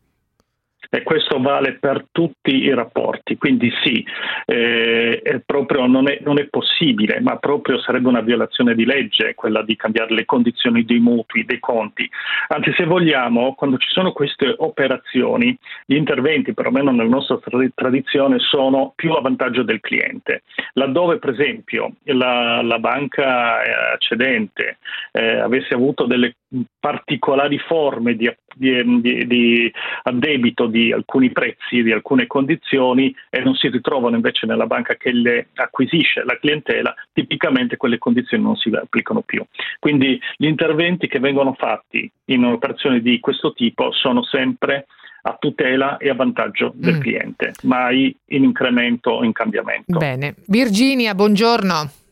E 0.93 1.01
questo 1.01 1.39
vale 1.39 1.73
per 1.79 2.05
tutti 2.11 2.55
i 2.55 2.71
rapporti. 2.71 3.35
Quindi 3.35 3.73
sì, 3.81 4.05
eh, 4.45 5.19
è 5.23 5.39
proprio, 5.43 5.87
non, 5.87 6.07
è, 6.07 6.19
non, 6.21 6.37
è, 6.37 6.45
possibile, 6.45 7.19
ma 7.19 7.37
proprio 7.37 7.79
sarebbe 7.79 8.09
una 8.09 8.21
violazione 8.21 8.75
di 8.75 8.85
legge 8.85 9.33
quella 9.33 9.63
di 9.63 9.75
cambiare 9.75 10.13
le 10.13 10.25
condizioni 10.25 10.85
dei 10.85 10.99
mutui, 10.99 11.45
dei 11.45 11.59
conti. 11.59 12.07
Anzi, 12.49 12.71
se 12.77 12.85
vogliamo, 12.85 13.55
quando 13.55 13.77
ci 13.77 13.89
sono 13.89 14.11
queste 14.11 14.53
operazioni, 14.55 15.57
gli 15.87 15.95
interventi, 15.95 16.53
perlomeno 16.53 16.91
nella 16.91 17.09
nostra 17.09 17.39
tradizione, 17.73 18.37
sono 18.37 18.93
più 18.95 19.13
a 19.13 19.21
vantaggio 19.21 19.63
del 19.63 19.79
cliente. 19.79 20.43
Laddove, 20.73 21.17
per 21.17 21.31
esempio, 21.31 21.93
la, 22.03 22.61
la 22.61 22.77
banca 22.77 23.63
eh, 23.63 23.93
accedente 23.93 24.77
eh, 25.11 25.39
avesse 25.39 25.73
avuto 25.73 26.05
delle 26.05 26.35
particolari 26.79 27.57
forme 27.57 28.15
di, 28.15 28.31
di, 28.55 29.25
di, 29.25 29.71
addebito 30.03 30.67
di 30.67 30.91
alcuni 30.91 31.31
prezzi, 31.31 31.81
di 31.81 31.91
alcune 31.91 32.27
condizioni 32.27 33.15
e 33.29 33.39
non 33.39 33.55
si 33.55 33.69
ritrovano 33.69 34.15
invece 34.15 34.45
nella 34.45 34.67
banca 34.67 34.95
che 34.95 35.11
le 35.11 35.47
acquisisce 35.55 36.23
la 36.23 36.37
clientela, 36.37 36.93
tipicamente 37.11 37.77
quelle 37.77 37.97
condizioni 37.97 38.43
non 38.43 38.55
si 38.55 38.69
applicano 38.69 39.21
più. 39.21 39.43
Quindi 39.79 40.19
gli 40.37 40.45
interventi 40.45 41.07
che 41.07 41.19
vengono 41.19 41.53
fatti 41.53 42.09
in 42.25 42.43
un'operazione 42.43 43.01
di 43.01 43.19
questo 43.19 43.53
tipo 43.53 43.91
sono 43.91 44.23
sempre 44.23 44.85
a 45.25 45.37
tutela 45.39 45.97
e 45.97 46.09
a 46.09 46.15
vantaggio 46.15 46.73
del 46.75 46.95
mm. 46.95 46.99
cliente, 46.99 47.53
mai 47.63 48.15
in 48.27 48.43
incremento 48.43 49.11
o 49.11 49.23
in 49.23 49.31
cambiamento. 49.31 49.97
Bene. 49.97 50.35
Virginia, 50.47 51.15
buongiorno. 51.15 52.02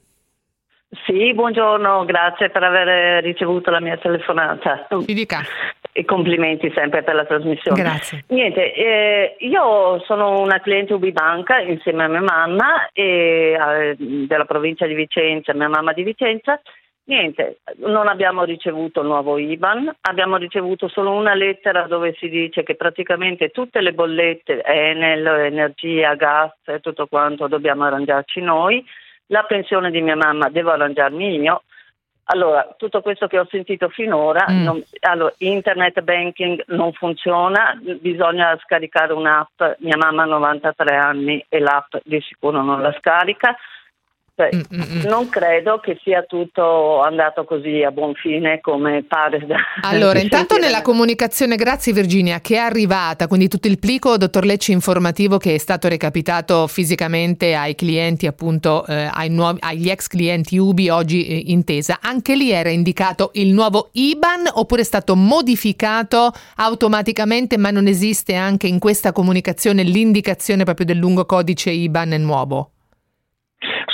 Sì, 1.05 1.33
buongiorno, 1.33 2.03
grazie 2.03 2.49
per 2.49 2.63
aver 2.63 3.23
ricevuto 3.23 3.71
la 3.71 3.79
mia 3.79 3.95
telefonata. 3.95 4.87
Ti 4.89 5.13
dica. 5.13 5.39
E 5.93 6.03
complimenti 6.03 6.69
sempre 6.75 7.01
per 7.01 7.15
la 7.15 7.23
trasmissione. 7.23 7.81
Grazie. 7.81 8.25
Niente, 8.27 8.73
eh, 8.73 9.35
io 9.39 10.01
sono 10.03 10.41
una 10.41 10.59
cliente 10.59 10.93
Ubibanca 10.93 11.59
insieme 11.59 12.03
a 12.03 12.07
mia 12.09 12.21
mamma 12.21 12.89
e, 12.91 13.57
eh, 13.57 13.95
della 13.97 14.43
provincia 14.43 14.85
di 14.85 14.93
Vicenza, 14.93 15.53
mia 15.53 15.69
mamma 15.69 15.93
di 15.93 16.03
Vicenza. 16.03 16.61
Niente, 17.05 17.59
non 17.77 18.07
abbiamo 18.07 18.43
ricevuto 18.43 18.99
il 18.99 19.07
nuovo 19.07 19.37
IBAN, 19.37 19.95
abbiamo 20.01 20.35
ricevuto 20.35 20.89
solo 20.89 21.11
una 21.11 21.33
lettera 21.33 21.87
dove 21.87 22.15
si 22.19 22.27
dice 22.29 22.63
che 22.63 22.75
praticamente 22.75 23.49
tutte 23.49 23.81
le 23.81 23.93
bollette, 23.93 24.61
Enel, 24.61 25.25
energia, 25.25 26.15
gas 26.15 26.51
e 26.65 26.79
tutto 26.79 27.07
quanto 27.07 27.47
dobbiamo 27.47 27.85
arrangiarci 27.85 28.41
noi. 28.41 28.85
La 29.31 29.43
pensione 29.43 29.91
di 29.91 30.01
mia 30.01 30.15
mamma 30.15 30.49
devo 30.49 30.71
arrangiarmi 30.71 31.35
io 31.35 31.63
allora, 32.25 32.75
tutto 32.77 33.01
questo 33.01 33.27
che 33.27 33.37
ho 33.37 33.47
sentito 33.49 33.89
finora, 33.89 34.45
mm. 34.49 34.63
non, 34.63 34.81
allora, 35.01 35.33
internet 35.39 35.99
banking 36.01 36.63
non 36.67 36.93
funziona, 36.93 37.77
bisogna 37.99 38.57
scaricare 38.63 39.11
un'app, 39.11 39.61
mia 39.79 39.97
mamma 39.97 40.23
ha 40.23 40.27
93 40.27 40.95
anni 40.95 41.45
e 41.49 41.59
l'app 41.59 41.95
di 42.03 42.21
sicuro 42.21 42.61
non 42.61 42.81
la 42.81 42.95
scarica, 42.97 43.57
mm, 44.53 44.59
mm, 44.75 44.81
mm. 44.81 45.09
non 45.09 45.29
credo 45.29 45.79
che 45.79 45.99
sia 46.03 46.23
tutto 46.23 47.01
andato 47.01 47.43
così 47.45 47.83
a 47.83 47.91
buon 47.91 48.13
fine 48.13 48.59
come 48.61 49.03
pare 49.07 49.45
da 49.45 49.57
Allora, 49.83 50.19
intanto 50.19 50.57
nella 50.57 50.81
comunicazione, 50.81 51.55
grazie 51.55 51.93
Virginia, 51.93 52.39
che 52.39 52.55
è 52.55 52.59
arrivata, 52.59 53.27
quindi 53.27 53.47
tutto 53.47 53.67
il 53.67 53.79
plico, 53.79 54.17
dottor 54.17 54.45
Lecci, 54.45 54.71
informativo 54.71 55.37
che 55.37 55.55
è 55.55 55.57
stato 55.57 55.87
recapitato 55.87 56.67
fisicamente 56.67 57.55
ai 57.55 57.75
clienti, 57.75 58.27
appunto 58.27 58.85
eh, 58.85 59.09
ai 59.11 59.29
nuovi, 59.29 59.59
agli 59.61 59.89
ex 59.89 60.07
clienti 60.07 60.57
Ubi 60.57 60.89
oggi 60.89 61.25
eh, 61.25 61.51
intesa, 61.51 61.99
anche 62.01 62.35
lì 62.35 62.51
era 62.51 62.69
indicato 62.69 63.31
il 63.33 63.53
nuovo 63.53 63.89
IBAN 63.93 64.49
oppure 64.53 64.81
è 64.81 64.85
stato 64.85 65.15
modificato 65.15 66.31
automaticamente, 66.55 67.57
ma 67.57 67.71
non 67.71 67.87
esiste 67.87 68.35
anche 68.35 68.67
in 68.67 68.79
questa 68.79 69.11
comunicazione 69.11 69.83
l'indicazione 69.83 70.63
proprio 70.63 70.85
del 70.85 70.97
lungo 70.97 71.25
codice 71.25 71.71
IBAN 71.71 72.09
nuovo? 72.19 72.71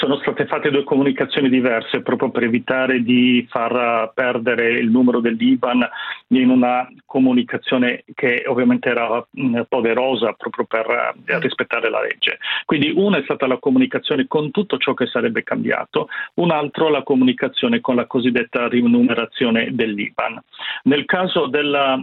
Sono 0.07 0.19
state 0.21 0.45
fatte 0.45 0.71
due 0.71 0.85
comunicazioni 0.85 1.49
diverse 1.49 2.01
proprio 2.01 2.31
per 2.31 2.43
evitare 2.43 3.03
di 3.03 3.45
far 3.49 4.11
perdere 4.13 4.79
il 4.79 4.89
numero 4.89 5.19
dell'IBAN 5.19 5.85
in 6.27 6.49
una 6.49 6.87
comunicazione 7.05 8.05
che 8.13 8.43
ovviamente 8.47 8.87
era 8.87 9.25
mm, 9.39 9.61
poderosa 9.67 10.31
proprio 10.31 10.65
per 10.65 11.13
eh, 11.25 11.39
rispettare 11.39 11.89
la 11.89 12.01
legge. 12.01 12.37
Quindi 12.63 12.93
una 12.95 13.17
è 13.17 13.23
stata 13.23 13.47
la 13.47 13.57
comunicazione 13.57 14.27
con 14.27 14.49
tutto 14.51 14.77
ciò 14.77 14.93
che 14.93 15.07
sarebbe 15.07 15.43
cambiato, 15.43 16.07
un 16.35 16.51
altro 16.51 16.87
la 16.89 17.03
comunicazione 17.03 17.81
con 17.81 17.95
la 17.95 18.05
cosiddetta 18.05 18.69
rinumerazione 18.69 19.75
dell'IBAN. 19.75 20.41
Nel 20.83 21.03
caso 21.03 21.47
della, 21.47 22.01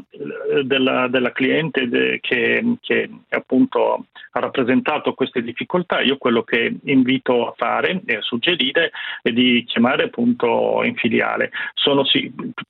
della, 0.63 1.09
della 1.09 1.33
cliente 1.33 2.19
che, 2.21 2.77
che 2.81 3.11
appunto 3.31 4.07
ha 4.37 4.41
rappresentato 4.41 5.15
queste 5.15 5.43
difficoltà, 5.43 6.01
io 6.01 6.19
quello 6.19 6.43
che 6.43 6.75
invito 6.85 7.49
a 7.49 7.55
fare 7.57 7.94
suggerire 8.21 8.91
è 9.23 9.31
di 9.31 9.65
chiamare 9.67 10.05
appunto 10.05 10.83
in 10.85 10.95
filiale. 10.95 11.51
Sono, 11.75 12.05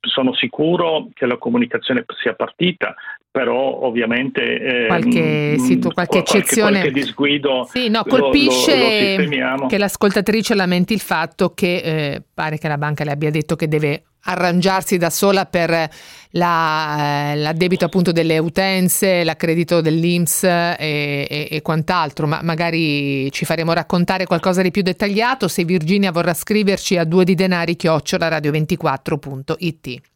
sono 0.01 0.33
sicuro 0.33 1.09
che 1.13 1.25
la 1.25 1.37
comunicazione 1.37 2.03
sia 2.21 2.33
partita, 2.33 2.95
però 3.35 3.81
ovviamente 3.83 4.61
eh, 4.61 4.87
qualche, 4.87 5.57
sì, 5.59 5.77
tu, 5.77 5.89
qualche, 5.91 6.19
eccezione 6.19 6.79
qualche 6.79 6.91
disguido 6.91 7.65
sì, 7.69 7.89
no, 7.89 8.03
colpisce 8.05 9.27
lo, 9.27 9.57
lo 9.57 9.65
che 9.65 9.77
l'ascoltatrice 9.77 10.55
lamenti 10.55 10.93
il 10.93 11.01
fatto 11.01 11.53
che 11.53 11.75
eh, 11.75 12.23
pare 12.33 12.57
che 12.57 12.69
la 12.69 12.77
banca 12.77 13.03
le 13.03 13.11
abbia 13.11 13.29
detto 13.31 13.57
che 13.57 13.67
deve 13.67 14.03
arrangiarsi 14.25 14.97
da 14.97 15.09
sola 15.09 15.45
per 15.45 15.89
la, 16.31 17.31
eh, 17.31 17.35
l'addebito 17.37 17.85
appunto 17.85 18.11
delle 18.11 18.37
utenze, 18.37 19.23
l'accredito 19.23 19.81
dell'Inps 19.81 20.43
e, 20.43 20.77
e, 20.77 21.47
e, 21.49 21.61
quant'altro, 21.61 22.27
ma 22.27 22.41
magari 22.43 23.31
ci 23.31 23.45
faremo 23.45 23.73
raccontare 23.73 24.25
qualcosa 24.25 24.61
di 24.61 24.71
più 24.71 24.81
dettagliato 24.81 25.47
se 25.47 25.63
Virginia 25.63 26.11
vorrà 26.11 26.33
scriverci 26.33 26.97
a 26.97 27.03
due 27.03 27.23
di 27.23 27.35
denari 27.35 27.75
chiocciola 27.75 28.29
radio24.it. 28.29 30.14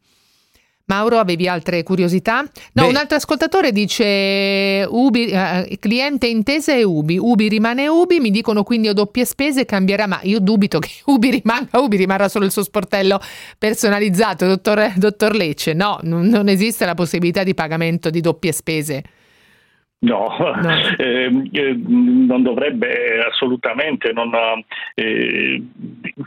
Mauro, 0.90 1.20
avevi 1.20 1.48
altre 1.48 1.84
curiosità? 1.84 2.42
No, 2.42 2.84
Beh. 2.84 2.88
un 2.90 2.96
altro 2.96 3.18
ascoltatore 3.18 3.72
dice 3.72 4.86
Ubi, 4.90 5.28
eh, 5.28 5.78
cliente 5.80 6.28
intesa 6.28 6.74
è 6.74 6.84
Ubi, 6.84 7.18
Ubi 7.20 7.48
rimane 7.48 7.88
Ubi, 7.88 8.20
mi 8.20 8.32
dicono 8.32 8.64
quindi 8.64 8.90
ho 8.90 8.94
doppie 8.94 9.24
spese, 9.24 9.66
cambierà, 9.66 10.08
ma 10.08 10.20
io 10.24 10.40
dubito 10.40 10.80
che 10.80 10.90
Ubi 11.06 11.30
rimanga 11.30 11.80
Ubi, 11.80 11.96
rimarrà 11.96 12.28
solo 12.28 12.46
il 12.46 12.52
suo 12.52 12.64
sportello 12.64 13.22
personalizzato, 13.58 14.48
dottor, 14.48 14.94
dottor 14.96 15.36
Lecce, 15.36 15.74
no, 15.74 16.00
non 16.02 16.48
esiste 16.50 16.86
la 16.86 16.96
possibilità 16.96 17.44
di 17.44 17.54
pagamento 17.54 18.10
di 18.10 18.20
doppie 18.20 18.52
spese. 18.52 19.04
No, 20.02 20.28
no. 20.40 20.78
Eh, 21.00 21.50
eh, 21.52 21.74
non 21.76 22.44
dovrebbe 22.44 23.24
assolutamente. 23.26 24.12
Non, 24.12 24.32
eh, 24.96 25.62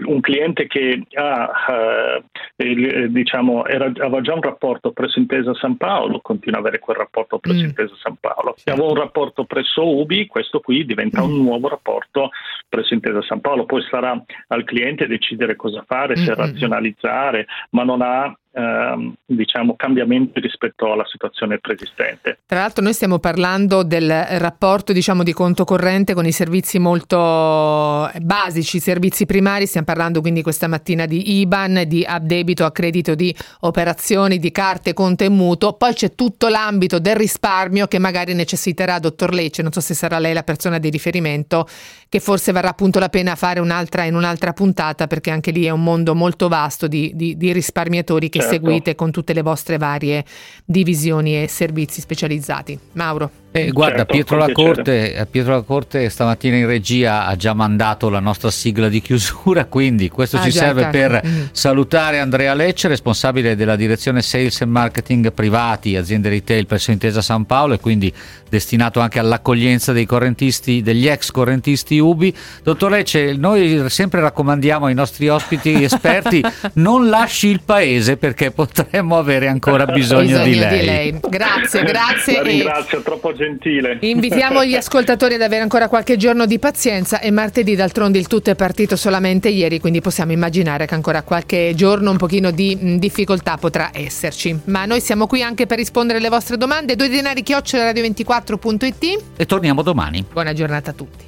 un 0.06 0.20
cliente 0.20 0.66
che 0.66 1.02
ha, 1.14 2.22
eh, 2.56 3.08
diciamo, 3.08 3.66
era, 3.66 3.86
aveva 3.86 4.20
già 4.20 4.34
un 4.34 4.42
rapporto 4.42 4.92
presso 4.92 5.18
Intesa 5.18 5.54
San 5.54 5.76
Paolo, 5.76 6.20
continua 6.20 6.58
ad 6.58 6.66
avere 6.66 6.80
quel 6.80 6.96
rapporto 6.96 7.38
presso 7.38 7.62
mm. 7.62 7.66
Intesa 7.66 7.94
San 8.00 8.16
Paolo. 8.18 8.54
Se 8.56 8.70
aveva 8.70 8.88
un 8.88 8.94
rapporto 8.94 9.44
presso 9.44 9.86
Ubi, 9.86 10.26
questo 10.26 10.60
qui 10.60 10.84
diventa 10.84 11.22
un 11.22 11.32
mm. 11.32 11.42
nuovo 11.42 11.68
rapporto 11.68 12.30
presso 12.68 12.94
Intesa 12.94 13.22
San 13.22 13.40
Paolo. 13.40 13.64
Poi 13.64 13.82
sarà 13.82 14.22
al 14.48 14.64
cliente 14.64 15.06
decidere 15.06 15.56
cosa 15.56 15.84
fare, 15.86 16.16
se 16.16 16.24
mm-hmm. 16.24 16.34
razionalizzare, 16.34 17.46
ma 17.70 17.84
non 17.84 18.02
ha 18.02 18.34
ehm, 18.53 19.14
diciamo, 19.24 19.74
cambiamenti 19.76 20.40
rispetto 20.40 20.92
alla 20.92 21.07
situazione 21.07 21.59
preesistente. 21.59 22.38
Tra 22.46 22.61
l'altro 22.61 22.82
noi 22.82 22.92
stiamo 22.92 23.18
parlando 23.18 23.82
del 23.82 24.11
rapporto 24.11 24.92
diciamo, 24.92 25.22
di 25.22 25.32
conto 25.32 25.64
corrente 25.64 26.14
con 26.14 26.26
i 26.26 26.32
servizi 26.32 26.78
molto 26.78 28.11
basici, 28.20 28.78
servizi 28.78 29.26
primari, 29.26 29.66
stiamo 29.66 29.86
parlando 29.86 30.20
quindi 30.20 30.42
questa 30.42 30.68
mattina 30.68 31.07
di 31.07 31.40
IBAN, 31.40 31.84
di 31.86 32.05
addebito 32.07 32.64
a 32.64 32.72
credito 32.72 33.14
di 33.14 33.34
operazioni, 33.61 34.38
di 34.38 34.50
carte, 34.50 34.92
conto 34.92 35.24
e 35.24 35.28
mutuo, 35.28 35.74
poi 35.74 35.94
c'è 35.94 36.14
tutto 36.14 36.48
l'ambito 36.48 36.98
del 36.98 37.16
risparmio 37.16 37.86
che 37.86 37.98
magari 37.98 38.34
necessiterà, 38.34 38.98
dottor 38.98 39.32
Lecce, 39.32 39.62
non 39.62 39.72
so 39.72 39.80
se 39.80 39.94
sarà 39.94 40.18
lei 40.18 40.32
la 40.32 40.42
persona 40.42 40.78
di 40.78 40.90
riferimento, 40.90 41.66
che 42.09 42.20
forse 42.20 42.53
varrà 42.53 42.70
appunto 42.70 42.98
la 42.98 43.09
pena 43.09 43.34
fare 43.34 43.61
un'altra 43.61 44.05
in 44.05 44.14
un'altra 44.14 44.53
puntata 44.53 45.07
perché 45.07 45.30
anche 45.30 45.50
lì 45.50 45.64
è 45.64 45.70
un 45.70 45.82
mondo 45.82 46.14
molto 46.14 46.48
vasto 46.48 46.86
di, 46.86 47.12
di, 47.14 47.36
di 47.36 47.53
risparmiatori 47.53 48.28
che 48.28 48.41
certo. 48.43 48.55
seguite 48.55 48.95
con 48.95 49.11
tutte 49.11 49.32
le 49.32 49.43
vostre 49.43 49.78
varie 49.78 50.24
divisioni 50.64 51.43
e 51.43 51.49
servizi 51.49 52.01
specializzati. 52.01 52.78
Mauro. 52.93 53.41
Eh, 53.55 53.70
guarda, 53.70 53.98
certo, 53.98 54.14
Pietro, 54.14 54.36
la 54.38 54.50
Corte, 54.50 55.14
eh, 55.14 55.26
Pietro 55.26 55.53
La 55.53 55.61
Corte 55.61 56.09
stamattina 56.09 56.57
in 56.57 56.66
regia 56.66 57.26
ha 57.26 57.36
già 57.36 57.53
mandato 57.53 58.09
la 58.09 58.18
nostra 58.18 58.50
sigla 58.50 58.88
di 58.88 59.03
chiusura, 59.03 59.66
quindi 59.68 60.09
questo 60.09 60.38
ah, 60.38 60.42
ci 60.42 60.50
già, 60.50 60.61
serve 60.61 60.86
per 60.86 61.20
mm. 61.22 61.42
salutare 61.53 62.18
Andrea 62.18 62.55
Lecce, 62.55 62.88
responsabile 62.88 63.55
della 63.55 63.76
direzione 63.76 64.22
Sales 64.22 64.62
e 64.62 64.64
Marketing 64.64 65.32
Privati, 65.34 65.96
aziende 65.96 66.30
retail 66.30 66.64
presso 66.64 66.92
Intesa 66.92 67.20
San 67.20 67.44
Paolo 67.44 67.74
e 67.74 67.78
quindi 67.78 68.11
destinato 68.48 69.00
anche 69.00 69.18
all'accoglienza 69.18 69.92
dei 69.92 70.07
correntisti, 70.07 70.80
degli 70.80 71.07
ex 71.07 71.30
correntisti 71.30 71.98
Ubi. 71.98 72.34
Dottor 72.62 72.90
Lecce, 72.90 73.34
noi 73.34 73.84
sempre 73.90 74.20
raccomandiamo 74.20 74.86
ai 74.86 74.94
nostri 74.94 75.28
ospiti 75.28 75.84
esperti 75.84 76.42
non 76.74 77.11
lasci 77.11 77.48
il 77.48 77.61
paese 77.62 78.16
perché 78.16 78.50
potremmo 78.50 79.18
avere 79.18 79.48
ancora 79.48 79.84
bisogno, 79.92 80.42
bisogno 80.42 80.44
di, 80.44 80.55
lei. 80.55 80.78
di, 80.78 80.84
lei. 80.86 81.20
Grazie, 81.28 81.82
grazie. 81.82 82.36
La 82.36 82.42
ringrazio, 82.42 82.98
e... 82.98 83.03
troppo 83.03 83.32
gentile. 83.43 83.99
Invitiamo 84.01 84.64
gli 84.64 84.74
ascoltatori 84.76 85.34
ad 85.34 85.43
avere 85.43 85.62
ancora 85.62 85.88
qualche 85.88 86.16
giorno 86.16 86.47
di 86.47 86.59
pazienza 86.59 87.20
e 87.20 87.30
martedì 87.30 87.74
d'altronde 87.74 88.18
il 88.18 88.28
tutto 88.28 88.51
è 88.51 88.55
partito 88.55 88.95
solamente 88.97 89.49
ieri, 89.49 89.80
quindi 89.80 90.01
possiamo 90.01 90.32
immaginare 90.32 90.86
che 90.86 90.95
ancora 90.95 91.22
qualche 91.22 91.72
giorno 91.74 92.11
un 92.11 92.16
pochino 92.16 92.51
di 92.51 92.76
mh, 92.80 92.97
difficoltà 92.97 93.57
potrà 93.57 93.90
esserci. 93.93 94.59
Ma 94.64 94.84
noi 94.84 95.01
siamo 95.01 95.26
qui 95.26 95.43
anche 95.43 95.66
per 95.66 95.78
rispondere 95.78 96.18
alle 96.18 96.28
vostre 96.28 96.57
domande. 96.57 96.95
Due 96.95 97.09
denari 97.09 97.43
chiocciola 97.43 97.90
radio24.it 97.90 99.22
e 99.36 99.47
torniamo 99.47 99.82
domani. 99.82 100.24
Buona 100.30 100.53
giornata 100.53 100.90
a 100.90 100.95
tutti. 100.95 101.24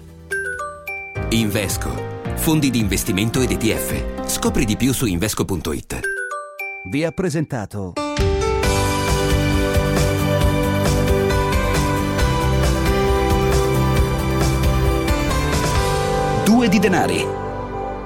Invesco. 1.30 2.12
Fondi 2.36 2.70
di 2.70 2.78
investimento 2.78 3.40
ed 3.40 3.50
ETF. 3.50 4.26
Scopri 4.26 4.64
di 4.64 4.76
più 4.76 4.92
su 4.92 5.06
invesco.it. 5.06 6.00
Vi 6.90 7.04
ha 7.04 7.10
presentato 7.12 7.92
Due 16.54 16.68
di 16.68 16.78
denari 16.78 17.43